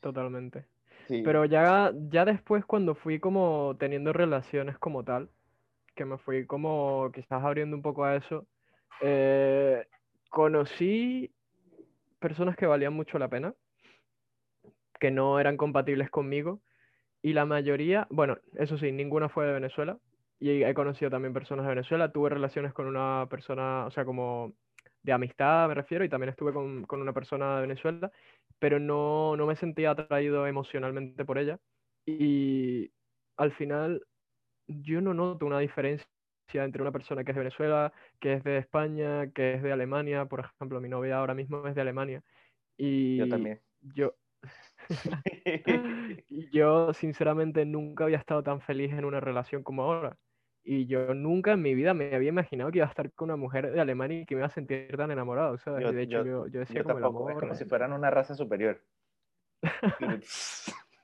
Totalmente. 0.00 0.66
Pero 1.08 1.44
ya, 1.44 1.92
ya 2.08 2.24
después 2.24 2.64
cuando 2.64 2.94
fui 2.94 3.20
como 3.20 3.76
teniendo 3.78 4.12
relaciones 4.12 4.78
como 4.78 5.04
tal, 5.04 5.30
que 5.94 6.04
me 6.04 6.18
fui 6.18 6.46
como 6.46 7.10
quizás 7.12 7.44
abriendo 7.44 7.76
un 7.76 7.82
poco 7.82 8.04
a 8.04 8.16
eso, 8.16 8.46
eh, 9.00 9.86
conocí 10.30 11.32
personas 12.18 12.56
que 12.56 12.66
valían 12.66 12.92
mucho 12.92 13.18
la 13.18 13.28
pena, 13.28 13.54
que 14.98 15.10
no 15.10 15.38
eran 15.38 15.56
compatibles 15.56 16.10
conmigo, 16.10 16.60
y 17.22 17.32
la 17.32 17.44
mayoría, 17.44 18.06
bueno, 18.10 18.38
eso 18.54 18.78
sí, 18.78 18.92
ninguna 18.92 19.28
fue 19.28 19.46
de 19.46 19.52
Venezuela, 19.52 19.98
y 20.38 20.62
he 20.62 20.74
conocido 20.74 21.10
también 21.10 21.32
personas 21.32 21.64
de 21.64 21.70
Venezuela. 21.70 22.12
Tuve 22.12 22.30
relaciones 22.30 22.72
con 22.72 22.86
una 22.86 23.26
persona, 23.30 23.86
o 23.86 23.90
sea, 23.90 24.04
como 24.04 24.54
de 25.02 25.12
amistad 25.12 25.68
me 25.68 25.74
refiero, 25.74 26.04
y 26.04 26.08
también 26.08 26.30
estuve 26.30 26.52
con, 26.52 26.84
con 26.84 27.00
una 27.00 27.12
persona 27.12 27.56
de 27.56 27.62
Venezuela, 27.62 28.10
pero 28.58 28.80
no, 28.80 29.36
no 29.36 29.46
me 29.46 29.56
sentía 29.56 29.92
atraído 29.92 30.46
emocionalmente 30.46 31.24
por 31.24 31.38
ella. 31.38 31.58
Y 32.06 32.90
al 33.36 33.52
final 33.52 34.04
yo 34.68 35.00
no 35.00 35.14
noto 35.14 35.46
una 35.46 35.60
diferencia 35.60 36.06
entre 36.52 36.82
una 36.82 36.92
persona 36.92 37.24
que 37.24 37.32
es 37.32 37.36
de 37.36 37.40
Venezuela, 37.40 37.92
que 38.20 38.34
es 38.34 38.44
de 38.44 38.58
España, 38.58 39.30
que 39.32 39.54
es 39.54 39.62
de 39.62 39.72
Alemania. 39.72 40.26
Por 40.26 40.40
ejemplo, 40.40 40.80
mi 40.80 40.88
novia 40.88 41.18
ahora 41.18 41.34
mismo 41.34 41.66
es 41.66 41.74
de 41.74 41.80
Alemania. 41.80 42.22
Y 42.76 43.18
yo 43.18 43.28
también. 43.28 43.60
Yo, 43.94 44.14
yo 46.52 46.92
sinceramente 46.94 47.64
nunca 47.64 48.04
había 48.04 48.18
estado 48.18 48.42
tan 48.42 48.60
feliz 48.60 48.92
en 48.92 49.04
una 49.04 49.20
relación 49.20 49.62
como 49.62 49.82
ahora. 49.84 50.18
Y 50.68 50.86
yo 50.86 51.14
nunca 51.14 51.52
en 51.52 51.62
mi 51.62 51.76
vida 51.76 51.94
me 51.94 52.12
había 52.12 52.30
imaginado 52.30 52.72
que 52.72 52.78
iba 52.78 52.86
a 52.86 52.90
estar 52.90 53.12
con 53.12 53.26
una 53.26 53.36
mujer 53.36 53.70
de 53.70 53.80
Alemania 53.80 54.22
y 54.22 54.26
que 54.26 54.34
me 54.34 54.40
iba 54.40 54.48
a 54.48 54.50
sentir 54.50 54.96
tan 54.96 55.12
enamorado. 55.12 55.56
¿sabes? 55.58 55.94
de 55.94 56.02
hecho, 56.02 56.24
yo, 56.24 56.48
yo, 56.48 56.58
decía 56.58 56.82
como 56.82 56.98
el 56.98 57.04
amor. 57.04 57.32
Es 57.32 57.38
como 57.38 57.54
si 57.54 57.64
fueran 57.66 57.92
una 57.92 58.10
raza 58.10 58.34
superior. 58.34 58.82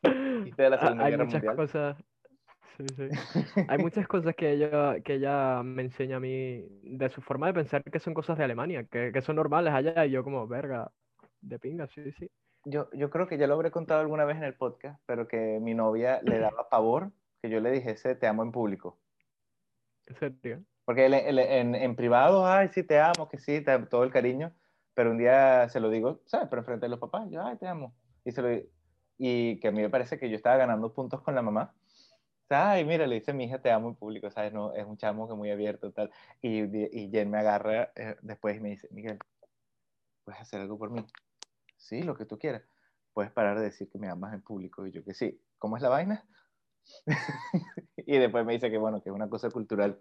Hay 0.03 1.17
muchas 1.17 1.45
cosas. 1.55 1.97
Sí, 2.77 2.87
sí. 2.97 3.09
Hay 3.69 3.79
muchas 3.79 4.09
cosas 4.09 4.35
que 4.35 4.51
ella, 4.51 5.01
que 5.01 5.15
ella 5.15 5.63
me 5.63 5.83
enseña 5.83 6.17
a 6.17 6.21
mí 6.21 6.65
de 6.83 7.09
su 7.11 7.21
forma 7.21 7.47
de 7.47 7.55
pensar 7.55 7.85
que 7.85 8.01
son 8.01 8.15
cosas 8.15 8.37
de 8.39 8.43
Alemania, 8.45 8.83
que, 8.91 9.13
que 9.13 9.23
son 9.23 9.37
normales 9.37 9.73
allá. 9.73 10.05
Y 10.05 10.11
yo, 10.11 10.25
como, 10.25 10.49
verga, 10.49 10.91
de 11.41 11.61
pinga, 11.61 11.87
sí, 11.87 12.11
sí. 12.11 12.29
Yo, 12.65 12.89
yo 12.93 13.11
creo 13.11 13.29
que 13.29 13.39
ya 13.39 13.47
lo 13.47 13.55
habré 13.55 13.71
contado 13.71 14.01
alguna 14.01 14.25
vez 14.25 14.39
en 14.39 14.45
el 14.45 14.55
podcast, 14.55 15.01
pero 15.07 15.29
que 15.29 15.61
mi 15.61 15.75
novia 15.75 16.21
le 16.23 16.41
daba 16.41 16.69
pavor 16.69 17.13
que 17.41 17.51
yo 17.51 17.61
le 17.61 17.71
dijese 17.73 18.15
te 18.15 18.27
amo 18.27 18.43
en 18.43 18.53
público. 18.53 18.99
¿En 20.07 20.17
serio? 20.17 20.65
Porque 20.85 21.07
en, 21.07 21.75
en, 21.75 21.97
privado, 21.97 22.47
ay, 22.47 22.69
sí, 22.73 22.83
te 22.83 22.99
amo, 22.99 23.29
que 23.29 23.39
sí, 23.39 23.65
todo 23.89 24.03
el 24.03 24.11
cariño, 24.11 24.53
pero 24.95 25.11
un 25.13 25.19
día 25.19 25.69
se 25.69 25.81
lo 25.81 25.91
digo, 25.91 26.21
¿sabes? 26.27 26.49
Pero 26.51 26.65
frente 26.65 26.87
a 26.87 26.89
los 26.89 26.99
papás, 26.99 27.29
yo, 27.31 27.43
ay, 27.43 27.57
te 27.57 27.69
amo. 27.69 27.95
Y, 28.25 28.33
se 28.33 28.43
lo, 28.43 28.49
y 29.17 29.61
que 29.61 29.69
a 29.69 29.71
mí 29.71 29.81
me 29.81 29.91
parece 29.91 30.19
que 30.19 30.29
yo 30.29 30.37
estaba 30.37 30.57
ganando 30.57 30.93
puntos 30.93 31.23
con 31.23 31.35
la 31.35 31.43
mamá. 31.43 31.75
Ay, 32.49 32.85
mira, 32.85 33.07
le 33.07 33.15
dice 33.15 33.33
mi 33.33 33.45
hija, 33.45 33.63
te 33.63 33.71
amo 33.71 33.89
en 33.89 33.95
público, 33.95 34.31
¿sabes? 34.31 34.53
No, 34.53 34.75
es 34.75 34.85
un 34.85 34.97
chamo 34.97 35.29
que 35.29 35.35
muy 35.35 35.51
abierto, 35.51 35.93
tal. 35.93 36.11
Y, 36.43 36.65
y 36.65 37.11
Jen 37.11 37.31
me 37.31 37.39
agarra 37.39 37.93
eh, 37.95 38.17
después 38.21 38.57
y 38.57 38.61
me 38.61 38.71
dice, 38.71 38.89
Miguel, 38.91 39.19
¿puedes 40.25 40.41
hacer 40.41 40.61
algo 40.61 40.77
por 40.79 40.91
mí? 40.91 41.07
Sí, 41.77 42.03
lo 42.03 42.15
que 42.15 42.27
tú 42.27 42.39
quieras. 42.39 42.63
Puedes 43.15 43.33
parar 43.33 43.59
de 43.59 43.65
decir 43.65 43.89
que 43.89 43.99
me 43.99 44.09
amas 44.09 44.35
en 44.35 44.43
público. 44.43 44.87
Y 44.87 44.93
yo 44.93 45.03
que 45.05 45.15
sí. 45.15 45.41
¿Cómo 45.59 45.77
es 45.77 45.83
la 45.83 45.89
vaina? 45.89 46.27
y 47.97 48.19
después 48.19 48.45
me 48.45 48.55
dice 48.55 48.71
que 48.71 48.79
bueno, 48.79 49.03
que 49.03 49.11
es 49.11 49.15
una 49.15 49.29
cosa 49.29 49.51
cultural. 49.51 50.01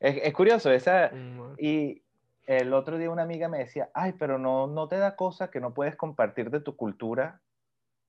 Es, 0.00 0.32
curioso, 0.32 0.70
esa... 0.70 1.10
Mm, 1.12 1.54
y 1.58 2.02
el 2.46 2.74
otro 2.74 2.98
día 2.98 3.10
una 3.10 3.22
amiga 3.22 3.48
me 3.48 3.58
decía, 3.58 3.90
ay, 3.94 4.14
pero 4.18 4.38
no, 4.38 4.66
no 4.66 4.88
te 4.88 4.96
da 4.96 5.16
cosa 5.16 5.50
que 5.50 5.60
no 5.60 5.72
puedes 5.72 5.96
compartir 5.96 6.50
de 6.50 6.60
tu 6.60 6.76
cultura 6.76 7.40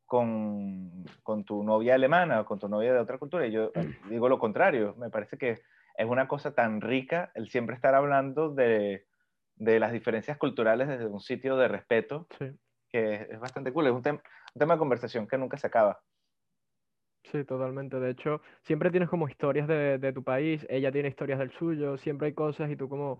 con, 0.06 1.06
con, 1.24 1.46
tu 1.46 1.64
novia 1.64 1.96
alemana 1.96 2.42
o 2.42 2.46
con 2.46 2.60
tu 2.60 2.68
novia 2.68 2.94
de 2.94 3.00
otra 3.00 3.18
cultura. 3.18 3.48
Y 3.48 3.52
yo 3.52 3.72
digo 4.10 4.30
lo 4.30 4.40
contrario, 4.40 4.96
me 4.98 5.10
parece 5.10 5.38
que 5.38 5.62
es 5.98 6.06
una 6.06 6.28
cosa 6.28 6.54
tan 6.54 6.82
rica 6.82 7.32
el 7.34 7.50
siempre 7.50 7.76
estar 7.76 7.96
hablando 7.96 8.50
de, 8.50 9.06
de 9.56 9.80
las 9.80 9.92
diferencias 9.92 10.38
culturales 10.38 10.88
desde 10.88 11.08
un 11.08 11.22
sitio 11.22 11.58
de 11.58 11.68
respeto, 11.68 12.28
que 12.90 13.28
es, 13.30 13.40
bastante 13.40 13.72
cool, 13.72 13.88
es 13.88 13.94
un, 13.94 14.04
un 14.06 14.60
tema 14.60 14.74
de 14.74 14.80
conversación 14.80 15.28
que 15.28 15.38
nunca 15.38 15.58
se 15.58 15.68
acaba. 15.68 16.02
Sí, 17.32 17.44
totalmente. 17.44 18.00
De 18.00 18.12
hecho, 18.12 18.42
siempre 18.62 18.92
tienes 18.92 19.10
como 19.10 19.28
historias 19.28 19.68
de, 19.68 19.98
de, 19.98 20.14
tu 20.14 20.24
país, 20.24 20.66
ella 20.70 20.92
tiene 20.92 21.10
historias 21.10 21.40
del 21.40 21.52
suyo, 21.52 21.98
siempre 21.98 22.28
hay 22.28 22.34
cosas 22.34 22.70
y 22.70 22.76
tú 22.76 22.88
como 22.88 23.20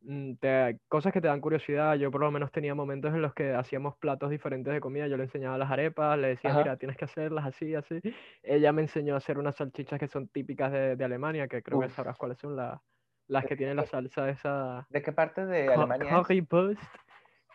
mm, 0.00 0.34
te- 0.34 0.80
cosas 0.88 1.12
que 1.12 1.20
te 1.20 1.28
dan 1.28 1.40
curiosidad. 1.40 1.94
Yo 1.96 2.10
por 2.10 2.20
lo 2.22 2.30
menos 2.32 2.50
tenía 2.50 2.74
momentos 2.74 3.14
en 3.14 3.22
los 3.22 3.32
que 3.34 3.52
hacíamos 3.54 3.96
platos 3.96 4.30
diferentes 4.30 4.72
de 4.72 4.80
comida. 4.80 5.06
Yo 5.06 5.16
le 5.16 5.24
enseñaba 5.24 5.56
las 5.58 5.70
arepas, 5.70 6.18
le 6.18 6.28
decía, 6.28 6.50
Ajá. 6.50 6.58
mira, 6.62 6.76
tienes 6.76 6.96
que 6.96 7.04
hacerlas 7.04 7.46
así, 7.46 7.74
así. 7.74 8.00
Ella 8.42 8.72
me 8.72 8.82
enseñó 8.82 9.14
a 9.14 9.18
hacer 9.18 9.38
unas 9.38 9.54
salchichas 9.56 9.98
que 10.00 10.08
son 10.08 10.28
típicas 10.28 10.72
de, 10.72 10.96
de 10.96 11.04
Alemania, 11.04 11.46
que 11.48 11.62
creo 11.62 11.78
que 11.78 11.86
Uf. 11.86 11.94
sabrás 11.94 12.16
cuáles 12.16 12.38
son 12.38 12.56
las, 12.56 12.80
las 13.28 13.46
que 13.46 13.56
tienen 13.56 13.76
la 13.76 13.84
salsa 13.86 14.28
esa... 14.30 14.88
¿De 14.90 15.00
qué 15.02 15.12
parte 15.12 15.46
de 15.46 15.72
co- 15.72 15.74
Alemania 15.74 16.20
es? 16.20 16.28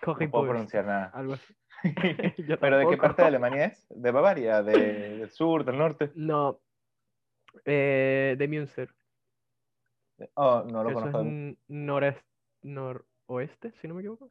No 0.05 0.31
puedo 0.31 0.47
pronunciar 0.47 0.85
nada. 0.85 1.11
algo 1.13 1.33
así. 1.33 1.53
Yo 2.47 2.59
¿Pero 2.59 2.77
de 2.77 2.87
qué 2.87 2.97
parte 2.97 3.21
de 3.21 3.27
Alemania 3.27 3.65
es? 3.65 3.85
¿De 3.89 4.11
Bavaria? 4.11 4.61
¿De- 4.63 5.17
¿Del 5.17 5.31
sur? 5.31 5.63
¿Del 5.65 5.77
norte? 5.77 6.11
No, 6.15 6.59
eh, 7.65 8.35
de 8.37 8.47
Münster. 8.47 8.89
Oh, 10.33 10.63
no 10.69 10.83
lo 10.83 10.89
eso 10.91 10.99
es 10.99 11.11
conozco. 11.11 11.21
n- 11.21 11.57
norest- 11.69 12.23
noroeste, 12.63 13.71
si 13.81 13.87
no 13.87 13.93
me 13.95 14.01
equivoco. 14.01 14.29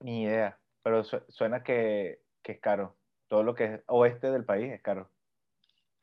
Ni 0.00 0.24
idea. 0.24 0.58
Pero 0.82 1.02
su- 1.04 1.22
suena 1.28 1.62
que, 1.62 2.20
que 2.42 2.52
es 2.52 2.60
caro. 2.60 2.96
Todo 3.28 3.42
lo 3.42 3.54
que 3.54 3.64
es 3.64 3.80
oeste 3.86 4.30
del 4.30 4.44
país 4.44 4.72
es 4.72 4.82
caro. 4.82 5.10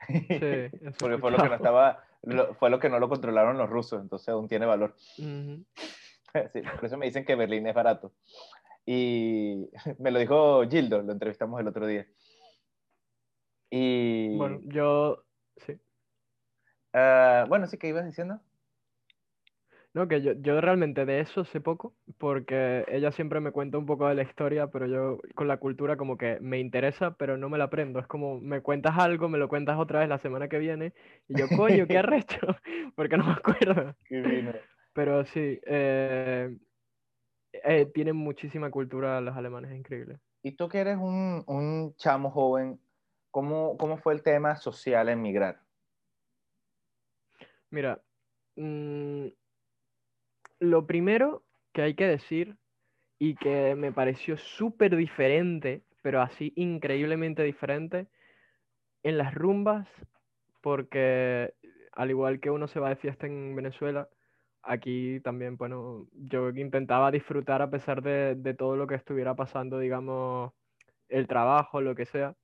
Sí, 0.07 0.09
Porque 0.99 1.17
fue 1.19 1.31
lo 1.31 1.37
que 1.37 1.49
no 1.49 1.55
estaba, 1.55 2.03
lo- 2.23 2.53
fue 2.55 2.69
lo 2.69 2.79
que 2.79 2.89
no 2.89 2.99
lo 2.99 3.09
controlaron 3.09 3.57
los 3.57 3.69
rusos, 3.69 4.01
entonces 4.01 4.29
aún 4.29 4.47
tiene 4.47 4.65
valor. 4.65 4.95
Sí, 6.53 6.61
por 6.61 6.85
eso 6.85 6.97
me 6.97 7.07
dicen 7.07 7.25
que 7.25 7.33
Berlín 7.35 7.65
es 7.65 7.73
barato. 7.73 8.11
Y 8.89 9.69
me 9.99 10.11
lo 10.11 10.17
dijo 10.17 10.63
Gildo, 10.67 11.03
lo 11.03 11.11
entrevistamos 11.11 11.59
el 11.59 11.67
otro 11.67 11.85
día. 11.85 12.07
Y 13.69 14.37
Bueno, 14.37 14.61
yo, 14.63 15.25
sí. 15.57 15.77
ah, 16.93 17.45
bueno, 17.49 17.67
sí 17.67 17.77
que 17.77 17.89
ibas 17.89 18.05
diciendo. 18.05 18.39
No, 19.93 20.07
que 20.07 20.21
yo, 20.21 20.33
yo 20.33 20.61
realmente 20.61 21.05
de 21.05 21.19
eso 21.19 21.43
sé 21.43 21.59
poco, 21.59 21.95
porque 22.17 22.85
ella 22.87 23.11
siempre 23.11 23.41
me 23.41 23.51
cuenta 23.51 23.77
un 23.77 23.85
poco 23.85 24.07
de 24.07 24.15
la 24.15 24.21
historia, 24.21 24.67
pero 24.67 24.85
yo 24.85 25.19
con 25.35 25.47
la 25.49 25.57
cultura 25.57 25.97
como 25.97 26.17
que 26.17 26.37
me 26.39 26.59
interesa, 26.59 27.15
pero 27.17 27.35
no 27.35 27.49
me 27.49 27.57
la 27.57 27.65
aprendo. 27.65 27.99
Es 27.99 28.07
como, 28.07 28.39
me 28.39 28.61
cuentas 28.61 28.93
algo, 28.97 29.27
me 29.27 29.39
lo 29.39 29.49
cuentas 29.49 29.77
otra 29.77 29.99
vez 29.99 30.07
la 30.07 30.19
semana 30.19 30.47
que 30.47 30.59
viene, 30.59 30.93
y 31.27 31.37
yo, 31.37 31.47
coño, 31.57 31.87
qué 31.87 31.97
arrecho, 31.97 32.39
porque 32.95 33.17
no 33.17 33.25
me 33.25 33.33
acuerdo. 33.33 33.95
Qué. 34.05 34.61
Pero 34.93 35.25
sí, 35.25 35.59
eh, 35.65 36.55
eh, 37.63 37.85
tienen 37.93 38.15
muchísima 38.15 38.69
cultura 38.71 39.21
los 39.21 39.35
alemanes, 39.35 39.71
es 39.71 39.77
increíble. 39.77 40.19
Y 40.43 40.53
tú 40.53 40.67
que 40.67 40.79
eres 40.79 40.97
un, 40.97 41.43
un 41.47 41.95
chamo 41.97 42.31
joven, 42.31 42.79
¿cómo, 43.31 43.77
¿cómo 43.77 43.97
fue 43.97 44.13
el 44.13 44.23
tema 44.23 44.55
social 44.55 45.09
en 45.09 45.21
migrar? 45.21 45.61
Mira, 47.69 48.01
mm, 48.55 49.27
lo 50.59 50.87
primero 50.87 51.43
que 51.73 51.81
hay 51.81 51.95
que 51.95 52.07
decir 52.07 52.57
y 53.19 53.35
que 53.35 53.75
me 53.75 53.91
pareció 53.91 54.37
súper 54.37 54.95
diferente, 54.95 55.83
pero 56.01 56.21
así 56.21 56.53
increíblemente 56.55 57.43
diferente, 57.43 58.07
en 59.03 59.17
las 59.17 59.33
rumbas, 59.33 59.87
porque 60.61 61.53
al 61.93 62.09
igual 62.09 62.39
que 62.39 62.51
uno 62.51 62.67
se 62.67 62.79
va 62.79 62.89
de 62.89 62.95
fiesta 62.95 63.25
en 63.25 63.55
Venezuela, 63.55 64.07
aquí 64.67 65.19
también, 65.21 65.57
bueno, 65.57 66.07
yo 66.13 66.49
intentaba 66.49 67.11
disfrutar 67.11 67.61
a 67.61 67.69
pesar 67.69 68.01
de, 68.01 68.35
de 68.35 68.53
todo 68.53 68.75
lo 68.75 68.85
que 68.87 68.95
estuviera 68.95 69.35
pasando, 69.35 69.79
digamos, 69.79 70.53
el 71.09 71.27
trabajo, 71.27 71.81
lo 71.81 71.95
que 71.95 72.05
sea, 72.05 72.35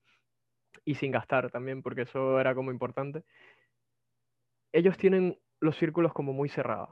y 0.86 0.96
sin 0.96 1.12
gastar 1.12 1.52
también, 1.52 1.82
porque 1.82 2.04
eso 2.04 2.40
era 2.40 2.56
como 2.56 2.72
importante. 2.72 3.24
Ellos 4.72 4.98
tienen 4.98 5.40
los 5.60 5.78
círculos 5.78 6.14
como 6.14 6.34
muy 6.34 6.50
cerrados. 6.50 6.90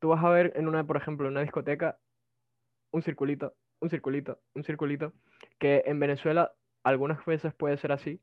Tú 0.00 0.08
vas 0.08 0.24
a 0.24 0.30
ver 0.30 0.52
en 0.56 0.66
una, 0.66 0.84
por 0.84 0.96
ejemplo, 0.96 1.26
en 1.26 1.32
una 1.32 1.42
discoteca, 1.42 1.98
un 2.90 3.02
circulito, 3.02 3.54
un 3.80 3.90
circulito, 3.90 4.40
un 4.54 4.64
circulito, 4.64 5.12
que 5.58 5.82
en 5.86 6.00
Venezuela 6.00 6.52
algunas 6.82 7.24
veces 7.24 7.54
puede 7.54 7.76
ser 7.76 7.92
así, 7.92 8.20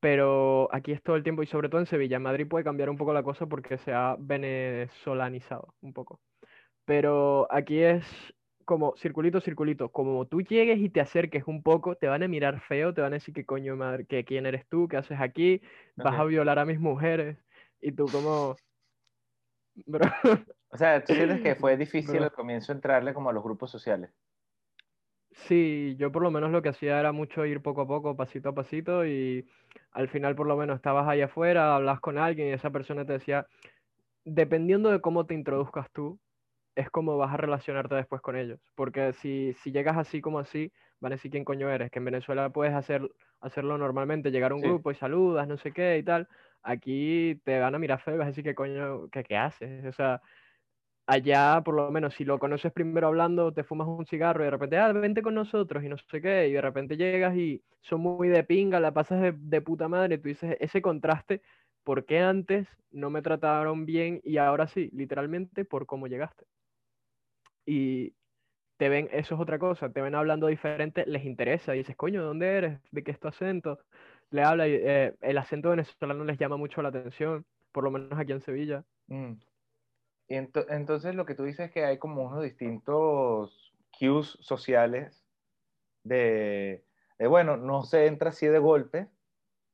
pero 0.00 0.68
aquí 0.74 0.92
es 0.92 1.02
todo 1.02 1.16
el 1.16 1.22
tiempo 1.24 1.42
y 1.42 1.46
sobre 1.46 1.68
todo 1.68 1.80
en 1.80 1.86
Sevilla. 1.86 2.16
En 2.16 2.22
Madrid 2.22 2.48
puede 2.48 2.64
cambiar 2.64 2.90
un 2.90 2.96
poco 2.96 3.12
la 3.12 3.22
cosa 3.22 3.46
porque 3.46 3.78
se 3.78 3.92
ha 3.92 4.16
venezolanizado 4.18 5.74
un 5.80 5.92
poco. 5.92 6.20
Pero 6.84 7.48
aquí 7.52 7.80
es 7.82 8.06
como 8.64 8.96
circulito, 8.96 9.40
circulito. 9.40 9.92
Como 9.92 10.26
tú 10.26 10.42
llegues 10.42 10.78
y 10.80 10.90
te 10.90 11.00
acerques 11.00 11.44
un 11.46 11.62
poco, 11.62 11.96
te 11.96 12.06
van 12.08 12.22
a 12.22 12.28
mirar 12.28 12.60
feo, 12.60 12.94
te 12.94 13.00
van 13.02 13.12
a 13.14 13.16
decir 13.16 13.34
que 13.34 13.46
coño 13.46 13.76
madre, 13.76 14.06
que 14.06 14.24
quién 14.24 14.46
eres 14.46 14.68
tú, 14.68 14.88
qué 14.88 14.98
haces 14.98 15.20
aquí, 15.20 15.62
vas 16.02 16.18
a 16.18 16.24
Ok. 16.24 16.26
violar 16.26 16.58
a 16.58 16.66
mis 16.66 16.80
mujeres. 16.80 17.38
Y 17.80 17.92
tú 17.92 18.10
como... 18.10 18.60
Bro, 19.86 20.16
O 20.70 20.76
sea, 20.78 21.04
¿tú 21.04 21.14
sientes 21.14 21.40
que 21.40 21.56
fue 21.56 21.76
difícil 21.76 22.22
Bro. 22.22 22.24
al 22.24 22.32
comienzo 22.32 22.72
entrarle 22.72 23.14
como 23.14 23.30
a 23.30 23.32
los 23.32 23.42
grupos 23.44 23.70
sociales? 23.70 24.10
Sí, 25.46 25.94
yo 25.98 26.10
por 26.12 26.22
lo 26.22 26.30
menos 26.30 26.50
lo 26.50 26.62
que 26.62 26.68
hacía 26.70 26.98
era 27.00 27.12
mucho 27.12 27.46
ir 27.46 27.62
poco 27.62 27.82
a 27.82 27.86
poco, 27.86 28.16
pasito 28.16 28.50
a 28.50 28.54
pasito, 28.54 29.06
y 29.06 29.46
al 29.92 30.08
final 30.08 30.34
por 30.34 30.46
lo 30.46 30.56
menos 30.56 30.76
estabas 30.76 31.08
ahí 31.08 31.20
afuera, 31.22 31.74
hablas 31.76 32.00
con 32.00 32.18
alguien 32.18 32.48
y 32.48 32.52
esa 32.52 32.70
persona 32.70 33.06
te 33.06 33.14
decía, 33.14 33.46
dependiendo 34.24 34.90
de 34.90 35.00
cómo 35.00 35.26
te 35.26 35.34
introduzcas 35.34 35.90
tú, 35.92 36.20
es 36.76 36.90
como 36.90 37.18
vas 37.18 37.34
a 37.34 37.38
relacionarte 37.38 37.94
después 37.96 38.22
con 38.22 38.36
ellos. 38.36 38.60
Porque 38.76 39.12
si, 39.14 39.54
si 39.54 39.72
llegas 39.72 39.96
así 39.98 40.20
como 40.22 40.38
así, 40.40 40.72
van 41.00 41.12
a 41.12 41.16
decir 41.16 41.30
quién 41.32 41.44
coño 41.44 41.70
eres, 41.70 41.90
que 41.90 41.98
en 42.00 42.06
Venezuela 42.06 42.50
puedes 42.50 42.74
hacer, 42.74 43.02
hacerlo 43.40 43.78
normalmente, 43.78 44.30
llegar 44.32 44.52
a 44.52 44.56
un 44.56 44.60
Sí. 44.60 44.64
grupo 44.64 44.90
y 44.92 44.96
saludas, 44.96 45.48
no 45.48 45.58
sé 45.58 45.72
qué 45.72 45.98
y 45.98 46.04
tal. 46.04 46.28
Aquí 46.62 47.40
te 47.44 47.60
van 47.60 47.74
a 47.74 47.78
mirar 47.80 48.00
feo 48.00 48.14
y 48.16 48.18
vas 48.18 48.26
a 48.26 48.30
decir 48.30 48.44
qué 48.44 48.54
coño, 48.54 49.08
que 49.10 49.24
qué 49.24 49.36
haces. 49.36 49.86
O 49.86 49.92
sea, 49.92 50.22
allá, 51.08 51.62
por 51.64 51.74
lo 51.74 51.90
menos, 51.90 52.14
si 52.14 52.24
lo 52.24 52.38
conoces 52.38 52.70
primero 52.70 53.06
hablando, 53.06 53.50
te 53.52 53.64
fumas 53.64 53.88
un 53.88 54.04
cigarro 54.04 54.42
y 54.42 54.44
de 54.44 54.50
repente, 54.50 54.76
ah, 54.76 54.92
vente 54.92 55.22
con 55.22 55.34
nosotros 55.34 55.82
y 55.82 55.88
no 55.88 55.96
sé 55.96 56.20
qué, 56.20 56.48
y 56.48 56.52
de 56.52 56.60
repente 56.60 56.98
llegas 56.98 57.34
y 57.34 57.62
son 57.80 58.02
muy 58.02 58.28
de 58.28 58.44
pinga, 58.44 58.78
la 58.78 58.92
pasas 58.92 59.34
de, 59.34 59.60
puta 59.62 59.88
madre, 59.88 60.18
tú 60.18 60.28
dices, 60.28 60.56
ese 60.60 60.82
contraste, 60.82 61.40
¿por 61.82 62.04
qué 62.04 62.18
antes 62.20 62.68
no 62.90 63.08
me 63.08 63.22
trataron 63.22 63.86
bien 63.86 64.20
y 64.22 64.36
ahora 64.36 64.68
sí? 64.68 64.90
Literalmente 64.92 65.64
por 65.64 65.86
cómo 65.86 66.08
llegaste. 66.08 66.44
Y 67.64 68.12
te 68.76 68.90
ven, 68.90 69.08
eso 69.10 69.34
es 69.34 69.40
otra 69.40 69.58
cosa, 69.58 69.90
te 69.90 70.02
ven 70.02 70.14
hablando 70.14 70.46
diferente, 70.48 71.06
les 71.06 71.24
interesa, 71.24 71.74
y 71.74 71.78
dices, 71.78 71.96
coño, 71.96 72.20
¿de 72.20 72.26
dónde 72.26 72.48
eres? 72.48 72.80
¿De 72.90 73.02
qué 73.02 73.12
es 73.12 73.24
acento? 73.24 73.78
Le 74.30 74.42
habla 74.42 74.68
y 74.68 74.74
eh, 74.74 75.14
el 75.22 75.38
acento 75.38 75.70
venezolano 75.70 76.24
les 76.24 76.38
llama 76.38 76.58
mucho 76.58 76.82
la 76.82 76.90
atención, 76.90 77.46
por 77.72 77.84
lo 77.84 77.90
menos 77.90 78.18
aquí 78.18 78.32
en 78.32 78.42
Sevilla. 78.42 78.84
Mm. 79.06 79.32
Entonces 80.28 81.14
lo 81.14 81.24
que 81.24 81.34
tú 81.34 81.44
dices 81.44 81.66
es 81.66 81.72
que 81.72 81.84
hay 81.84 81.98
como 81.98 82.22
unos 82.22 82.42
distintos 82.42 83.72
cues 83.98 84.38
sociales 84.40 85.24
de, 86.04 86.84
de, 87.18 87.26
bueno, 87.26 87.56
no 87.56 87.82
se 87.82 88.06
entra 88.06 88.30
así 88.30 88.46
de 88.46 88.58
golpe, 88.58 89.08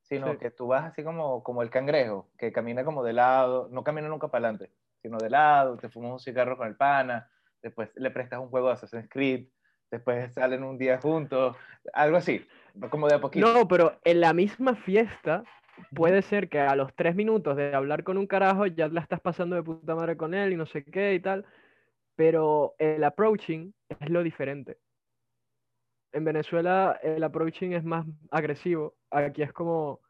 sino 0.01 0.33
Sí. 0.33 0.37
que 0.37 0.51
tú 0.51 0.67
vas 0.67 0.85
así 0.85 1.03
como, 1.03 1.43
como 1.43 1.61
el 1.61 1.69
cangrejo, 1.69 2.29
que 2.37 2.51
camina 2.51 2.85
como 2.85 3.03
de 3.03 3.13
lado, 3.13 3.67
no 3.71 3.83
camina 3.83 4.07
nunca 4.07 4.29
para 4.29 4.47
adelante, 4.47 4.71
sino 5.01 5.17
de 5.17 5.29
lado, 5.29 5.77
te 5.77 5.89
fumas 5.89 6.11
un 6.13 6.19
cigarro 6.19 6.57
con 6.57 6.67
el 6.67 6.75
pana, 6.75 7.29
después 7.61 7.89
le 7.95 8.11
prestas 8.11 8.39
un 8.39 8.49
juego 8.49 8.67
de 8.67 8.73
Assassin's 8.73 9.09
Creed, 9.09 9.47
después 9.91 10.33
salen 10.33 10.63
un 10.63 10.77
día 10.77 10.99
juntos, 11.01 11.57
algo 11.93 12.17
así, 12.17 12.45
como 12.89 13.07
de 13.07 13.15
a 13.15 13.21
poquito. 13.21 13.51
No, 13.51 13.67
pero 13.67 13.99
en 14.03 14.21
la 14.21 14.33
misma 14.33 14.75
fiesta 14.75 15.43
puede 15.93 16.21
ser 16.21 16.49
que 16.49 16.59
a 16.59 16.75
los 16.75 16.93
tres 16.95 17.15
minutos 17.15 17.55
de 17.57 17.73
hablar 17.73 18.03
con 18.03 18.17
un 18.17 18.27
carajo 18.27 18.65
ya 18.65 18.87
la 18.87 19.01
estás 19.01 19.19
pasando 19.21 19.55
de 19.55 19.63
puta 19.63 19.95
madre 19.95 20.17
con 20.17 20.33
él 20.33 20.53
y 20.53 20.55
no 20.55 20.65
sé 20.65 20.83
qué 20.83 21.13
y 21.13 21.19
tal, 21.19 21.45
pero 22.15 22.75
el 22.77 23.03
approaching 23.03 23.73
es 23.89 24.09
lo 24.09 24.23
diferente. 24.23 24.77
En 26.11 26.23
Venezuela 26.23 26.99
el 27.03 27.23
approaching 27.23 27.73
es 27.73 27.83
más 27.83 28.05
agresivo, 28.31 28.95
aquí 29.11 29.41
es 29.41 29.51
como 29.51 30.01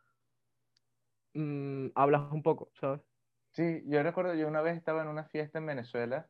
mm, 1.33 1.87
hablas 1.95 2.31
un 2.31 2.43
poco, 2.43 2.71
¿sabes? 2.79 3.01
Sí, 3.51 3.83
yo 3.87 4.03
recuerdo, 4.03 4.33
yo 4.35 4.47
una 4.47 4.61
vez 4.61 4.77
estaba 4.77 5.01
en 5.01 5.07
una 5.07 5.23
fiesta 5.25 5.59
en 5.59 5.65
Venezuela 5.65 6.27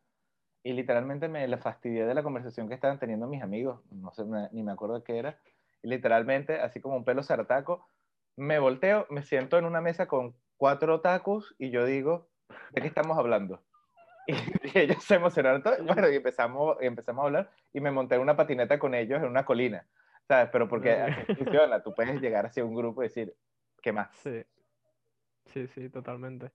y 0.63 0.73
literalmente 0.73 1.27
me 1.27 1.47
la 1.47 1.57
fastidié 1.57 2.05
de 2.05 2.13
la 2.13 2.23
conversación 2.23 2.67
que 2.67 2.75
estaban 2.75 2.99
teniendo 2.99 3.27
mis 3.27 3.41
amigos, 3.41 3.81
no 3.91 4.13
sé, 4.13 4.23
ni 4.51 4.63
me 4.63 4.71
acuerdo 4.71 5.03
qué 5.03 5.17
era, 5.17 5.39
y 5.81 5.88
literalmente, 5.89 6.59
así 6.59 6.79
como 6.81 6.97
un 6.97 7.05
pelo 7.05 7.23
zartaco, 7.23 7.88
me 8.38 8.59
volteo, 8.59 9.07
me 9.09 9.23
siento 9.23 9.57
en 9.57 9.65
una 9.65 9.81
mesa 9.81 10.07
con 10.07 10.36
cuatro 10.57 11.01
tacos 11.01 11.55
y 11.57 11.69
yo 11.69 11.86
digo, 11.86 12.27
¿de 12.71 12.81
qué 12.81 12.88
estamos 12.88 13.17
hablando? 13.17 13.63
Y, 14.27 14.77
ellos 14.79 15.03
se 15.03 15.15
emocionaron 15.15 15.61
todo, 15.61 15.75
bueno, 15.83 16.09
y 16.09 16.15
empezamos, 16.15 16.77
y 16.81 16.88
empezamos 16.88 17.21
a 17.21 17.25
hablar 17.27 17.51
y 17.71 17.79
me 17.79 17.91
monté 17.91 18.15
en 18.15 18.21
una 18.21 18.36
patineta 18.36 18.79
con 18.79 18.95
ellos 18.95 19.21
en 19.21 19.29
una 19.29 19.45
colina, 19.45 19.86
¿sabes? 20.27 20.49
Pero 20.51 20.67
porque 20.67 20.93
así 20.93 21.36
funciona, 21.36 21.83
tú 21.83 21.93
puedes 21.93 22.19
llegar 22.19 22.47
hacia 22.47 22.65
un 22.65 22.73
grupo 22.73 23.03
y 23.03 23.07
decir, 23.07 23.36
¿qué 23.83 23.91
más? 23.91 24.09
Sí, 24.23 24.43
sí, 25.53 25.67
sí, 25.67 25.89
totalmente. 25.89 26.49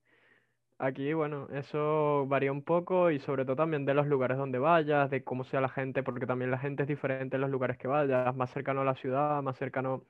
Aquí, 0.78 1.12
bueno, 1.12 1.46
eso 1.52 2.26
varía 2.26 2.50
un 2.50 2.62
poco 2.62 3.12
y 3.12 3.20
sobre 3.20 3.44
todo 3.44 3.54
también 3.54 3.84
de 3.84 3.94
los 3.94 4.08
lugares 4.08 4.36
donde 4.36 4.58
vayas, 4.58 5.08
de 5.10 5.22
cómo 5.22 5.44
sea 5.44 5.60
la 5.60 5.68
gente, 5.68 6.02
porque 6.02 6.26
también 6.26 6.50
la 6.50 6.58
gente 6.58 6.82
es 6.82 6.88
diferente 6.88 7.36
en 7.36 7.42
los 7.42 7.50
lugares 7.50 7.78
que 7.78 7.86
vayas, 7.86 8.34
más 8.34 8.50
cercano 8.50 8.80
a 8.80 8.84
la 8.84 8.96
ciudad, 8.96 9.42
más 9.42 9.58
cercano 9.58 10.04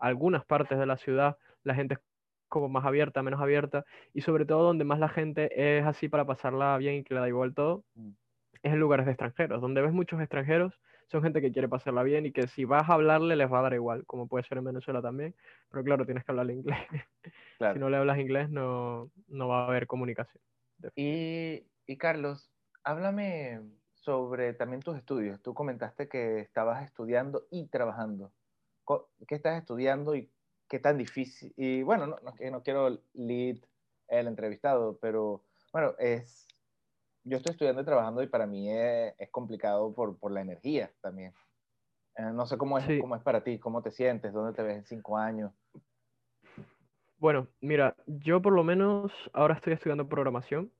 algunas 0.00 0.44
partes 0.46 0.78
de 0.78 0.86
la 0.86 0.96
ciudad, 0.98 1.38
la 1.64 1.74
gente 1.74 1.94
es 1.94 2.00
como 2.48 2.68
más 2.68 2.84
abierta, 2.84 3.22
menos 3.22 3.40
abierta, 3.40 3.84
y 4.12 4.22
sobre 4.22 4.44
todo 4.46 4.64
donde 4.64 4.84
más 4.84 4.98
la 4.98 5.08
gente 5.08 5.78
es 5.78 5.86
así 5.86 6.08
para 6.08 6.26
pasarla 6.26 6.76
bien 6.78 6.96
y 6.96 7.04
que 7.04 7.14
le 7.14 7.20
da 7.20 7.28
igual 7.28 7.54
todo, 7.54 7.84
Mm. 7.96 8.14
es 8.62 8.72
en 8.72 8.80
lugares 8.80 9.06
de 9.06 9.12
extranjeros. 9.12 9.60
Donde 9.60 9.82
ves 9.82 9.92
muchos 9.92 10.20
extranjeros 10.20 10.74
son 11.08 11.22
gente 11.22 11.40
que 11.40 11.52
quiere 11.52 11.68
pasarla 11.68 12.02
bien 12.02 12.26
y 12.26 12.32
que 12.32 12.46
si 12.48 12.64
vas 12.64 12.88
a 12.88 12.94
hablarle 12.94 13.36
les 13.36 13.52
va 13.52 13.60
a 13.60 13.62
dar 13.62 13.74
igual, 13.74 14.06
como 14.06 14.28
puede 14.28 14.44
ser 14.44 14.58
en 14.58 14.64
Venezuela 14.64 15.02
también. 15.02 15.34
Pero 15.70 15.84
claro, 15.84 16.04
tienes 16.06 16.24
que 16.24 16.32
hablar 16.32 16.50
inglés. 16.50 16.78
Si 17.72 17.78
no 17.78 17.88
le 17.90 17.96
hablas 17.98 18.18
inglés 18.18 18.50
no, 18.50 19.10
no 19.28 19.48
va 19.48 19.64
a 19.64 19.68
haber 19.68 19.86
comunicación. 19.86 20.42
Y, 20.94 21.66
y 21.86 21.96
Carlos, 21.98 22.52
háblame 22.84 23.60
sobre 23.94 24.54
también 24.54 24.82
tus 24.82 24.96
estudios. 24.96 25.40
Tú 25.42 25.54
comentaste 25.54 26.08
que 26.08 26.40
estabas 26.40 26.84
estudiando 26.84 27.46
y 27.50 27.66
trabajando. 27.68 28.32
¿Qué 29.26 29.34
estás 29.34 29.58
estudiando 29.58 30.14
y 30.14 30.30
qué 30.68 30.78
tan 30.78 30.98
difícil? 30.98 31.52
Y 31.56 31.82
bueno, 31.82 32.06
no, 32.06 32.16
no, 32.22 32.32
no 32.50 32.62
quiero 32.62 32.98
lead 33.14 33.58
el 34.08 34.26
entrevistado, 34.26 34.98
pero 35.00 35.44
bueno, 35.72 35.94
es, 35.98 36.46
yo 37.24 37.36
estoy 37.36 37.52
estudiando 37.52 37.82
y 37.82 37.84
trabajando 37.84 38.22
y 38.22 38.26
para 38.26 38.46
mí 38.46 38.70
es, 38.70 39.14
es 39.18 39.30
complicado 39.30 39.92
por, 39.94 40.18
por, 40.18 40.32
la 40.32 40.40
energía 40.40 40.90
también. 41.00 41.32
Eh, 42.16 42.22
no 42.32 42.46
sé 42.46 42.58
cómo 42.58 42.78
es, 42.78 42.84
sí. 42.84 43.00
cómo 43.00 43.16
es 43.16 43.22
para 43.22 43.44
ti, 43.44 43.58
cómo 43.58 43.82
te 43.82 43.90
sientes, 43.90 44.32
dónde 44.32 44.54
te 44.54 44.62
ves 44.62 44.76
en 44.78 44.84
cinco 44.84 45.16
años. 45.16 45.52
Bueno, 47.18 47.48
mira, 47.60 47.94
yo 48.06 48.40
por 48.40 48.52
lo 48.54 48.64
menos 48.64 49.12
ahora 49.32 49.54
estoy 49.54 49.74
estudiando 49.74 50.08
programación 50.08 50.72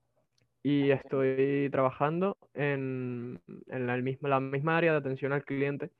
y 0.62 0.90
estoy 0.90 1.68
trabajando 1.70 2.36
en, 2.54 3.40
en 3.68 3.86
la, 3.86 3.96
misma, 3.98 4.28
la 4.28 4.40
misma 4.40 4.78
área 4.78 4.92
de 4.92 4.98
atención 4.98 5.32
al 5.32 5.44
cliente. 5.44 5.90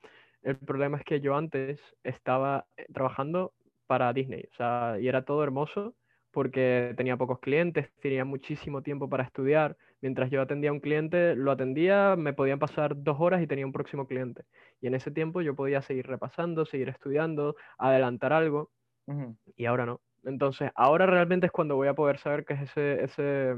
El 0.43 0.57
problema 0.59 0.99
es 0.99 1.05
que 1.05 1.21
yo 1.21 1.37
antes 1.37 1.81
estaba 2.03 2.67
eh, 2.77 2.87
trabajando 2.93 3.53
para 3.87 4.13
Disney, 4.13 4.45
o 4.53 4.55
sea, 4.55 4.97
y 5.01 5.09
era 5.09 5.25
todo 5.25 5.43
hermoso 5.43 5.95
porque 6.31 6.95
tenía 6.97 7.17
pocos 7.17 7.41
clientes, 7.41 7.91
tenía 8.01 8.25
muchísimo 8.25 8.83
tiempo 8.83 9.09
para 9.09 9.25
estudiar. 9.25 9.77
Mientras 10.01 10.31
yo 10.31 10.41
atendía 10.41 10.71
a 10.71 10.73
un 10.73 10.81
cliente, 10.81 11.35
lo 11.35 11.51
atendía, 11.51 12.15
me 12.17 12.33
podían 12.33 12.59
pasar 12.59 12.95
dos 12.97 13.17
horas 13.19 13.43
y 13.43 13.47
tenía 13.47 13.67
un 13.67 13.73
próximo 13.73 14.07
cliente. 14.07 14.45
Y 14.81 14.87
en 14.87 14.95
ese 14.95 15.11
tiempo 15.11 15.41
yo 15.43 15.55
podía 15.57 15.83
seguir 15.83 16.07
repasando, 16.07 16.65
seguir 16.65 16.89
estudiando, 16.89 17.57
adelantar 17.79 18.33
algo, 18.33 18.71
uh 19.07 19.13
-huh. 19.13 19.37
y 19.57 19.67
ahora 19.67 19.87
no. 19.87 20.01
Entonces, 20.25 20.71
ahora 20.75 21.07
realmente 21.07 21.47
es 21.47 21.53
cuando 21.53 21.77
voy 21.77 21.89
a 21.89 21.95
poder 21.95 22.19
saber 22.19 22.45
qué 22.45 22.55
es 22.55 22.63
ese, 22.63 23.05
ese, 23.05 23.55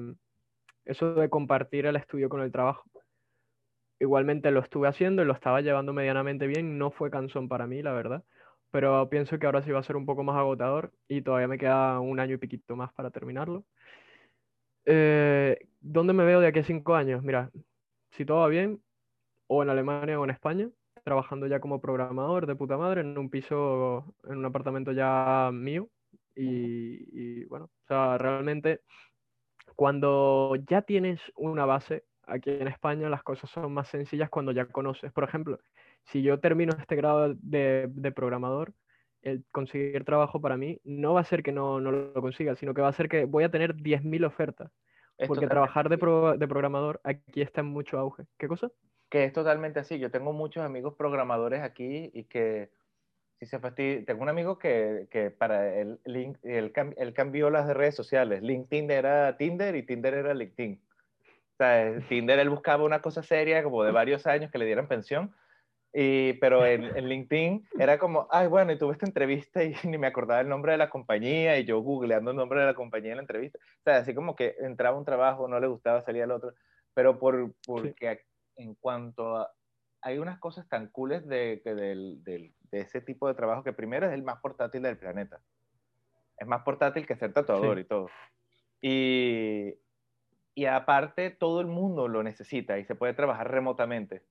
eso 0.85 1.15
de 1.15 1.29
compartir 1.29 1.87
el 1.87 1.97
estudio 1.97 2.29
con 2.29 2.41
el 2.41 2.53
trabajo. 2.53 2.85
Igualmente 4.03 4.51
lo 4.51 4.61
estuve 4.61 4.89
haciendo 4.89 5.23
y 5.23 5.25
lo 5.25 5.33
estaba 5.33 5.61
llevando 5.61 5.93
medianamente 5.93 6.47
bien, 6.47 6.77
no 6.77 6.91
fue 6.91 7.11
cansón 7.11 7.49
para 7.49 7.67
mí, 7.67 7.83
la 7.83 7.93
verdad 7.93 8.25
pero 8.73 9.09
pienso 9.11 9.39
que 9.39 9.47
ahora 9.47 9.63
sí 9.63 9.71
va 9.71 9.81
a 9.81 9.83
ser 9.85 9.97
un 9.97 10.07
poco 10.07 10.25
más 10.25 10.37
agotador 10.37 10.93
y 11.07 11.21
todavía 11.21 11.47
me 11.47 11.59
queda 11.59 12.01
un 12.01 12.19
año 12.19 12.35
y 12.35 12.39
piquito 12.39 12.75
más 12.75 12.91
para 12.95 13.11
terminarlo. 13.11 13.65
Eh, 14.87 15.59
¿Dónde 15.81 16.15
me 16.15 16.25
veo 16.25 16.41
de 16.41 16.47
aquí 16.49 16.61
a 16.61 16.65
cinco 16.65 16.95
años? 16.95 17.23
Mira, 17.23 17.51
si 18.13 18.25
todo 18.25 18.39
va 18.39 18.49
bien, 18.49 18.83
o 19.47 19.63
en 19.63 19.71
Alemania 19.71 20.19
o 20.19 20.25
en 20.25 20.31
España, 20.31 20.71
trabajando 21.05 21.47
ya 21.47 21.61
como 21.61 21.83
programador 21.83 22.47
de 22.47 22.57
puta 22.57 22.79
madre 22.79 23.03
en 23.03 23.19
un 23.19 23.29
piso, 23.29 24.15
en 24.25 24.39
un 24.39 24.45
apartamento 24.47 24.93
ya 24.93 25.51
mío. 25.53 25.91
Y, 26.35 27.43
y 27.43 27.45
bueno, 27.45 27.67
o 27.67 27.87
sea, 27.89 28.17
realmente 28.17 28.81
cuando 29.77 30.57
ya 30.67 30.83
tienes 30.83 31.21
una 31.37 31.67
base, 31.67 32.05
aquí 32.27 32.51
en 32.51 32.69
España 32.69 33.09
las 33.09 33.23
cosas 33.23 33.51
son 33.51 33.73
más 33.73 33.89
sencillas 33.89 34.31
cuando 34.31 34.53
ya 34.53 34.67
conoces. 34.67 35.13
Por 35.13 35.25
ejemplo, 35.25 35.59
si 36.05 36.23
yo 36.23 36.41
termino 36.41 36.75
este 36.79 36.97
grado 36.97 37.35
de, 37.35 37.89
de, 37.91 38.13
programador, 38.13 38.73
el 39.23 39.45
conseguir 39.53 40.05
trabajo 40.05 40.41
para 40.41 40.57
mí 40.57 40.81
no 40.85 41.15
va 41.15 41.21
a 41.21 41.25
ser 41.25 41.43
que 41.43 41.53
no, 41.53 41.81
no 41.81 41.93
lo 41.93 42.21
consiga, 42.21 42.57
sino 42.57 42.75
que 42.75 42.83
va 42.83 42.89
a 42.89 42.93
ser 42.93 43.09
que 43.09 43.25
voy 43.25 43.45
a 43.45 43.51
tener 43.51 43.75
10.000 43.75 44.27
ofertas. 44.27 44.71
Es 45.19 45.29
porque 45.29 45.47
trabajar 45.47 45.89
de, 45.89 45.99
pro, 45.99 46.37
de, 46.37 46.49
programador 46.49 47.01
aquí 47.05 47.43
está 47.43 47.61
en 47.61 47.69
mucho 47.69 47.99
auge. 47.99 48.25
¿Qué 48.39 48.49
cosa? 48.49 48.71
Que 49.09 49.25
es 49.25 49.33
totalmente 49.33 49.79
así. 49.79 49.99
Yo 49.99 50.11
tengo 50.11 50.33
muchos 50.33 50.65
amigos 50.65 50.95
programadores 50.95 51.63
aquí 51.63 52.11
y 52.13 52.25
que 52.25 52.71
si 53.39 53.47
se 53.47 53.59
fastidia, 53.59 54.05
tengo 54.05 54.23
un 54.23 54.29
amigo 54.29 54.59
que, 54.59 55.07
que 55.11 55.31
para 55.31 55.77
el 55.77 56.01
link, 56.05 56.39
él, 56.43 56.73
él 56.97 57.13
cambió 57.13 57.51
las 57.51 57.69
redes 57.69 57.95
sociales. 57.95 58.43
LinkedIn 58.43 58.91
era 58.91 59.37
Tinder 59.37 59.77
y 59.77 59.85
Tinder 59.85 60.15
era 60.15 60.35
LinkedIn. 60.35 60.81
Sea, 61.63 62.01
Tinder 62.09 62.39
él 62.39 62.51
buscaba 62.51 62.85
una 62.85 63.01
cosa 63.01 63.23
seria 63.23 63.63
como 63.63 63.85
de 63.85 63.93
varios 63.93 64.27
años 64.27 64.51
que 64.51 64.59
le 64.59 64.67
dieran 64.67 64.89
pensión 64.89 65.35
y, 65.95 66.33
pero 66.35 66.65
en, 66.65 66.85
en, 66.97 67.07
LinkedIn 67.07 67.69
era 67.79 67.99
como, 67.99 68.27
ay, 68.31 68.49
bueno, 68.49 68.73
y 68.73 68.79
tuve 68.79 68.93
esta 68.95 69.05
entrevista 69.05 69.63
y 69.63 69.75
ni 69.85 69.99
me 69.99 70.07
acordaba 70.07 70.41
el 70.41 70.49
nombre 70.49 70.73
de 70.73 70.79
la 70.79 70.89
compañía 70.89 71.59
y 71.59 71.65
yo 71.65 71.81
googleando 71.81 72.31
el 72.31 72.37
nombre 72.37 72.61
de 72.61 72.67
la 72.67 72.75
compañía 72.75 73.11
en 73.11 73.19
la 73.19 73.23
entrevista. 73.23 73.59
O 73.59 73.83
sea, 73.85 73.99
así 73.99 74.15
como 74.15 74.35
que 74.35 74.57
entraba 74.61 74.97
un 74.97 75.05
trabajo, 75.05 75.49
no 75.49 75.61
le 75.61 75.67
gustaba, 75.67 76.01
salía 76.01 76.25
el 76.25 76.31
otro. 76.31 76.55
Pero 76.95 77.19
por, 77.19 77.53
porque 77.67 77.95
sí. 78.17 78.63
en 78.63 78.75
cuanto 78.75 79.37
a... 79.37 79.53
Hay 80.05 80.19
unas 80.19 80.41
cosas 80.41 80.69
tan 80.69 80.89
cooles 80.89 81.25
de, 81.29 81.63
de, 81.65 81.75
de, 81.75 82.53
de, 82.71 82.81
ese 82.81 83.01
tipo 83.01 83.29
de 83.29 83.35
trabajo 83.35 83.63
que 83.63 83.73
primero 83.73 84.07
es 84.07 84.13
el 84.13 84.25
más 84.25 84.41
portátil 84.41 84.83
del 84.83 84.99
planeta. 84.99 85.41
Es 86.39 86.47
más 86.47 86.63
portátil 86.63 87.07
que 87.07 87.15
ser 87.15 87.33
tatuador 87.33 87.77
sí. 87.77 87.83
y 87.83 87.85
todo. 87.85 88.09
Y, 88.81 89.75
y 90.55 90.67
aparte 90.67 91.31
todo 91.31 91.61
el 91.61 91.67
mundo 91.67 92.09
lo 92.09 92.23
necesita 92.23 92.79
y 92.79 92.85
se 92.85 92.95
puede 92.95 93.15
trabajar 93.15 93.51
remotamente. 93.51 94.23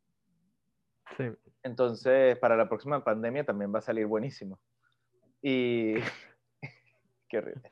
Sí. 1.18 1.26
Entonces, 1.64 2.38
para 2.38 2.56
la 2.56 2.70
próxima 2.70 3.04
pandemia 3.04 3.44
también 3.44 3.74
va 3.74 3.80
a 3.80 3.84
salir 3.84 4.06
buenísimo. 4.06 4.60
Y. 5.42 5.96
Qué 7.30 7.38
horrible. 7.38 7.72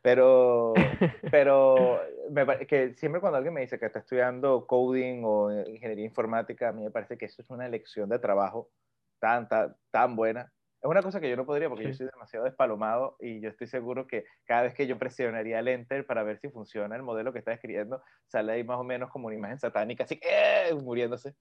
Pero, 0.00 0.72
pero 1.32 2.00
me 2.30 2.66
que 2.66 2.94
siempre 2.94 3.20
cuando 3.20 3.36
alguien 3.36 3.52
me 3.52 3.60
dice 3.60 3.80
que 3.80 3.86
está 3.86 3.98
estudiando 3.98 4.64
coding 4.66 5.22
o 5.24 5.50
ingeniería 5.52 6.04
informática, 6.04 6.68
a 6.68 6.72
mí 6.72 6.84
me 6.84 6.92
parece 6.92 7.18
que 7.18 7.24
eso 7.24 7.42
es 7.42 7.50
una 7.50 7.66
elección 7.66 8.08
de 8.08 8.20
trabajo 8.20 8.70
tan, 9.18 9.48
tan, 9.48 9.76
tan 9.90 10.14
buena. 10.14 10.52
Es 10.86 10.90
una 10.90 11.02
cosa 11.02 11.20
que 11.20 11.28
yo 11.28 11.36
no 11.36 11.44
podría 11.44 11.68
porque 11.68 11.82
sí. 11.82 11.90
yo 11.90 11.94
soy 11.96 12.06
demasiado 12.12 12.44
despalomado 12.44 13.16
y 13.18 13.40
yo 13.40 13.48
estoy 13.48 13.66
seguro 13.66 14.06
que 14.06 14.24
cada 14.44 14.62
vez 14.62 14.74
que 14.74 14.86
yo 14.86 14.96
presionaría 15.00 15.58
el 15.58 15.66
enter 15.66 16.06
para 16.06 16.22
ver 16.22 16.38
si 16.38 16.48
funciona 16.48 16.94
el 16.94 17.02
modelo 17.02 17.32
que 17.32 17.40
está 17.40 17.52
escribiendo, 17.52 18.00
sale 18.28 18.52
ahí 18.52 18.62
más 18.62 18.78
o 18.78 18.84
menos 18.84 19.10
como 19.10 19.26
una 19.26 19.34
imagen 19.34 19.58
satánica, 19.58 20.04
así 20.04 20.16
que 20.16 20.28
¡eh! 20.28 20.74
muriéndose 20.74 21.34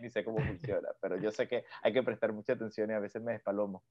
ni 0.00 0.10
sé 0.10 0.24
cómo 0.24 0.38
funciona, 0.38 0.88
pero 1.00 1.18
yo 1.18 1.30
sé 1.30 1.46
que 1.46 1.64
hay 1.82 1.92
que 1.92 2.02
prestar 2.02 2.32
mucha 2.32 2.54
atención 2.54 2.90
y 2.90 2.94
a 2.94 2.98
veces 2.98 3.22
me 3.22 3.32
despalomo. 3.32 3.84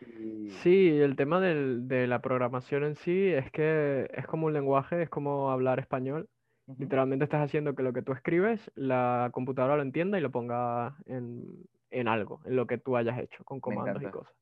Y... 0.00 0.50
Sí, 0.50 1.00
el 1.00 1.16
tema 1.16 1.40
del, 1.40 1.88
de 1.88 2.06
la 2.06 2.20
programación 2.20 2.84
en 2.84 2.96
sí 2.96 3.28
es 3.28 3.50
que 3.52 4.10
es 4.12 4.26
como 4.26 4.48
un 4.48 4.52
lenguaje, 4.52 5.02
es 5.02 5.08
como 5.08 5.50
hablar 5.50 5.78
español. 5.78 6.28
Uh 6.66 6.74
-huh. 6.74 6.80
Literalmente 6.80 7.24
estás 7.24 7.42
haciendo 7.42 7.74
que 7.74 7.82
lo 7.82 7.94
que 7.94 8.02
tú 8.02 8.12
escribes, 8.12 8.70
la 8.74 9.30
computadora 9.32 9.76
lo 9.76 9.82
entienda 9.82 10.18
y 10.18 10.20
lo 10.20 10.30
ponga 10.30 10.96
en, 11.06 11.64
en 12.00 12.08
algo, 12.08 12.40
en 12.44 12.56
lo 12.56 12.66
que 12.66 12.78
tú 12.78 12.96
hayas 12.96 13.18
hecho, 13.18 13.42
con 13.44 13.60
comandos 13.60 14.02
y 14.02 14.06
cosas. 14.06 14.34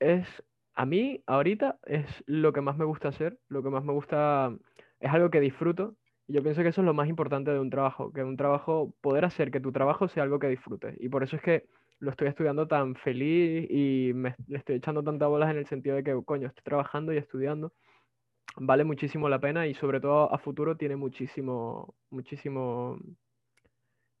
Es, 0.00 0.26
a 0.74 0.84
mí, 0.84 1.22
ahorita, 1.26 1.78
es 1.84 2.24
lo 2.26 2.52
que 2.52 2.60
más 2.60 2.76
me 2.76 2.84
gusta 2.84 3.08
hacer, 3.08 3.38
lo 3.48 3.62
que 3.62 3.70
más 3.70 3.84
me 3.84 3.92
gusta, 3.92 4.52
es 5.00 5.10
algo 5.10 5.30
que 5.30 5.40
disfruto 5.40 5.96
y 6.26 6.32
yo 6.32 6.42
pienso 6.42 6.62
que 6.62 6.68
eso 6.68 6.80
es 6.80 6.86
lo 6.86 6.94
más 6.94 7.08
importante 7.08 7.50
de 7.50 7.60
un 7.60 7.70
trabajo, 7.70 8.12
que 8.12 8.24
un 8.24 8.36
trabajo, 8.36 8.94
poder 9.00 9.24
hacer 9.24 9.50
que 9.50 9.60
tu 9.60 9.72
trabajo 9.72 10.08
sea 10.08 10.22
algo 10.22 10.38
que 10.38 10.48
disfrutes. 10.48 10.96
Y 10.98 11.08
por 11.08 11.22
eso 11.22 11.36
es 11.36 11.42
que 11.42 11.66
lo 11.98 12.10
estoy 12.10 12.28
estudiando 12.28 12.66
tan 12.66 12.94
feliz 12.96 13.70
y 13.70 14.12
me 14.14 14.34
le 14.48 14.58
estoy 14.58 14.76
echando 14.76 15.02
tantas 15.02 15.28
bolas 15.28 15.50
en 15.50 15.58
el 15.58 15.66
sentido 15.66 15.96
de 15.96 16.02
que, 16.02 16.18
coño, 16.24 16.48
estoy 16.48 16.64
trabajando 16.64 17.12
y 17.12 17.18
estudiando. 17.18 17.72
Vale 18.56 18.84
muchísimo 18.84 19.28
la 19.28 19.38
pena 19.38 19.66
y 19.66 19.74
sobre 19.74 20.00
todo 20.00 20.32
a 20.32 20.38
futuro 20.38 20.76
tiene 20.76 20.96
muchísimo, 20.96 21.94
muchísimo 22.10 22.98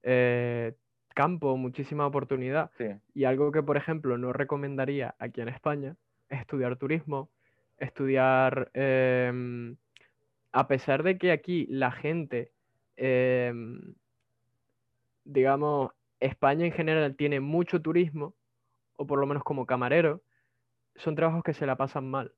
eh, 0.02 0.74
campo, 1.14 1.56
muchísima 1.56 2.06
oportunidad. 2.06 2.70
Sí. 2.76 2.86
Y 3.14 3.24
algo 3.24 3.50
que, 3.52 3.62
por 3.62 3.76
ejemplo, 3.76 4.18
no 4.18 4.32
recomendaría 4.32 5.14
aquí 5.18 5.40
en 5.40 5.48
España 5.48 5.96
es 6.28 6.40
estudiar 6.40 6.76
turismo, 6.76 7.30
estudiar... 7.78 8.70
Eh, 8.74 9.74
a 10.54 10.68
pesar 10.68 11.02
de 11.02 11.18
que 11.18 11.32
aquí 11.32 11.66
la 11.66 11.90
gente, 11.90 12.52
eh, 12.96 13.52
digamos, 15.24 15.90
España 16.20 16.64
en 16.64 16.72
general 16.72 17.16
tiene 17.16 17.40
mucho 17.40 17.82
turismo, 17.82 18.34
o 18.96 19.04
por 19.04 19.18
lo 19.18 19.26
menos 19.26 19.42
como 19.42 19.66
camarero, 19.66 20.22
son 20.94 21.16
trabajos 21.16 21.42
que 21.42 21.54
se 21.54 21.66
la 21.66 21.76
pasan 21.76 22.08
mal. 22.08 22.32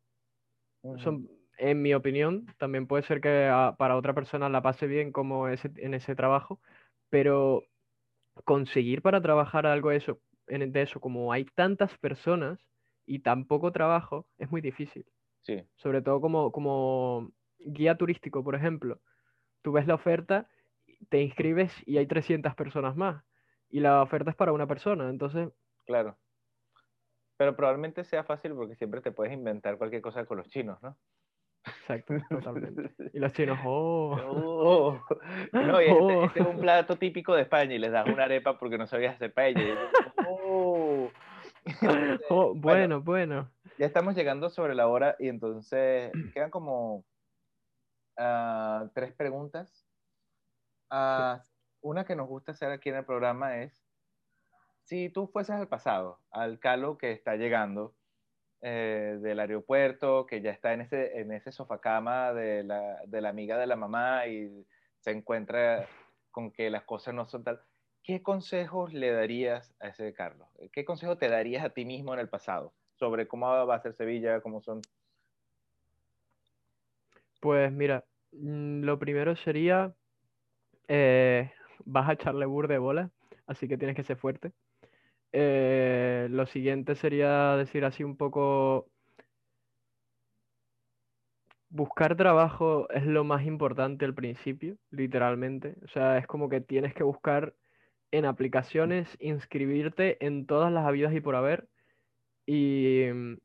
Uh 0.80 0.94
-huh. 0.94 0.98
Son, 0.98 1.28
en 1.58 1.82
mi 1.82 1.92
opinión, 1.92 2.46
también 2.56 2.86
puede 2.86 3.02
ser 3.02 3.20
que 3.20 3.48
a, 3.52 3.74
para 3.76 3.96
otra 3.96 4.14
persona 4.14 4.48
la 4.48 4.62
pase 4.62 4.86
bien 4.86 5.12
como 5.12 5.48
ese, 5.48 5.70
en 5.76 5.92
ese 5.92 6.16
trabajo, 6.16 6.58
pero 7.10 7.64
conseguir 8.44 9.02
para 9.02 9.20
trabajar 9.20 9.66
algo 9.66 9.90
de 9.90 9.96
eso, 9.96 10.20
en, 10.46 10.72
de 10.72 10.82
eso, 10.82 11.00
como 11.00 11.32
hay 11.32 11.44
tantas 11.44 11.96
personas 11.98 12.58
y 13.04 13.20
tan 13.20 13.46
poco 13.46 13.72
trabajo, 13.72 14.26
es 14.38 14.50
muy 14.50 14.60
difícil. 14.60 15.06
Sí. 15.42 15.62
Sobre 15.76 16.02
todo 16.02 16.20
como, 16.20 16.50
como 16.52 17.32
guía 17.58 17.96
turístico, 17.96 18.42
por 18.42 18.54
ejemplo, 18.54 19.00
tú 19.62 19.72
ves 19.72 19.86
la 19.86 19.94
oferta, 19.94 20.48
te 21.08 21.22
inscribes 21.22 21.72
y 21.86 21.98
hay 21.98 22.06
300 22.06 22.54
personas 22.54 22.96
más. 22.96 23.24
Y 23.68 23.80
la 23.80 24.02
oferta 24.02 24.30
es 24.30 24.36
para 24.36 24.52
una 24.52 24.66
persona, 24.66 25.08
entonces... 25.08 25.48
Claro. 25.86 26.16
Pero 27.36 27.54
probablemente 27.54 28.04
sea 28.04 28.24
fácil 28.24 28.54
porque 28.54 28.76
siempre 28.76 29.00
te 29.00 29.12
puedes 29.12 29.32
inventar 29.32 29.76
cualquier 29.76 30.02
cosa 30.02 30.24
con 30.24 30.38
los 30.38 30.48
chinos, 30.48 30.80
¿no? 30.82 30.96
Exacto, 31.66 32.14
totalmente. 32.30 32.94
Y 33.12 33.18
los 33.18 33.32
chinos, 33.32 33.58
oh. 33.64 34.16
Oh. 34.24 35.00
No, 35.52 35.80
y 35.80 35.86
este, 35.86 35.92
Oh. 36.00 36.24
este 36.24 36.40
es 36.40 36.46
un 36.46 36.60
plato 36.60 36.96
típico 36.96 37.34
de 37.34 37.42
España 37.42 37.74
y 37.74 37.78
les 37.78 37.92
das 37.92 38.06
una 38.06 38.24
arepa 38.24 38.58
porque 38.58 38.78
no 38.78 38.86
sabías 38.86 39.14
hacer 39.14 39.32
paella. 39.32 39.62
Yo, 39.62 39.74
oh. 40.28 41.10
Oh, 42.30 42.54
bueno, 42.54 43.00
bueno, 43.00 43.00
bueno. 43.00 43.50
ya 43.78 43.86
estamos 43.86 44.14
llegando 44.14 44.50
sobre 44.50 44.74
la 44.74 44.86
hora 44.86 45.16
y 45.18 45.28
entonces 45.28 46.12
quedan 46.34 46.50
como 46.50 47.04
ah, 48.16 48.88
tres 48.94 49.12
preguntas. 49.14 49.84
Ah, 50.90 51.42
Una 51.80 52.04
que 52.04 52.14
nos 52.14 52.28
gusta 52.28 52.52
hacer 52.52 52.70
aquí 52.70 52.90
en 52.90 52.96
el 52.96 53.04
programa 53.04 53.58
es, 53.58 53.84
si 54.84 55.08
tú 55.10 55.26
fueses 55.26 55.56
al 55.56 55.66
pasado, 55.66 56.20
al 56.30 56.60
Calo 56.60 56.96
que 56.96 57.10
está 57.10 57.34
llegando 57.34 57.94
eh, 58.62 59.18
del 59.20 59.40
aeropuerto, 59.40 60.26
que 60.26 60.40
ya 60.40 60.50
está 60.50 60.72
en 60.72 60.82
ese, 60.82 61.18
en 61.20 61.32
ese 61.32 61.52
sofacama 61.52 62.32
de 62.32 62.64
la, 62.64 63.00
de 63.06 63.20
la 63.20 63.28
amiga 63.28 63.58
de 63.58 63.66
la 63.66 63.76
mamá 63.76 64.26
y 64.26 64.66
se 65.00 65.10
encuentra 65.10 65.86
con 66.30 66.50
que 66.50 66.70
las 66.70 66.84
cosas 66.84 67.14
no 67.14 67.26
son 67.26 67.44
tal, 67.44 67.60
¿qué 68.02 68.22
consejos 68.22 68.92
le 68.92 69.10
darías 69.10 69.74
a 69.80 69.88
ese 69.88 70.12
Carlos? 70.14 70.48
¿Qué 70.72 70.84
consejo 70.84 71.16
te 71.16 71.28
darías 71.28 71.64
a 71.64 71.70
ti 71.70 71.84
mismo 71.84 72.14
en 72.14 72.20
el 72.20 72.28
pasado 72.28 72.72
sobre 72.94 73.28
cómo 73.28 73.46
va 73.46 73.74
a 73.74 73.80
ser 73.80 73.94
Sevilla, 73.94 74.40
cómo 74.40 74.60
son... 74.60 74.82
Pues 77.40 77.70
mira, 77.70 78.04
mm, 78.32 78.82
lo 78.82 78.98
primero 78.98 79.36
sería, 79.36 79.94
eh, 80.88 81.52
vas 81.84 82.08
a 82.08 82.14
echarle 82.14 82.46
bur 82.46 82.68
de 82.68 82.78
bola, 82.78 83.10
así 83.46 83.68
que 83.68 83.78
tienes 83.78 83.96
que 83.96 84.02
ser 84.02 84.16
fuerte. 84.16 84.52
Eh, 85.38 86.28
lo 86.30 86.46
siguiente 86.46 86.94
sería 86.94 87.56
decir 87.56 87.84
así 87.84 88.02
un 88.02 88.16
poco, 88.16 88.88
buscar 91.68 92.16
trabajo 92.16 92.88
es 92.90 93.04
lo 93.04 93.22
más 93.24 93.44
importante 93.44 94.06
al 94.06 94.14
principio, 94.14 94.78
literalmente. 94.90 95.76
O 95.84 95.88
sea, 95.88 96.16
es 96.18 96.26
como 96.26 96.48
que 96.48 96.60
tienes 96.62 96.94
que 96.94 97.02
buscar 97.02 97.54
en 98.12 98.24
aplicaciones, 98.26 99.08
inscribirte 99.20 100.24
en 100.24 100.46
todas 100.46 100.72
las 100.72 100.86
habidas 100.86 101.14
y 101.14 101.20
por 101.20 101.36
haber 101.36 101.68
y 102.46 103.06
mm, 103.14 103.38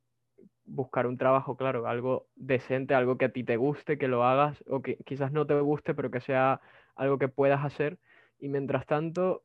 buscar 0.66 1.08
un 1.08 1.18
trabajo, 1.18 1.58
claro, 1.58 1.88
algo 1.88 2.28
decente, 2.36 2.96
algo 2.96 3.18
que 3.18 3.26
a 3.26 3.34
ti 3.34 3.44
te 3.44 3.58
guste, 3.58 3.98
que 3.98 4.08
lo 4.08 4.24
hagas 4.26 4.64
o 4.68 4.82
que 4.82 4.98
quizás 5.06 5.32
no 5.32 5.48
te 5.48 5.60
guste, 5.60 5.94
pero 5.96 6.12
que 6.12 6.22
sea 6.22 6.62
algo 6.96 7.18
que 7.20 7.30
puedas 7.30 7.66
hacer. 7.66 8.00
Y 8.40 8.50
mientras 8.50 8.86
tanto, 8.88 9.44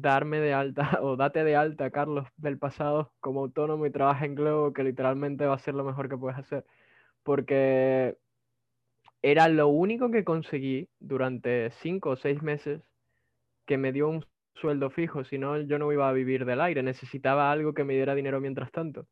darme 0.00 0.40
de 0.40 0.52
alta 0.54 0.98
o 1.02 1.16
date 1.16 1.44
de 1.44 1.56
alta, 1.56 1.90
Carlos, 1.90 2.28
del 2.36 2.58
pasado 2.58 3.12
como 3.20 3.40
autónomo 3.40 3.86
y 3.86 3.90
trabaja 3.90 4.24
en 4.26 4.34
Globo, 4.34 4.72
que 4.72 4.84
literalmente 4.84 5.46
va 5.46 5.54
a 5.54 5.58
ser 5.58 5.74
lo 5.74 5.84
mejor 5.84 6.08
que 6.08 6.16
puedes 6.16 6.38
hacer. 6.38 6.64
Porque 7.22 8.16
era 9.22 9.48
lo 9.48 9.68
único 9.68 10.10
que 10.10 10.24
conseguí 10.24 10.88
durante 10.98 11.70
cinco 11.82 12.10
o 12.10 12.16
seis 12.16 12.42
meses 12.42 12.82
que 13.66 13.78
me 13.78 13.92
dio 13.92 14.08
un 14.08 14.24
sueldo 14.54 14.90
fijo, 14.90 15.24
si 15.24 15.38
no 15.38 15.60
yo 15.60 15.78
no 15.78 15.92
iba 15.92 16.08
a 16.08 16.12
vivir 16.12 16.44
del 16.44 16.60
aire, 16.60 16.82
necesitaba 16.82 17.50
algo 17.52 17.74
que 17.74 17.84
me 17.84 17.94
diera 17.94 18.14
dinero 18.14 18.40
mientras 18.40 18.72
tanto. 18.72 19.06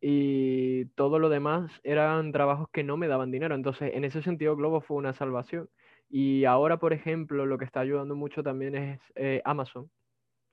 Y 0.00 0.84
todo 0.94 1.18
lo 1.18 1.28
demás 1.28 1.72
eran 1.82 2.30
trabajos 2.32 2.68
que 2.72 2.84
no 2.84 2.96
me 2.96 3.08
daban 3.08 3.30
dinero. 3.32 3.54
Entonces, 3.54 3.92
en 3.94 4.04
ese 4.04 4.22
sentido, 4.22 4.54
Globo 4.56 4.80
fue 4.80 4.96
una 4.96 5.14
salvación. 5.14 5.68
Y 6.10 6.44
ahora, 6.46 6.78
por 6.78 6.92
ejemplo, 6.92 7.46
lo 7.46 7.58
que 7.58 7.64
está 7.64 7.80
ayudando 7.80 8.14
mucho 8.14 8.42
también 8.42 8.74
es 8.74 9.00
eh, 9.14 9.42
Amazon 9.44 9.90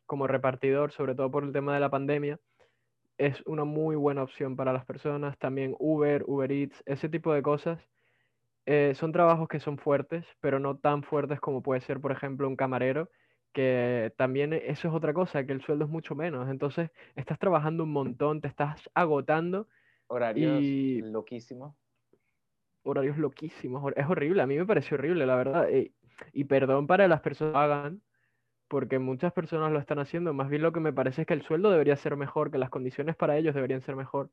como 0.06 0.28
repartidor, 0.28 0.91
sobre 0.91 1.16
todo 1.16 1.32
por 1.32 1.43
el 1.43 1.53
tema 1.53 1.74
de 1.74 1.80
la 1.80 1.89
pandemia. 1.89 2.39
Es 3.18 3.41
una 3.45 3.64
muy 3.66 3.95
buena 3.95 4.24
opción 4.24 4.56
para 4.56 4.74
las 4.74 4.86
personas. 4.86 5.38
También 5.39 5.76
Uber, 5.80 6.24
Uber 6.28 6.51
Eats, 6.51 6.84
ese 6.86 7.10
tipo 7.10 7.34
de 7.34 7.41
cosas. 7.41 7.80
eh, 8.66 8.93
son 8.95 9.12
trabajos 9.12 9.47
que 9.47 9.60
son 9.60 9.78
fuertes, 9.78 10.26
pero 10.41 10.60
no 10.60 10.78
tan 10.78 11.03
fuertes 11.03 11.39
como 11.39 11.62
puede 11.62 11.82
ser, 11.82 12.01
por 12.01 12.12
ejemplo, 12.12 12.47
un 12.47 12.56
camarero, 12.56 13.10
que 13.53 14.14
también 14.18 14.53
eso 14.53 14.88
es 14.89 14.93
otra 14.93 15.14
cosa, 15.14 15.45
que 15.45 15.53
el 15.53 15.62
sueldo 15.62 15.86
es 15.86 15.91
mucho 15.91 16.16
menos. 16.16 16.49
Entonces, 16.49 16.89
estás 17.16 17.39
trabajando 17.39 17.84
un 17.84 17.91
montón, 17.91 18.41
te 18.41 18.47
estás 18.47 18.89
agotando 18.93 19.68
Horarios 20.08 20.62
Y- 20.64 21.01
loquísimos. 21.01 21.76
Horarios 22.86 23.17
loquísimos. 23.17 23.91
Es 23.95 24.07
horrible, 24.07 24.41
a 24.41 24.47
mí 24.47 24.57
me 24.57 24.65
pareció 24.65 24.95
horrible, 24.95 25.25
la 25.25 25.36
verdad. 25.36 25.69
Y, 25.69 25.93
y 26.31 26.45
perdón 26.45 26.88
para 26.88 27.07
las 27.07 27.21
personas 27.21 27.53
que 27.53 27.59
hagan, 27.59 28.01
porque 28.67 28.99
muchas 28.99 29.33
personas 29.33 29.71
lo 29.71 29.79
están 29.79 29.99
haciendo. 29.99 30.33
Más 30.33 30.49
bien 30.49 30.61
lo 30.61 30.71
que 30.71 30.79
me 30.79 30.93
parece 30.93 31.21
es 31.21 31.27
que 31.27 31.33
el 31.33 31.41
sueldo 31.41 31.69
debería 31.71 31.95
ser 31.97 32.15
mejor, 32.15 32.51
que 32.51 32.57
las 32.57 32.69
condiciones 32.69 33.15
para 33.15 33.38
ellos 33.38 33.53
deberían 33.53 33.81
ser 33.81 33.95
mejor. 33.95 34.29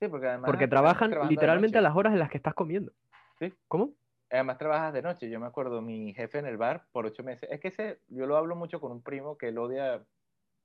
Sí, 0.00 0.08
porque 0.08 0.28
además... 0.28 0.46
Porque 0.46 0.68
trabajan 0.68 1.12
literalmente 1.28 1.78
a 1.78 1.80
las 1.82 1.94
horas 1.94 2.12
en 2.12 2.20
las 2.20 2.30
que 2.30 2.38
estás 2.38 2.54
comiendo. 2.54 2.92
Sí. 3.38 3.52
¿Cómo? 3.66 3.94
Además 4.30 4.58
trabajas 4.58 4.92
de 4.92 5.02
noche. 5.02 5.30
Yo 5.30 5.40
me 5.40 5.46
acuerdo, 5.46 5.80
mi 5.80 6.12
jefe 6.14 6.38
en 6.38 6.46
el 6.46 6.56
bar 6.56 6.86
por 6.92 7.06
ocho 7.06 7.22
meses. 7.22 7.48
Es 7.50 7.60
que 7.60 7.68
ese, 7.68 8.00
yo 8.08 8.26
lo 8.26 8.36
hablo 8.36 8.56
mucho 8.56 8.80
con 8.80 8.92
un 8.92 9.02
primo 9.02 9.36
que 9.36 9.48
él 9.48 9.58
odia, 9.58 10.04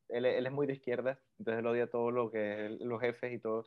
él, 0.10 0.26
él 0.26 0.46
es 0.46 0.52
muy 0.52 0.68
de 0.68 0.74
izquierda, 0.74 1.20
entonces 1.40 1.60
él 1.60 1.68
odia 1.68 1.88
todo 1.88 2.12
lo 2.12 2.30
que 2.30 2.66
es 2.66 2.82
los 2.82 3.00
jefes 3.00 3.34
y 3.34 3.40
todo, 3.40 3.64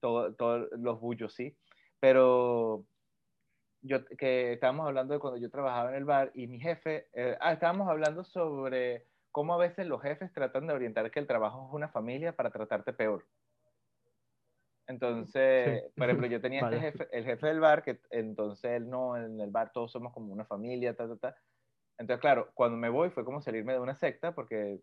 todo, 0.00 0.34
todos 0.34 0.68
los 0.72 1.00
bullos, 1.00 1.34
sí. 1.34 1.56
Pero 2.00 2.84
yo, 3.86 4.04
que 4.04 4.52
estábamos 4.54 4.86
hablando 4.86 5.14
de 5.14 5.20
cuando 5.20 5.38
yo 5.38 5.50
trabajaba 5.50 5.90
en 5.90 5.96
el 5.96 6.04
bar 6.04 6.30
y 6.34 6.46
mi 6.46 6.60
jefe, 6.60 7.08
eh, 7.12 7.36
ah, 7.40 7.52
estábamos 7.52 7.88
hablando 7.88 8.24
sobre 8.24 9.06
cómo 9.32 9.54
a 9.54 9.58
veces 9.58 9.86
los 9.86 10.02
jefes 10.02 10.32
tratan 10.32 10.66
de 10.66 10.74
orientar 10.74 11.10
que 11.10 11.20
el 11.20 11.26
trabajo 11.26 11.66
es 11.68 11.74
una 11.74 11.88
familia 11.88 12.34
para 12.34 12.50
tratarte 12.50 12.92
peor. 12.92 13.26
Entonces, 14.88 15.84
Sí. 15.84 15.92
por 15.96 16.08
ejemplo, 16.08 16.26
yo 16.30 16.40
tenía 16.40 16.60
este 16.62 16.76
Vale. 16.76 16.92
jefe, 16.92 17.08
el 17.12 17.24
jefe 17.24 17.46
del 17.48 17.60
bar, 17.60 17.82
que 17.82 18.00
entonces 18.10 18.70
él 18.72 18.88
no, 18.88 19.16
en 19.16 19.40
el 19.40 19.50
bar 19.50 19.72
todos 19.72 19.92
somos 19.92 20.12
como 20.12 20.32
una 20.32 20.44
familia, 20.44 20.94
ta, 20.94 21.08
ta, 21.08 21.16
ta. 21.16 21.36
Entonces, 21.98 22.20
claro, 22.20 22.50
cuando 22.54 22.76
me 22.76 22.88
voy 22.88 23.10
fue 23.10 23.24
como 23.24 23.40
salirme 23.40 23.72
de 23.74 23.80
una 23.80 23.94
secta 23.94 24.34
porque 24.34 24.80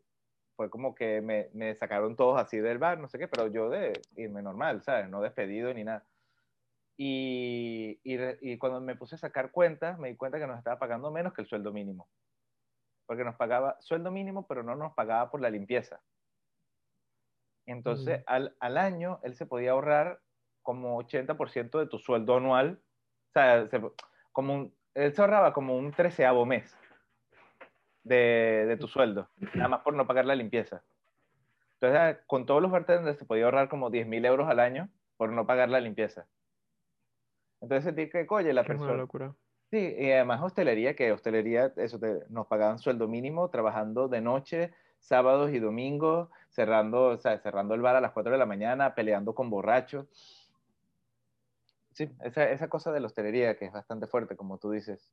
fue 0.56 0.70
como 0.70 0.94
que 0.96 1.22
me, 1.22 1.50
me 1.54 1.76
sacaron 1.76 2.16
todos 2.16 2.40
así 2.40 2.58
del 2.60 2.78
bar, 2.80 3.00
no 3.00 3.08
sé 3.08 3.18
qué, 3.20 3.28
pero 3.28 3.48
yo 3.48 3.70
de 3.70 3.94
irme 4.16 4.42
normal, 4.42 4.84
¿sabes? 4.84 5.10
No 5.10 5.22
despedido 5.22 5.74
ni 5.74 5.84
nada. 5.84 6.06
Y, 6.98 8.00
y, 8.04 8.18
y 8.54 8.58
cuando 8.58 8.80
me 8.82 8.96
puse 8.96 9.16
a 9.16 9.18
sacar 9.18 9.52
cuentas, 9.52 9.98
me 9.98 10.10
di 10.10 10.16
cuenta 10.16 10.38
que 10.40 10.48
nos 10.48 10.58
estaba 10.58 10.78
pagando 10.80 11.10
menos 11.12 11.34
que 11.34 11.42
el 11.42 11.48
sueldo 11.48 11.72
mínimo. 11.74 12.08
Porque 13.06 13.24
nos 13.24 13.36
pagaba 13.36 13.78
sueldo 13.82 14.12
mínimo, 14.12 14.46
pero 14.48 14.64
no 14.64 14.76
nos 14.76 14.94
pagaba 14.94 15.30
por 15.32 15.42
la 15.42 15.50
limpieza. 15.50 16.02
Entonces, 17.66 18.20
Mm. 18.20 18.24
al, 18.28 18.56
al 18.60 18.78
año, 18.78 19.20
él 19.24 19.36
se 19.36 19.46
podía 19.46 19.72
ahorrar 19.72 20.20
como 20.62 20.98
80% 20.98 21.80
de 21.80 21.88
tu 21.88 21.98
sueldo 22.00 22.38
anual. 22.38 22.80
O 23.30 23.32
sea, 23.34 23.68
se- 23.68 23.82
como 24.32 24.54
un- 24.54 24.76
él 24.94 25.14
se 25.14 25.22
ahorraba 25.22 25.54
como 25.54 25.76
un 25.78 25.92
treceavo 25.92 26.46
mes 26.46 26.78
de, 28.04 28.66
de 28.68 28.78
tu 28.78 28.88
sueldo, 28.88 29.30
nada 29.56 29.70
más 29.70 29.80
por 29.82 29.94
no 29.94 30.06
pagar 30.06 30.26
la 30.26 30.36
limpieza. 30.36 30.84
Entonces, 31.76 32.00
ah, 32.00 32.20
con 32.28 32.46
todos 32.46 32.62
los 32.62 32.72
bartenders 32.72 33.18
se 33.18 33.26
podía 33.26 33.46
ahorrar 33.46 33.70
como 33.70 33.90
10 33.90 34.08
mil 34.08 34.24
euros 34.26 34.48
al 34.50 34.60
año 34.60 34.90
por 35.18 35.32
no 35.32 35.46
pagar 35.48 35.70
la 35.70 35.80
limpieza. 35.80 36.28
Entonces 37.64 37.86
sentí 37.86 38.10
que, 38.10 38.28
oye, 38.30 38.52
la 38.54 38.64
Que 38.64 38.74
es 38.74 38.78
una 38.78 38.78
persona... 38.80 39.02
locura. 39.02 39.36
Sí, 39.72 39.96
y 39.98 40.12
además 40.12 40.42
hostelería, 40.44 40.96
que 40.96 41.12
hostelería, 41.14 41.74
eso 41.78 41.98
te- 41.98 42.26
nos 42.30 42.46
pagaban 42.48 42.78
sueldo 42.78 43.08
mínimo, 43.08 43.50
trabajando 43.50 44.08
de 44.10 44.22
noche, 44.22 44.72
sábados 45.00 45.50
y 45.52 45.60
domingos, 45.60 46.30
cerrando, 46.50 47.06
o 47.06 47.18
sea, 47.18 47.40
cerrando 47.40 47.74
el 47.74 47.82
bar 47.82 47.96
a 47.96 48.02
las 48.02 48.12
4 48.12 48.34
de 48.34 48.38
la 48.38 48.46
mañana, 48.46 48.94
peleando 48.94 49.34
con 49.34 49.50
borrachos. 49.50 50.08
Sí, 51.94 52.10
esa, 52.22 52.52
esa 52.52 52.68
cosa 52.68 52.92
de 52.92 53.00
la 53.00 53.08
hostelería 53.08 53.58
que 53.58 53.66
es 53.66 53.72
bastante 53.72 54.08
fuerte, 54.08 54.36
como 54.36 54.58
tú 54.58 54.72
dices. 54.72 55.12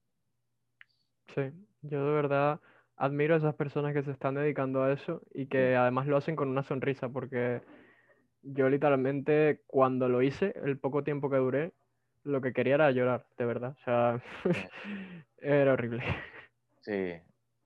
Sí, 1.35 1.53
yo 1.83 2.05
de 2.05 2.13
verdad 2.13 2.61
admiro 2.97 3.35
a 3.35 3.39
esas 3.39 3.55
personas 3.55 3.95
que 3.95 4.03
se 4.03 4.11
están 4.11 4.35
dedicando 4.35 4.83
a 4.83 4.93
eso 4.93 5.23
y 5.33 5.47
que 5.47 5.77
además 5.77 6.07
lo 6.09 6.17
hacen 6.17 6.37
con 6.37 6.49
una 6.49 6.65
sonrisa, 6.65 7.09
porque 7.09 7.63
yo 8.43 8.69
literalmente 8.69 9.63
cuando 9.69 10.09
lo 10.09 10.21
hice, 10.21 10.53
el 10.65 10.79
poco 10.79 11.05
tiempo 11.05 11.31
que 11.31 11.37
duré, 11.37 11.73
lo 12.25 12.41
que 12.41 12.53
quería 12.53 12.75
era 12.75 12.91
llorar, 12.91 13.27
de 13.39 13.45
verdad. 13.45 13.77
O 13.81 13.85
sea, 13.85 14.23
era 15.39 15.73
horrible. 15.73 16.03
Sí, 16.81 17.15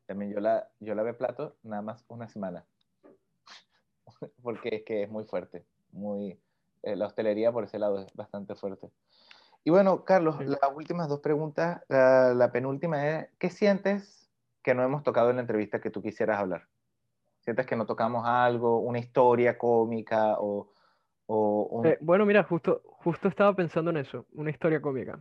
también 0.07 0.33
yo 0.33 0.41
la, 0.41 0.69
yo 0.81 0.95
lavé 0.95 1.15
plato 1.15 1.57
nada 1.63 1.83
más 1.83 2.05
una 2.09 2.29
semana, 2.29 2.65
porque 4.43 4.77
es 4.77 4.83
que 4.85 5.03
es 5.05 5.11
muy 5.11 5.25
fuerte, 5.25 5.65
muy, 5.93 6.39
eh, 6.83 6.97
la 6.97 7.07
hostelería 7.07 7.53
por 7.53 7.65
ese 7.65 7.79
lado 7.79 8.01
es 8.01 8.15
bastante 8.15 8.55
fuerte. 8.55 8.91
Y 9.65 9.71
bueno, 9.71 10.05
Carlos, 10.05 10.37
Sí. 10.39 10.45
las 10.45 10.59
últimas 10.75 11.09
dos 11.09 11.21
preguntas, 11.21 11.83
la, 11.89 12.35
la 12.35 12.53
penúltima 12.53 13.09
es, 13.09 13.29
¿qué 13.39 13.49
sientes 13.49 14.31
que 14.63 14.75
no 14.75 14.83
hemos 14.83 15.03
tocado 15.03 15.31
en 15.31 15.37
la 15.37 15.43
entrevista 15.43 15.81
que 15.81 15.91
tú 15.91 16.03
quisieras 16.03 16.39
hablar? 16.39 16.69
¿Sientes 17.41 17.67
que 17.67 17.77
no 17.77 17.87
tocamos 17.87 18.27
algo, 18.27 18.81
una 18.81 18.99
historia 18.99 19.57
cómica 19.57 20.37
o, 20.39 20.74
o. 21.27 21.83
Eh, 21.85 21.99
bueno, 22.01 22.27
mira, 22.27 22.43
justo, 22.45 22.83
justo 22.85 23.29
estaba 23.29 23.55
pensando 23.55 23.91
en 23.91 23.99
eso, 23.99 24.27
una 24.33 24.51
historia 24.51 24.81
cómica. 24.81 25.18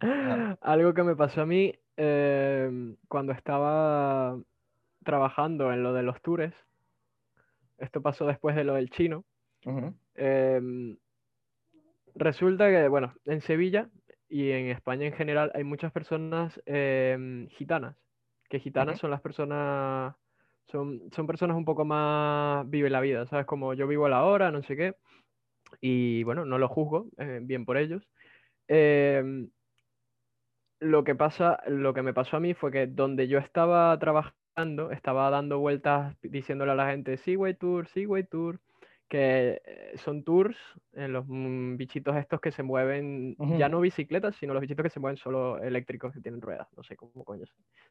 Algo 0.60 0.94
que 0.94 1.02
me 1.02 1.16
pasó 1.16 1.42
a 1.42 1.46
mí 1.46 1.74
eh, 1.96 2.96
cuando 3.08 3.32
estaba 3.32 4.38
trabajando 5.04 5.72
en 5.72 5.82
lo 5.82 5.92
de 5.92 6.02
los 6.02 6.20
tours. 6.22 6.54
Esto 7.78 8.02
pasó 8.02 8.26
después 8.26 8.56
de 8.56 8.64
lo 8.64 8.74
del 8.74 8.90
chino. 8.90 9.24
Em, 10.14 10.96
resulta 12.14 12.68
que, 12.70 12.88
bueno, 12.88 13.14
en 13.26 13.40
Sevilla 13.40 13.88
y 14.28 14.50
en 14.50 14.68
España 14.68 15.06
en 15.06 15.12
general 15.12 15.50
hay 15.54 15.64
muchas 15.64 15.92
personas 15.92 16.60
em, 16.66 17.48
gitanas, 17.48 17.96
que 18.48 18.60
gitanas 18.60 18.98
son 18.98 19.10
las 19.10 19.20
personas, 19.20 20.14
son, 20.70 21.10
son 21.12 21.26
personas 21.26 21.56
un 21.56 21.64
poco 21.64 21.84
más 21.84 22.68
vive 22.68 22.90
la 22.90 23.00
vida, 23.00 23.26
¿sabes? 23.26 23.46
Como 23.46 23.74
yo 23.74 23.86
vivo 23.86 24.08
la 24.08 24.24
hora, 24.24 24.50
no 24.50 24.62
sé 24.62 24.76
qué, 24.76 24.94
y 25.80 26.22
bueno, 26.24 26.44
no 26.44 26.58
lo 26.58 26.68
juzgo, 26.68 27.08
eh, 27.18 27.40
bien 27.42 27.64
por 27.64 27.76
ellos. 27.76 28.02
Em, 28.68 29.50
lo 30.80 31.04
que 31.04 31.14
pasa, 31.14 31.60
lo 31.66 31.94
que 31.94 32.02
me 32.02 32.14
pasó 32.14 32.36
a 32.36 32.40
mí 32.40 32.54
fue 32.54 32.72
que 32.72 32.86
donde 32.86 33.28
yo 33.28 33.38
estaba 33.38 33.98
trabajando, 33.98 34.90
estaba 34.90 35.30
dando 35.30 35.58
vueltas 35.58 36.16
diciéndole 36.22 36.72
a 36.72 36.74
la 36.74 36.90
gente, 36.90 37.16
Seaway 37.18 37.54
Tour, 37.54 37.88
Seaway 37.88 38.24
Tour, 38.24 38.60
que 39.10 39.60
eh, 39.64 39.92
son 39.96 40.22
tours 40.22 40.56
en 40.92 41.12
los 41.12 41.24
mm, 41.26 41.76
bichitos 41.76 42.16
estos 42.16 42.40
que 42.40 42.52
se 42.52 42.62
mueven, 42.62 43.36
ya 43.58 43.68
no 43.68 43.80
bicicletas, 43.80 44.36
sino 44.36 44.54
los 44.54 44.60
bichitos 44.60 44.84
que 44.84 44.90
se 44.90 45.00
mueven 45.00 45.16
solo 45.16 45.60
eléctricos 45.60 46.14
que 46.14 46.20
tienen 46.20 46.40
ruedas, 46.40 46.68
no 46.76 46.84
sé 46.84 46.96
cómo 46.96 47.24
coño. 47.24 47.44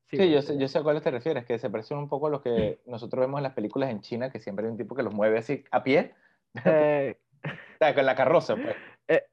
Sí, 0.05 0.15
sí 0.15 0.32
yo, 0.32 0.41
sé, 0.41 0.57
yo 0.57 0.67
sé 0.70 0.80
a 0.80 0.84
cuáles 0.84 1.03
te 1.03 1.11
refieres, 1.11 1.45
que 1.45 1.59
se 1.59 1.70
parecen 1.70 1.97
un 1.97 2.07
poco 2.07 2.28
a 2.28 2.30
los 2.30 2.41
que 2.41 2.80
nosotros 2.88 3.20
vemos 3.20 3.38
en 3.39 3.43
las 3.43 3.53
películas 3.53 3.89
en 3.89 3.99
China, 3.99 4.32
que 4.32 4.39
siempre 4.39 4.65
hay 4.65 4.72
un 4.72 4.78
tipo 4.78 4.95
que 4.95 5.03
los 5.03 5.13
mueve 5.13 5.39
así 5.39 5.63
a 5.72 5.84
pie, 5.84 6.15
eh... 6.63 7.17
con 7.95 8.05
la 8.05 8.15
carroza, 8.15 8.55
pues. 8.55 8.76
Eh, 9.09 9.24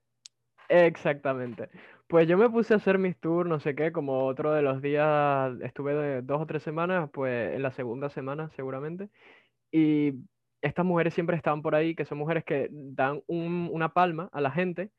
exactamente. 0.68 1.70
Pues 2.09 2.26
yo 2.26 2.37
me 2.37 2.51
puse 2.51 2.74
a 2.74 2.78
hacer 2.78 2.99
mis 2.99 3.16
tours, 3.16 3.49
no 3.49 3.61
sé 3.61 3.76
qué, 3.76 3.93
como 3.93 4.26
otro 4.26 4.53
de 4.53 4.62
los 4.62 4.82
días, 4.82 5.53
estuve 5.62 5.95
de 5.95 6.22
dos 6.22 6.43
o 6.43 6.47
tres 6.47 6.64
semanas, 6.64 7.11
pues 7.12 7.55
en 7.55 7.62
la 7.62 7.70
segunda 7.70 8.11
semana 8.11 8.51
seguramente, 8.57 9.09
y 9.70 10.14
estas 10.67 10.85
mujeres 10.87 11.14
siempre 11.14 11.37
estaban 11.37 11.62
por 11.62 11.75
ahí, 11.75 11.95
que 11.95 12.05
son 12.05 12.19
mujeres 12.19 12.45
que 12.45 12.69
dan 12.71 13.23
una 13.27 13.93
palma 13.93 14.29
a 14.33 14.41
la 14.41 14.51
gente, 14.51 14.91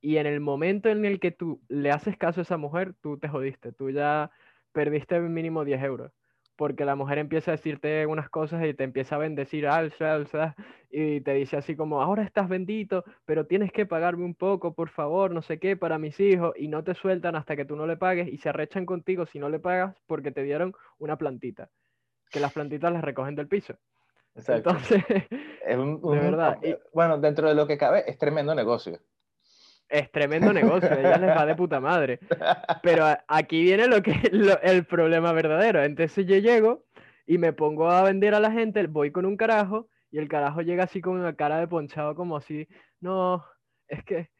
y 0.00 0.16
en 0.16 0.26
el 0.26 0.40
momento 0.40 0.88
en 0.88 1.04
el 1.04 1.20
que 1.20 1.30
tú 1.30 1.62
le 1.68 1.90
haces 1.90 2.16
caso 2.16 2.40
a 2.40 2.42
esa 2.42 2.56
mujer, 2.56 2.94
tú 3.00 3.18
te 3.18 3.28
jodiste, 3.28 3.72
tú 3.72 3.90
ya 3.90 4.30
perdiste 4.72 5.20
mínimo 5.20 5.64
10 5.64 5.82
euros 5.82 6.12
porque 6.56 6.84
la 6.84 6.94
mujer 6.96 7.18
empieza 7.18 7.50
a 7.50 7.56
decirte 7.56 8.06
unas 8.06 8.28
cosas 8.28 8.64
y 8.64 8.74
te 8.74 8.84
empieza 8.84 9.16
a 9.16 9.18
bendecir, 9.18 9.66
alza, 9.66 10.14
alza, 10.14 10.54
y 10.90 11.20
te 11.20 11.34
dice 11.34 11.56
así 11.56 11.74
como, 11.74 12.02
ahora 12.02 12.22
estás 12.22 12.48
bendito, 12.48 13.04
pero 13.24 13.46
tienes 13.46 13.72
que 13.72 13.86
pagarme 13.86 14.24
un 14.24 14.34
poco, 14.34 14.74
por 14.74 14.88
favor, 14.90 15.32
no 15.32 15.42
sé 15.42 15.58
qué, 15.58 15.76
para 15.76 15.98
mis 15.98 16.20
hijos, 16.20 16.54
y 16.56 16.68
no 16.68 16.84
te 16.84 16.94
sueltan 16.94 17.36
hasta 17.36 17.56
que 17.56 17.64
tú 17.64 17.76
no 17.76 17.86
le 17.86 17.96
pagues 17.96 18.28
y 18.28 18.38
se 18.38 18.48
arrechan 18.48 18.86
contigo 18.86 19.26
si 19.26 19.38
no 19.38 19.48
le 19.48 19.58
pagas 19.58 19.96
porque 20.06 20.30
te 20.30 20.42
dieron 20.42 20.72
una 20.98 21.16
plantita, 21.16 21.70
que 22.30 22.40
las 22.40 22.52
plantitas 22.52 22.92
las 22.92 23.02
recogen 23.02 23.34
del 23.34 23.48
piso. 23.48 23.76
Exacto. 24.34 24.70
Entonces, 24.70 25.04
es 25.66 25.76
un, 25.76 26.00
de 26.00 26.18
verdad. 26.18 26.58
bueno, 26.92 27.18
dentro 27.18 27.48
de 27.48 27.54
lo 27.54 27.66
que 27.66 27.78
cabe, 27.78 28.04
es 28.06 28.18
tremendo 28.18 28.54
negocio 28.54 29.00
es 29.92 30.10
tremendo 30.10 30.52
negocio, 30.54 30.90
ella 30.90 31.18
les 31.18 31.36
va 31.36 31.44
de 31.44 31.54
puta 31.54 31.78
madre. 31.78 32.18
Pero 32.82 33.04
aquí 33.28 33.62
viene 33.62 33.86
lo 33.86 34.02
que 34.02 34.14
el 34.62 34.86
problema 34.86 35.32
verdadero. 35.32 35.84
Entonces 35.84 36.26
yo 36.26 36.38
llego 36.38 36.86
y 37.26 37.36
me 37.36 37.52
pongo 37.52 37.90
a 37.90 38.02
vender 38.02 38.34
a 38.34 38.40
la 38.40 38.50
gente, 38.50 38.86
voy 38.86 39.12
con 39.12 39.26
un 39.26 39.36
carajo 39.36 39.88
y 40.10 40.18
el 40.18 40.28
carajo 40.28 40.62
llega 40.62 40.84
así 40.84 41.02
con 41.02 41.18
una 41.18 41.36
cara 41.36 41.60
de 41.60 41.68
ponchado 41.68 42.14
como 42.14 42.36
así, 42.36 42.68
no, 43.00 43.44
es 43.86 44.02
que 44.04 44.30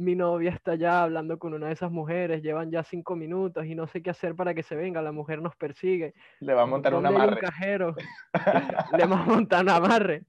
mi 0.00 0.14
novia 0.14 0.50
está 0.50 0.76
ya 0.76 1.02
hablando 1.02 1.38
con 1.38 1.52
una 1.52 1.66
de 1.66 1.74
esas 1.74 1.90
mujeres, 1.90 2.42
llevan 2.42 2.70
ya 2.70 2.82
cinco 2.82 3.16
minutos 3.16 3.66
y 3.66 3.74
no 3.74 3.86
sé 3.86 4.02
qué 4.02 4.10
hacer 4.10 4.34
para 4.34 4.54
que 4.54 4.62
se 4.62 4.74
venga, 4.74 5.02
la 5.02 5.12
mujer 5.12 5.42
nos 5.42 5.54
persigue. 5.56 6.14
Le 6.40 6.54
va 6.54 6.62
a 6.62 6.66
montar 6.66 6.94
un 6.94 7.04
amarre. 7.04 7.34
un 7.34 7.38
cajero? 7.38 7.94
Le 8.98 9.06
va 9.06 9.20
a 9.20 9.24
montar 9.24 9.62
un 9.62 9.68
amarre. 9.68 10.24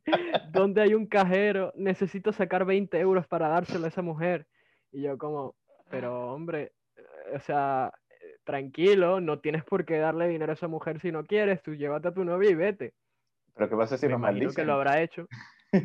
¿Dónde 0.50 0.82
hay 0.82 0.94
un 0.94 1.08
cajero? 1.08 1.72
Necesito 1.76 2.34
sacar 2.34 2.66
20 2.66 3.00
euros 3.00 3.26
para 3.28 3.48
dárselo 3.48 3.86
a 3.86 3.88
esa 3.88 4.02
mujer. 4.02 4.46
Y 4.92 5.04
yo 5.04 5.18
como, 5.18 5.56
pero 5.90 6.34
hombre, 6.34 6.74
o 7.34 7.40
sea, 7.40 7.94
tranquilo, 8.44 9.22
no 9.22 9.40
tienes 9.40 9.64
por 9.64 9.86
qué 9.86 10.00
darle 10.00 10.28
dinero 10.28 10.52
a 10.52 10.56
esa 10.56 10.68
mujer 10.68 11.00
si 11.00 11.14
no 11.14 11.24
quieres, 11.24 11.64
tú 11.64 11.76
llévate 11.76 12.10
a 12.10 12.14
tu 12.14 12.26
novia 12.26 12.50
y 12.50 12.56
vete. 12.56 12.94
Pero 13.56 13.70
¿qué 13.70 13.76
pasa 13.78 13.98
si 13.98 14.08
me 14.08 14.16
imagino 14.16 14.52
que 14.52 14.66
lo 14.66 14.74
habrá 14.74 15.02
hecho. 15.02 15.28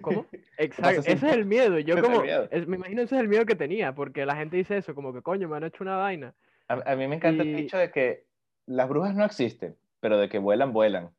¿Cómo? 0.01 0.27
Exacto, 0.59 1.01
ese 1.01 1.13
es 1.13 1.23
el 1.23 1.45
miedo. 1.45 1.79
Yo 1.79 1.95
como, 2.03 2.23
me 2.23 2.77
imagino 2.77 3.03
ese 3.03 3.15
es 3.17 3.21
el 3.21 3.29
miedo 3.29 3.47
que 3.47 3.55
tenía, 3.55 3.95
porque 3.95 4.27
la 4.27 4.37
gente 4.37 4.57
dice 4.57 4.77
eso, 4.77 4.95
como 4.95 5.13
que 5.13 5.23
coño, 5.23 5.49
me 5.49 5.57
han 5.57 5.65
hecho 5.65 5.85
una 5.85 5.97
vaina. 5.97 6.35
A, 6.69 6.97
mí 6.97 7.07
me 7.07 7.17
encanta 7.17 7.45
el 7.45 7.55
dicho 7.55 7.79
de 7.79 7.93
que 7.93 8.25
las 8.67 8.89
brujas 8.89 9.15
no 9.15 9.25
existen, 9.25 9.77
pero 10.01 10.19
de 10.19 10.29
que 10.29 10.39
vuelan, 10.39 10.73
vuelan. 10.73 11.11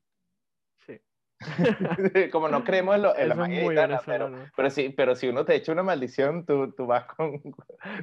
como 2.32 2.49
no 2.49 2.63
creemos 2.63 2.95
en, 2.95 3.03
lo, 3.03 3.15
en 3.15 3.30
la 3.30 3.36
magia 3.36 4.01
pero, 4.05 4.32
pero, 4.55 4.70
si, 4.72 4.89
pero 4.89 5.15
si 5.15 5.28
uno 5.28 5.45
te 5.45 5.53
echa 5.53 5.72
una 5.72 5.84
maldición, 5.84 6.45
tú, 6.45 6.72
tú 6.72 6.88
vas 6.88 7.05
con, 7.05 7.39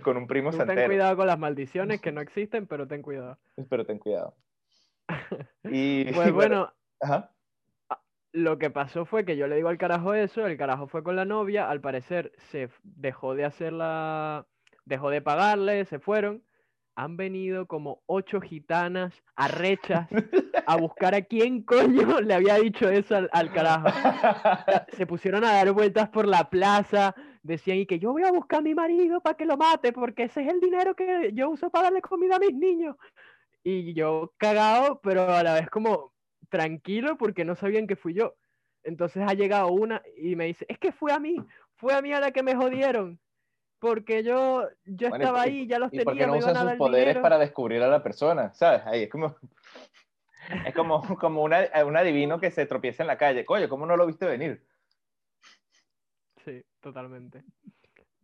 con, 0.02 0.16
un 0.16 0.28
primo 0.28 0.52
tú 0.52 0.58
Ten 0.58 0.86
cuidado 0.86 1.16
con 1.16 1.26
las 1.26 1.38
maldiciones 1.38 2.00
que 2.00 2.12
no 2.12 2.20
existen, 2.20 2.66
pero 2.66 2.86
ten 2.86 3.02
cuidado. 3.02 3.36
Pero 3.68 3.84
ten 3.84 3.98
cuidado. 3.98 4.36
Y, 5.64 6.12
pues 6.12 6.32
bueno, 6.32 6.72
lo 8.34 8.58
que 8.58 8.68
pasó 8.68 9.06
fue 9.06 9.24
que 9.24 9.36
yo 9.36 9.46
le 9.46 9.56
digo 9.56 9.68
al 9.68 9.78
carajo 9.78 10.12
eso, 10.12 10.46
el 10.46 10.58
carajo 10.58 10.86
fue 10.88 11.02
con 11.02 11.16
la 11.16 11.24
novia, 11.24 11.70
al 11.70 11.80
parecer 11.80 12.32
se 12.50 12.68
dejó 12.82 13.34
de 13.34 13.46
hacerla, 13.46 14.46
dejó 14.84 15.08
de 15.08 15.22
pagarle, 15.22 15.86
se 15.86 15.98
fueron 15.98 16.42
han 16.96 17.16
venido 17.16 17.66
como 17.66 18.02
ocho 18.06 18.40
gitanas 18.40 19.22
arrechas 19.34 20.08
a 20.66 20.76
buscar 20.76 21.14
a 21.14 21.22
quién 21.22 21.62
coño 21.64 22.20
le 22.20 22.34
había 22.34 22.56
dicho 22.56 22.88
eso 22.88 23.16
al, 23.32 23.52
carajo. 23.52 23.88
Se 24.92 25.06
pusieron 25.06 25.44
a 25.44 25.52
dar 25.52 25.72
vueltas 25.72 26.08
por 26.08 26.26
la 26.26 26.48
plaza, 26.48 27.14
decían 27.42 27.78
y 27.78 27.86
que 27.86 27.98
yo 27.98 28.12
voy 28.12 28.22
a 28.22 28.32
buscar 28.32 28.60
a 28.60 28.62
mi 28.62 28.74
marido 28.74 29.20
para 29.20 29.36
que 29.36 29.44
lo 29.44 29.56
mate 29.56 29.92
porque 29.92 30.24
ese 30.24 30.42
es 30.42 30.52
el 30.52 30.60
dinero 30.60 30.94
que 30.94 31.30
yo 31.34 31.50
uso 31.50 31.70
para 31.70 31.84
darle 31.84 32.00
comida 32.00 32.36
a 32.36 32.40
mis 32.40 32.54
niños. 32.54 32.96
Y 33.64 33.94
yo 33.94 34.32
cagado, 34.36 35.00
pero 35.02 35.32
a 35.32 35.42
la 35.42 35.54
vez 35.54 35.70
como 35.70 36.13
tranquilo 36.48 37.16
porque 37.16 37.44
no 37.44 37.54
sabían 37.54 37.86
que 37.86 37.96
fui 37.96 38.14
yo. 38.14 38.36
Entonces 38.82 39.22
ha 39.26 39.34
llegado 39.34 39.68
una 39.68 40.02
y 40.16 40.36
me 40.36 40.46
dice, 40.46 40.66
es 40.68 40.78
que 40.78 40.92
fue 40.92 41.12
a 41.12 41.18
mí, 41.18 41.36
fue 41.76 41.94
a 41.94 42.02
mí 42.02 42.12
a 42.12 42.20
la 42.20 42.32
que 42.32 42.42
me 42.42 42.54
jodieron 42.54 43.18
porque 43.84 44.22
yo, 44.22 44.66
yo 44.86 45.08
estaba 45.08 45.42
ahí, 45.42 45.66
ya 45.66 45.78
los 45.78 45.90
tenía. 45.90 46.02
¿Y 46.02 46.04
por 46.06 46.16
qué 46.16 46.26
no 46.26 46.38
usan 46.38 46.56
sus 46.56 46.78
poderes 46.78 47.18
para 47.18 47.38
descubrir 47.38 47.82
a 47.82 47.88
la 47.88 48.02
persona? 48.02 48.54
¿Sabes? 48.54 48.80
Ahí 48.86 49.02
es 49.02 49.10
como, 49.10 49.36
es 50.64 50.74
como, 50.74 51.02
como 51.18 51.42
una, 51.42 51.68
un 51.84 51.94
adivino 51.94 52.40
que 52.40 52.50
se 52.50 52.64
tropieza 52.64 53.02
en 53.02 53.08
la 53.08 53.18
calle. 53.18 53.44
Coño, 53.44 53.68
¿cómo 53.68 53.84
no 53.84 53.96
lo 53.96 54.06
viste 54.06 54.24
venir? 54.24 54.64
Sí, 56.44 56.64
totalmente. 56.80 57.44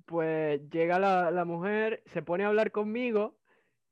Pues 0.06 0.66
llega 0.70 0.98
la, 0.98 1.30
la 1.30 1.44
mujer, 1.44 2.02
se 2.06 2.22
pone 2.22 2.44
a 2.44 2.48
hablar 2.48 2.70
conmigo 2.70 3.36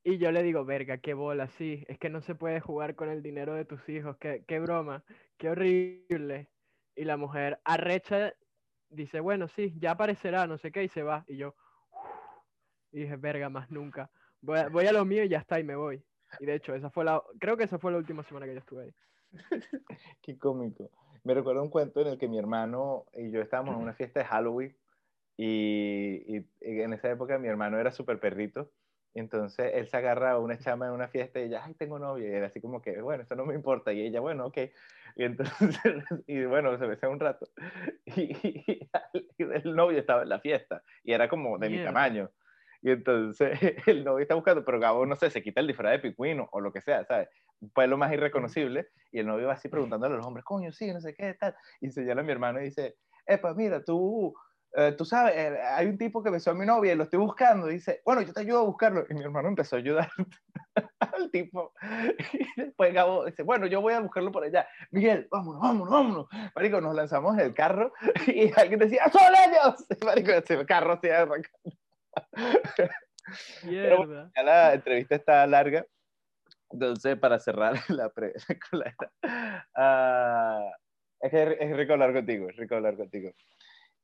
y 0.04 0.18
yo 0.18 0.30
le 0.32 0.42
digo, 0.42 0.64
verga, 0.64 0.98
qué 0.98 1.14
bola, 1.14 1.48
sí, 1.48 1.84
es 1.88 1.98
que 1.98 2.08
no 2.08 2.20
se 2.20 2.34
puede 2.34 2.60
jugar 2.60 2.94
con 2.94 3.08
el 3.08 3.22
dinero 3.22 3.54
de 3.54 3.64
tus 3.64 3.88
hijos, 3.88 4.16
qué, 4.18 4.44
qué 4.46 4.60
broma, 4.60 5.04
qué 5.36 5.50
horrible. 5.50 6.48
Y 6.94 7.04
la 7.04 7.16
mujer 7.16 7.60
arrecha 7.64 8.34
dice, 8.88 9.20
bueno, 9.20 9.48
sí, 9.48 9.74
ya 9.78 9.92
aparecerá, 9.92 10.46
no 10.46 10.58
sé 10.58 10.72
qué, 10.72 10.84
y 10.84 10.88
se 10.88 11.02
va. 11.02 11.24
Y 11.28 11.36
yo, 11.36 11.54
y 12.92 13.00
dije, 13.00 13.16
verga, 13.16 13.48
más 13.48 13.70
nunca. 13.70 14.10
Voy 14.40 14.58
a, 14.58 14.68
voy 14.68 14.86
a 14.86 14.92
lo 14.92 15.04
mío 15.04 15.24
y 15.24 15.28
ya 15.28 15.38
está, 15.38 15.60
y 15.60 15.64
me 15.64 15.76
voy. 15.76 16.02
Y 16.40 16.46
de 16.46 16.54
hecho, 16.54 16.74
esa 16.74 16.90
fue 16.90 17.04
la, 17.04 17.22
creo 17.38 17.56
que 17.56 17.64
esa 17.64 17.78
fue 17.78 17.92
la 17.92 17.98
última 17.98 18.22
semana 18.22 18.46
que 18.46 18.54
yo 18.54 18.60
estuve 18.60 18.84
ahí. 18.84 18.94
Qué 20.22 20.38
cómico. 20.38 20.90
Me 21.24 21.34
recuerdo 21.34 21.62
un 21.62 21.70
cuento 21.70 22.00
en 22.00 22.06
el 22.08 22.18
que 22.18 22.28
mi 22.28 22.38
hermano 22.38 23.04
y 23.12 23.30
yo 23.30 23.42
estábamos 23.42 23.74
en 23.74 23.82
una 23.82 23.94
fiesta 23.94 24.20
de 24.20 24.26
Halloween 24.26 24.76
y, 25.36 26.38
y 26.38 26.46
en 26.60 26.92
esa 26.94 27.10
época 27.10 27.38
mi 27.38 27.48
hermano 27.48 27.78
era 27.78 27.92
súper 27.92 28.18
perrito 28.20 28.72
entonces 29.18 29.72
él 29.74 29.88
se 29.88 29.96
agarra 29.96 30.32
a 30.32 30.38
una 30.38 30.58
chama 30.58 30.86
en 30.86 30.92
una 30.92 31.08
fiesta 31.08 31.40
y 31.40 31.44
ella, 31.44 31.62
ay, 31.64 31.74
tengo 31.74 31.98
novia. 31.98 32.28
Y 32.28 32.34
él 32.34 32.44
así 32.44 32.60
como 32.60 32.82
que, 32.82 33.00
bueno, 33.00 33.22
eso 33.22 33.34
no 33.34 33.46
me 33.46 33.54
importa. 33.54 33.92
Y 33.92 34.02
ella, 34.02 34.20
bueno, 34.20 34.46
ok. 34.46 34.58
Y 35.16 35.24
entonces, 35.24 35.80
y 36.26 36.44
bueno, 36.44 36.76
se 36.78 36.86
besé 36.86 37.06
un 37.06 37.20
rato. 37.20 37.48
Y, 38.16 38.88
el 39.38 39.74
novio 39.76 39.98
estaba 39.98 40.22
en 40.22 40.28
la 40.28 40.40
fiesta 40.40 40.82
y 41.04 41.12
era 41.12 41.28
como 41.28 41.58
de 41.58 41.70
mi 41.70 41.82
tamaño. 41.84 42.30
Y 42.82 42.90
entonces 42.90 43.58
el 43.86 44.04
novio 44.04 44.22
está 44.22 44.34
buscando, 44.34 44.64
pero 44.64 44.78
Gabo, 44.78 45.06
no 45.06 45.16
sé, 45.16 45.30
se 45.30 45.42
quita 45.42 45.60
el 45.60 45.66
disfraz 45.66 45.92
de 45.92 45.98
picuino 45.98 46.48
o 46.52 46.60
lo 46.60 46.72
que 46.72 46.80
sea, 46.80 47.04
¿sabes? 47.04 47.28
Un 47.60 47.70
pelo 47.70 47.96
más 47.96 48.12
irreconocible. 48.12 48.88
Y 49.10 49.20
el 49.20 49.26
novio 49.26 49.48
va 49.48 49.54
así 49.54 49.68
preguntándole 49.68 50.14
a 50.14 50.16
los 50.18 50.26
hombres, 50.26 50.44
coño, 50.44 50.72
sí, 50.72 50.92
no 50.92 51.00
sé 51.00 51.14
qué, 51.14 51.34
tal. 51.34 51.54
Y 51.80 51.90
se 51.90 52.04
llama 52.04 52.20
a 52.20 52.24
mi 52.24 52.32
hermano 52.32 52.60
y 52.60 52.64
dice, 52.64 52.96
epa, 53.26 53.54
mira, 53.54 53.82
tú 53.82 54.34
eh, 54.76 54.92
tú 54.92 55.04
sabes, 55.04 55.34
eh, 55.36 55.58
hay 55.62 55.86
un 55.86 55.96
tipo 55.96 56.22
que 56.22 56.30
besó 56.30 56.50
a 56.50 56.54
mi 56.54 56.66
novia 56.66 56.92
y 56.92 56.96
lo 56.96 57.04
estoy 57.04 57.18
buscando. 57.18 57.70
Y 57.70 57.74
dice, 57.74 58.02
bueno, 58.04 58.22
yo 58.22 58.32
te 58.32 58.40
ayudo 58.40 58.60
a 58.60 58.64
buscarlo. 58.64 59.04
Y 59.08 59.14
mi 59.14 59.22
hermano 59.22 59.48
empezó 59.48 59.76
a 59.76 59.78
ayudar 59.78 60.10
al 61.00 61.30
tipo. 61.30 61.72
Y 62.32 62.60
después 62.60 62.92
Gabo 62.92 63.24
dice, 63.24 63.42
bueno, 63.42 63.66
yo 63.66 63.80
voy 63.80 63.94
a 63.94 64.00
buscarlo 64.00 64.30
por 64.30 64.44
allá. 64.44 64.68
Miguel, 64.90 65.26
vámonos, 65.30 65.60
vámonos, 65.60 65.90
vámonos. 65.90 66.26
Marico, 66.54 66.80
nos 66.80 66.94
lanzamos 66.94 67.34
en 67.34 67.46
el 67.46 67.54
carro 67.54 67.92
y 68.26 68.52
alguien 68.58 68.78
decía, 68.80 69.08
¡son 69.10 69.22
ellos! 69.22 69.86
Marico, 70.04 70.32
el 70.32 70.66
carro 70.66 70.98
se 71.00 71.12
arrancando. 71.12 71.70
Pero 73.62 74.30
ya 74.34 74.42
la 74.42 74.74
entrevista 74.74 75.14
está 75.14 75.46
larga. 75.46 75.86
Entonces, 76.70 77.18
para 77.18 77.38
cerrar 77.38 77.76
la 77.88 78.10
pre 78.10 78.34
uh, 79.76 80.70
es 81.20 81.30
que 81.30 81.56
es 81.58 81.76
rico 81.76 81.94
hablar 81.94 82.12
contigo, 82.12 82.48
es 82.48 82.56
rico 82.56 82.76
hablar 82.76 82.96
contigo. 82.96 83.32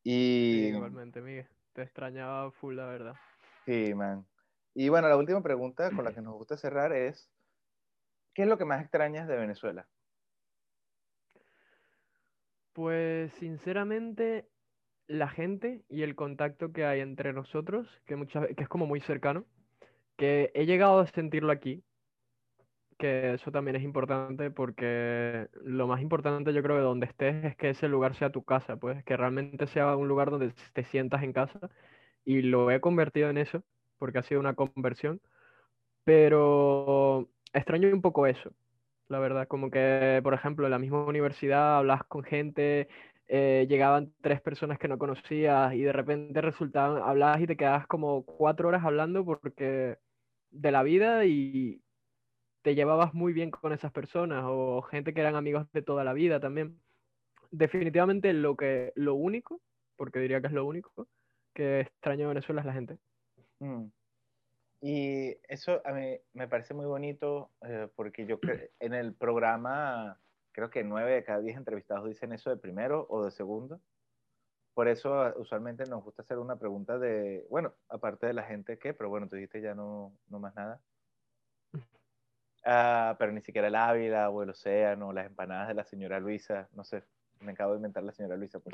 Y... 0.05 0.67
igualmente, 0.69 1.21
Miguel. 1.21 1.49
Te 1.73 1.83
extrañaba 1.83 2.53
full, 2.53 2.77
la 2.77 2.87
verdad. 2.87 3.15
Sí, 3.65 3.95
man. 3.95 4.25
Y 4.75 4.89
bueno, 4.89 5.09
la 5.09 5.17
última 5.17 5.43
pregunta 5.43 5.91
con 5.91 6.05
la 6.05 6.13
que 6.13 6.21
nos 6.21 6.35
gusta 6.35 6.57
cerrar 6.57 6.93
es, 6.93 7.29
¿qué 8.35 8.43
es 8.43 8.49
lo 8.49 8.59
que 8.59 8.65
más 8.65 8.83
extrañas 8.83 9.27
de 9.27 9.37
Venezuela? 9.37 9.89
Pues 12.73 13.33
sinceramente, 13.35 14.49
la 15.07 15.29
gente 15.29 15.85
y 15.89 16.03
el 16.03 16.17
contacto 16.17 16.73
que 16.73 16.85
hay 16.85 17.01
entre 17.01 17.33
nosotros, 17.33 17.89
que, 18.05 18.17
muchas, 18.17 18.49
que 18.49 18.65
es 18.65 18.69
como 18.69 18.87
muy 18.87 19.01
cercano, 19.01 19.47
que 20.17 20.51
he 20.55 20.67
llegado 20.67 21.01
a 21.01 21.07
sentirlo 21.07 21.53
aquí, 21.53 21.85
que 23.05 23.35
eso 23.35 23.53
también 23.53 23.77
es 23.77 23.83
importante 23.83 24.51
porque 24.51 25.49
lo 25.63 25.87
más 25.87 26.01
importante 26.01 26.55
yo 26.55 26.63
creo 26.63 26.77
que 26.77 26.83
donde 26.83 27.07
estés 27.07 27.45
es 27.45 27.57
que 27.57 27.71
ese 27.71 27.89
lugar 27.89 28.15
sea 28.15 28.31
tu 28.33 28.45
casa, 28.45 28.77
pues 28.77 29.05
que 29.05 29.17
realmente 29.17 29.67
sea 29.67 29.95
un 29.97 30.09
lugar 30.09 30.31
donde 30.31 30.55
te 30.73 30.85
sientas 30.85 31.23
en 31.23 31.35
casa 31.35 31.61
y 32.25 32.43
lo 32.43 32.71
he 32.71 32.81
convertido 32.81 33.29
en 33.31 33.39
eso 33.39 33.63
porque 33.99 34.19
ha 34.21 34.23
sido 34.23 34.41
una 34.41 34.55
conversión, 34.55 35.21
pero 36.05 37.29
extraño 37.53 37.89
un 37.93 38.03
poco 38.03 38.27
eso, 38.27 38.53
la 39.09 39.19
verdad, 39.19 39.49
como 39.49 39.71
que, 39.71 40.21
por 40.23 40.35
ejemplo, 40.35 40.67
en 40.67 40.73
la 40.73 40.79
misma 40.79 41.05
universidad 41.05 41.79
hablas 41.79 42.05
con 42.05 42.25
gente, 42.25 42.89
eh, 43.29 43.67
llegaban 43.69 44.13
tres 44.23 44.41
personas 44.41 44.79
que 44.79 44.89
no 44.89 44.99
conocías 44.99 45.75
y 45.75 45.83
de 45.83 45.93
repente 45.93 46.41
resultaban, 46.41 47.03
hablabas 47.03 47.43
y 47.43 47.47
te 47.47 47.57
quedabas 47.57 47.87
como 47.87 48.25
cuatro 48.25 48.69
horas 48.69 48.85
hablando 48.85 49.25
porque 49.27 49.99
de 50.51 50.73
la 50.73 50.83
vida 50.83 51.27
y 51.27 51.84
te 52.65 52.75
llevabas 52.75 53.13
muy 53.13 53.35
bien 53.35 53.51
con 53.51 53.75
esas 53.75 53.93
personas 53.93 54.43
o 54.47 54.81
gente 54.81 55.13
que 55.13 55.21
eran 55.21 55.37
amigos 55.37 55.71
de 55.73 55.83
toda 55.83 56.03
la 56.03 56.15
vida 56.15 56.41
también. 56.41 56.81
Definitivamente 57.51 58.33
lo 58.33 58.57
que 58.57 58.91
lo 58.97 59.15
único, 59.15 59.61
porque 59.97 60.19
diría 60.19 60.41
que 60.41 60.47
es 60.47 60.53
lo 60.55 60.65
único 60.65 61.07
que 61.53 61.81
extraño 61.81 62.23
de 62.23 62.29
Venezuela 62.29 62.63
es 62.63 62.67
la 62.67 62.73
gente. 62.73 62.99
Mm. 63.59 63.85
Y 64.81 65.37
eso 65.47 65.83
a 65.85 65.93
mí 65.93 66.17
me 66.33 66.49
parece 66.49 66.73
muy 66.73 66.87
bonito 66.87 67.51
eh, 67.69 67.89
porque 67.95 68.25
yo 68.25 68.41
en 68.81 68.95
el 68.95 69.13
programa 69.13 70.19
creo 70.53 70.71
que 70.71 70.85
nueve 70.85 71.13
de 71.13 71.25
cada 71.25 71.41
diez 71.41 71.59
entrevistados 71.59 72.09
dicen 72.09 72.33
eso 72.33 72.49
de 72.49 72.57
primero 72.57 73.07
o 73.11 73.27
de 73.27 73.31
segundo. 73.31 73.79
Por 74.73 74.89
eso 74.89 75.13
ah, 75.21 75.35
usualmente 75.37 75.85
nos 75.85 76.03
gusta 76.03 76.23
hacer 76.23 76.39
una 76.39 76.57
pregunta 76.57 76.99
de, 76.99 77.47
bueno, 77.51 77.75
aparte 77.91 78.27
de 78.27 78.33
la 78.33 78.45
gente 78.45 78.79
que, 78.79 78.95
pero 78.95 79.11
bueno, 79.11 79.29
tú 79.29 79.37
dijiste 79.37 79.61
ya 79.61 79.75
no, 79.75 80.17
no 80.29 80.39
más 80.41 80.55
nada. 80.55 80.81
Ah, 82.65 83.17
pero 83.19 83.33
ni 83.33 83.43
siquiera 83.43 83.69
el 83.69 83.75
Ávila 83.75 84.31
o 84.31 84.43
el 84.43 84.51
océano, 84.51 85.13
las 85.13 85.27
empanadas 85.27 85.69
de 85.69 85.75
la 85.75 85.85
señora 85.85 86.19
Luisa, 86.19 86.69
no 86.73 86.83
sé, 86.83 87.03
me 87.41 87.53
acabo 87.53 87.73
de 87.73 87.79
inventar 87.79 88.03
la 88.03 88.13
señora 88.13 88.37
Luisa. 88.37 88.59
Por 88.59 88.73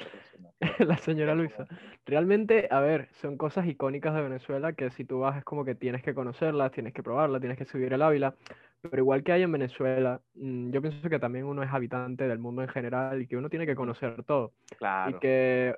la 0.86 0.96
señora 0.98 1.34
Luisa. 1.34 1.66
Realmente, 2.06 2.68
a 2.70 2.80
ver, 2.80 3.08
son 3.20 3.36
cosas 3.36 3.66
icónicas 3.66 4.14
de 4.14 4.22
Venezuela 4.22 4.72
que 4.72 4.90
si 4.90 5.04
tú 5.04 5.20
vas 5.20 5.38
es 5.38 5.44
como 5.44 5.64
que 5.64 5.74
tienes 5.74 6.02
que 6.02 6.14
conocerlas, 6.14 6.72
tienes 6.72 6.94
que 6.94 7.02
probarlas, 7.02 7.40
tienes 7.40 7.58
que 7.58 7.64
subir 7.64 7.92
el 7.92 8.02
Ávila. 8.02 8.34
Pero 8.82 8.98
igual 8.98 9.22
que 9.22 9.32
hay 9.32 9.42
en 9.42 9.52
Venezuela, 9.52 10.22
mm, 10.34 10.70
yo 10.70 10.80
pienso 10.80 11.10
que 11.10 11.18
también 11.18 11.44
uno 11.44 11.62
es 11.62 11.70
habitante 11.70 12.26
del 12.26 12.38
mundo 12.38 12.62
en 12.62 12.68
general 12.68 13.20
y 13.20 13.26
que 13.26 13.36
uno 13.36 13.50
tiene 13.50 13.66
que 13.66 13.74
conocer 13.74 14.22
todo. 14.24 14.52
Claro. 14.78 15.10
Y 15.10 15.20
que 15.20 15.76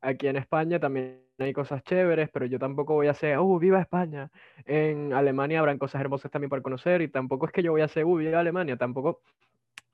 aquí 0.00 0.28
en 0.28 0.36
España 0.36 0.78
también 0.80 1.22
hay 1.38 1.52
cosas 1.52 1.82
chéveres, 1.84 2.30
pero 2.32 2.46
yo 2.46 2.58
tampoco 2.58 2.94
voy 2.94 3.08
a 3.08 3.12
hacer, 3.12 3.38
¡uh, 3.38 3.58
viva 3.58 3.80
España! 3.80 4.30
En 4.64 5.12
Alemania 5.12 5.60
habrán 5.60 5.78
cosas 5.78 6.00
hermosas 6.00 6.30
también 6.30 6.50
para 6.50 6.62
conocer 6.62 7.02
y 7.02 7.08
tampoco 7.08 7.46
es 7.46 7.52
que 7.52 7.62
yo 7.62 7.72
voy 7.72 7.82
a 7.82 7.86
hacer, 7.86 8.04
¡uh, 8.04 8.16
viva 8.16 8.40
Alemania! 8.40 8.76
Tampoco 8.76 9.22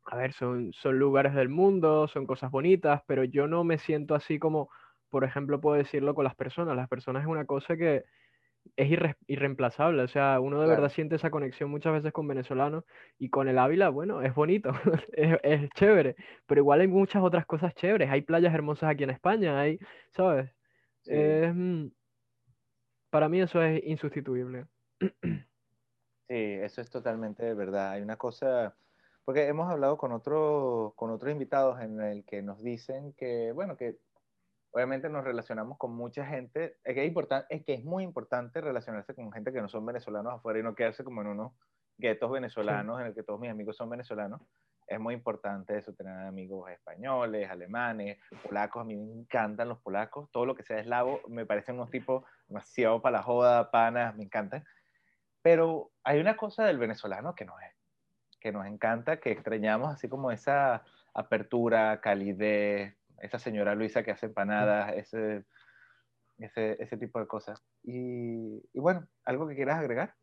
a 0.07 0.17
ver, 0.17 0.33
son, 0.33 0.73
son 0.73 0.99
lugares 0.99 1.35
del 1.35 1.49
mundo, 1.49 2.09
son 2.09 2.27
cosas 2.27 2.51
bonitas, 2.51 3.03
pero 3.07 3.25
yo 3.25 3.47
no 3.47 3.65
me 3.65 3.79
siento 3.79 4.15
así 4.15 4.39
como, 4.39 4.69
por 5.09 5.25
ejemplo, 5.25 5.61
puedo 5.61 5.77
decirlo 5.77 6.15
con 6.15 6.25
las 6.25 6.35
personas. 6.35 6.77
Las 6.77 6.89
personas 6.89 7.23
es 7.23 7.29
una 7.29 7.47
cosa 7.47 7.77
que 7.77 8.05
es 8.77 9.17
irreemplazable, 9.27 10.03
o 10.03 10.09
sea, 10.09 10.41
uno 10.41 10.61
de 10.61 10.67
verdad 10.67 10.89
siente 10.89 11.17
esa 11.17 11.31
conexión 11.31 11.71
muchas 11.71 11.93
veces 11.93 12.13
con 12.13 12.27
venezolanos 12.27 12.85
y 13.19 13.31
con 13.31 13.49
el 13.49 13.59
Ávila, 13.59 13.89
bueno, 13.89 14.23
es 14.23 14.35
bonito, 14.35 14.71
es, 15.13 15.71
chévere, 15.71 16.17
pero 16.47 16.61
igual 16.61 16.81
hay 16.81 16.89
muchas 16.89 17.23
otras 17.23 17.47
cosas 17.47 17.75
chéveres, 17.75 18.11
hay 18.11 18.23
playas 18.23 18.55
hermosas 18.55 18.91
aquí 18.91 19.05
en 19.05 19.11
España, 19.11 19.61
hay, 19.61 19.79
¿sabes? 20.11 20.51
Mm, 21.07 21.89
para 23.11 23.29
mí 23.29 23.41
eso 23.41 23.63
es 23.63 23.83
insustituible. 23.85 24.67
Sí, 26.27 26.37
eso 26.37 26.81
es 26.81 26.89
totalmente 26.89 27.53
verdad. 27.53 27.91
Hay 27.91 28.03
una 28.03 28.17
cosa, 28.17 28.75
porque 29.27 29.47
hemos 29.47 29.71
hablado 29.71 29.99
con, 29.99 30.11
otro, 30.11 30.95
con 30.97 31.11
otros 31.11 31.31
invitados 31.31 31.83
en 31.83 32.01
el 32.01 32.25
que 32.25 32.41
nos 32.41 32.63
dicen 32.63 33.13
que, 33.13 33.53
bueno, 33.53 33.77
que 33.77 33.99
obviamente 34.75 35.09
nos 35.09 35.23
relacionamos 35.23 35.79
con 35.79 35.95
mucha 35.95 36.27
gente. 36.27 36.79
Es 36.83 36.95
que 36.95 37.07
es, 37.07 37.15
es, 37.49 37.65
que 37.65 37.75
es 37.75 37.85
muy 37.85 38.03
importante 38.03 38.61
relacionarse 38.61 39.15
con 39.15 39.33
gente 39.33 39.53
que 39.53 39.63
no 39.63 39.69
son 39.69 39.87
venezolanos 39.87 40.35
afuera 40.35 40.59
y 40.59 40.63
no 40.65 40.75
quedarse 40.75 41.05
como 41.05 41.21
en 41.21 41.29
unos 41.29 41.53
guetos 41.97 42.29
venezolanos 42.29 43.01
en 43.01 43.07
el 43.07 43.15
que 43.15 43.23
todos 43.23 43.39
mis 43.39 43.51
amigos 43.51 43.77
son 43.77 43.89
venezolanos. 43.89 44.41
Es 44.89 44.99
muy 44.99 45.15
importante 45.15 45.79
eso, 45.79 45.95
tener 45.95 46.27
amigos 46.27 46.69
españoles, 46.73 47.49
alemanes, 47.49 48.19
polacos. 48.43 48.83
A 48.83 48.85
mí 48.85 48.97
me 48.97 49.13
encantan 49.13 49.69
los 49.69 49.81
polacos. 49.81 50.29
Todo 50.33 50.45
lo 50.45 50.57
que 50.57 50.65
sea 50.65 50.81
eslavo 50.81 51.21
me 51.29 51.47
parecen 51.47 51.77
unos 51.77 51.91
tipos 51.91 52.25
demasiado 52.49 53.01
para 53.01 53.19
la 53.19 53.23
joda, 53.23 53.71
panas, 53.71 54.17
me 54.17 54.25
encantan. 54.25 54.65
Pero 55.41 55.93
hay 56.03 56.19
una 56.19 56.37
cosa 56.37 56.65
del 56.65 56.79
venezolano 56.79 57.37
que 57.37 57.45
no 57.45 57.59
es 57.61 57.73
que 58.41 58.53
nos 58.53 58.67
encanta, 58.67 59.21
que 59.21 59.31
extrañamos, 59.31 59.91
así 59.95 60.07
como 60.07 60.31
esa 60.31 60.83
apertura, 61.15 62.03
calidez, 62.03 62.95
esa 63.21 63.39
señora 63.39 63.75
Luisa 63.75 64.03
que 64.03 64.11
hace 64.11 64.27
empanadas, 64.27 64.93
ese, 64.95 65.45
ese, 66.39 66.77
ese 66.83 66.97
tipo 66.97 67.19
de 67.21 67.27
cosas. 67.27 67.63
Y, 67.83 68.63
y, 68.73 68.81
bueno, 68.81 69.07
¿algo 69.25 69.49
que 69.49 69.55
quieras 69.55 69.79
agregar? 69.79 70.15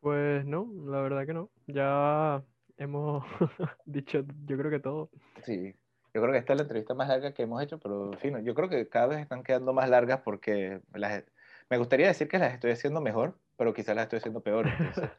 Pues 0.00 0.44
no, 0.44 0.70
la 0.86 1.00
verdad 1.00 1.26
que 1.26 1.34
no. 1.34 1.50
Ya 1.66 2.42
hemos 2.76 3.24
dicho, 3.86 4.24
yo 4.46 4.58
creo 4.58 4.70
que 4.70 4.80
todo. 4.80 5.10
Sí, 5.44 5.74
yo 6.12 6.20
creo 6.20 6.32
que 6.32 6.38
esta 6.38 6.52
es 6.52 6.58
la 6.58 6.62
entrevista 6.62 6.94
más 6.94 7.08
larga 7.08 7.32
que 7.32 7.42
hemos 7.42 7.62
hecho, 7.62 7.78
pero 7.78 8.12
fin, 8.18 8.44
yo 8.44 8.54
creo 8.54 8.68
que 8.68 8.88
cada 8.88 9.08
vez 9.08 9.20
están 9.20 9.42
quedando 9.42 9.72
más 9.72 9.88
largas 9.88 10.20
porque 10.20 10.80
las, 10.92 11.24
me 11.70 11.78
gustaría 11.78 12.06
decir 12.06 12.28
que 12.28 12.38
las 12.38 12.54
estoy 12.54 12.72
haciendo 12.72 13.00
mejor, 13.00 13.36
pero 13.56 13.74
quizás 13.74 13.96
la 13.96 14.02
estoy 14.04 14.18
haciendo 14.18 14.40
peor. 14.40 14.66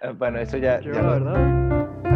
Eh, 0.00 0.12
bueno, 0.16 0.38
eso 0.38 0.56
ya... 0.56 0.78
Yo, 0.80 0.92
ya 0.92 1.02
la 1.02 1.10
verdad. 1.10 2.13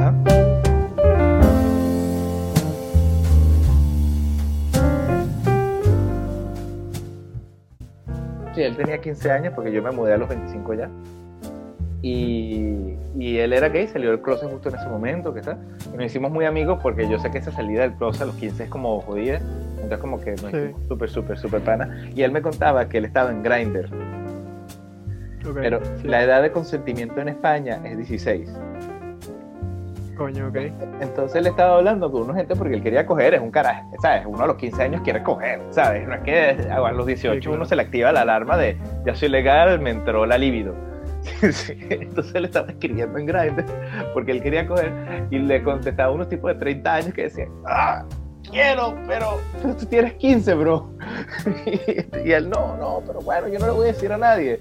Sí, 8.58 8.64
él 8.64 8.76
tenía 8.76 8.98
15 8.98 9.30
años 9.30 9.52
porque 9.54 9.70
yo 9.70 9.80
me 9.80 9.92
mudé 9.92 10.14
a 10.14 10.16
los 10.16 10.28
25 10.28 10.74
ya. 10.74 10.90
Y, 12.02 12.96
y 13.16 13.38
él 13.38 13.52
era 13.52 13.68
gay, 13.68 13.86
salió 13.86 14.10
del 14.10 14.20
closet 14.20 14.50
justo 14.50 14.68
en 14.68 14.74
ese 14.74 14.88
momento, 14.88 15.32
¿qué 15.32 15.42
tal? 15.42 15.58
Y 15.94 15.96
nos 15.96 16.06
hicimos 16.06 16.32
muy 16.32 16.44
amigos 16.44 16.80
porque 16.82 17.08
yo 17.08 17.20
sé 17.20 17.30
que 17.30 17.38
esa 17.38 17.52
salida 17.52 17.82
del 17.82 17.92
closet 17.92 18.22
a 18.22 18.24
los 18.26 18.34
15 18.34 18.64
es 18.64 18.68
como 18.68 19.00
jodida. 19.02 19.40
Entonces 19.76 19.98
como 19.98 20.20
que 20.20 20.32
nos 20.32 20.52
hicimos 20.52 20.82
súper, 20.88 21.08
súper, 21.08 21.38
súper 21.38 21.60
pana. 21.60 22.10
Y 22.12 22.22
él 22.22 22.32
me 22.32 22.42
contaba 22.42 22.88
que 22.88 22.98
él 22.98 23.04
estaba 23.04 23.30
en 23.30 23.44
Grindr 23.44 23.88
pero 25.54 25.80
la 26.04 26.22
edad 26.22 26.42
de 26.42 26.50
consentimiento 26.50 27.20
en 27.20 27.28
España 27.28 27.80
es 27.84 27.96
16. 27.96 28.50
Coño, 30.18 30.48
ok. 30.48 30.56
Entonces 31.00 31.36
él 31.36 31.46
estaba 31.46 31.76
hablando 31.76 32.10
con 32.10 32.22
una 32.22 32.34
gente 32.34 32.56
porque 32.56 32.74
él 32.74 32.82
quería 32.82 33.06
coger, 33.06 33.34
es 33.34 33.40
un 33.40 33.52
carajo, 33.52 33.88
¿sabes? 34.02 34.26
Uno 34.26 34.42
a 34.42 34.46
los 34.48 34.56
15 34.56 34.82
años 34.82 35.00
quiere 35.02 35.22
coger, 35.22 35.60
¿sabes? 35.70 36.08
No 36.08 36.14
es 36.14 36.20
que 36.22 36.68
a 36.70 36.92
los 36.92 37.06
18 37.06 37.52
uno 37.52 37.64
se 37.64 37.76
le 37.76 37.82
activa 37.82 38.10
la 38.10 38.22
alarma 38.22 38.56
de 38.56 38.76
ya 39.06 39.14
soy 39.14 39.28
legal, 39.28 39.78
me 39.78 39.90
entró 39.90 40.26
la 40.26 40.36
libido. 40.36 40.74
Entonces 41.42 42.34
él 42.34 42.46
estaba 42.46 42.68
escribiendo 42.68 43.16
en 43.16 43.26
Grindr 43.26 43.64
porque 44.12 44.32
él 44.32 44.42
quería 44.42 44.66
coger 44.66 44.92
y 45.30 45.38
le 45.38 45.62
contestaba 45.62 46.10
a 46.10 46.12
unos 46.12 46.28
tipos 46.28 46.52
de 46.52 46.58
30 46.58 46.94
años 46.94 47.14
que 47.14 47.22
decían, 47.22 47.48
¡ah! 47.64 48.04
Quiero, 48.50 48.96
pero, 49.06 49.40
tú 49.78 49.86
tienes 49.86 50.14
15, 50.14 50.54
bro. 50.54 50.90
y 52.24 52.32
él, 52.32 52.48
no, 52.48 52.76
no, 52.76 53.02
pero 53.06 53.20
bueno, 53.20 53.46
yo 53.48 53.58
no 53.58 53.66
le 53.66 53.72
voy 53.72 53.84
a 53.84 53.92
decir 53.92 54.12
a 54.12 54.18
nadie. 54.18 54.58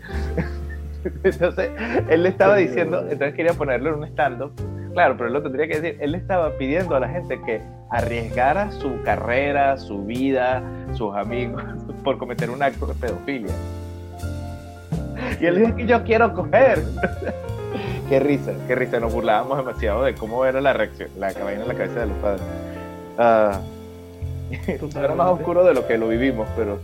Entonces, 1.23 1.71
él 2.09 2.23
le 2.23 2.29
estaba 2.29 2.57
diciendo, 2.57 2.99
entonces 3.09 3.33
quería 3.33 3.53
ponerlo 3.53 3.91
en 3.91 3.95
un 3.99 4.03
stand-up. 4.05 4.51
Claro, 4.97 5.15
pero 5.15 5.27
él 5.27 5.33
lo 5.33 5.43
tendría 5.43 5.67
que 5.67 5.79
decir. 5.79 6.01
Él 6.01 6.15
estaba 6.15 6.57
pidiendo 6.57 6.95
a 6.95 6.99
la 6.99 7.07
gente 7.07 7.39
que 7.45 7.61
arriesgara 7.91 8.71
su 8.71 8.99
carrera, 9.03 9.77
su 9.77 10.03
vida, 10.03 10.63
sus 10.95 11.15
amigos, 11.15 11.61
por 12.03 12.17
cometer 12.17 12.49
un 12.49 12.63
acto 12.63 12.87
de 12.87 12.95
pedofilia. 12.95 13.53
Y 15.39 15.45
él 15.45 15.59
dijo 15.59 15.75
que 15.75 15.85
yo 15.85 16.03
quiero 16.03 16.33
coger. 16.33 16.81
qué 18.09 18.19
risa, 18.19 18.53
qué 18.65 18.73
risa. 18.73 18.99
Nos 18.99 19.13
burlábamos 19.13 19.59
demasiado 19.59 20.03
de 20.03 20.15
cómo 20.15 20.43
era 20.45 20.61
la 20.61 20.73
reacción, 20.73 21.11
la 21.19 21.31
cabina 21.31 21.61
en 21.61 21.67
la 21.67 21.75
cabeza 21.75 21.99
de 21.99 22.05
los 22.07 22.17
padres. 22.17 22.41
Ah, 23.19 23.61
era 24.97 25.13
más 25.13 25.27
oscuro 25.27 25.63
de 25.63 25.75
lo 25.75 25.85
que 25.85 25.99
lo 25.99 26.07
vivimos, 26.07 26.47
pero. 26.57 26.79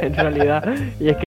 en 0.00 0.14
realidad. 0.16 0.74
Y 0.98 1.08
es 1.08 1.16
que 1.16 1.20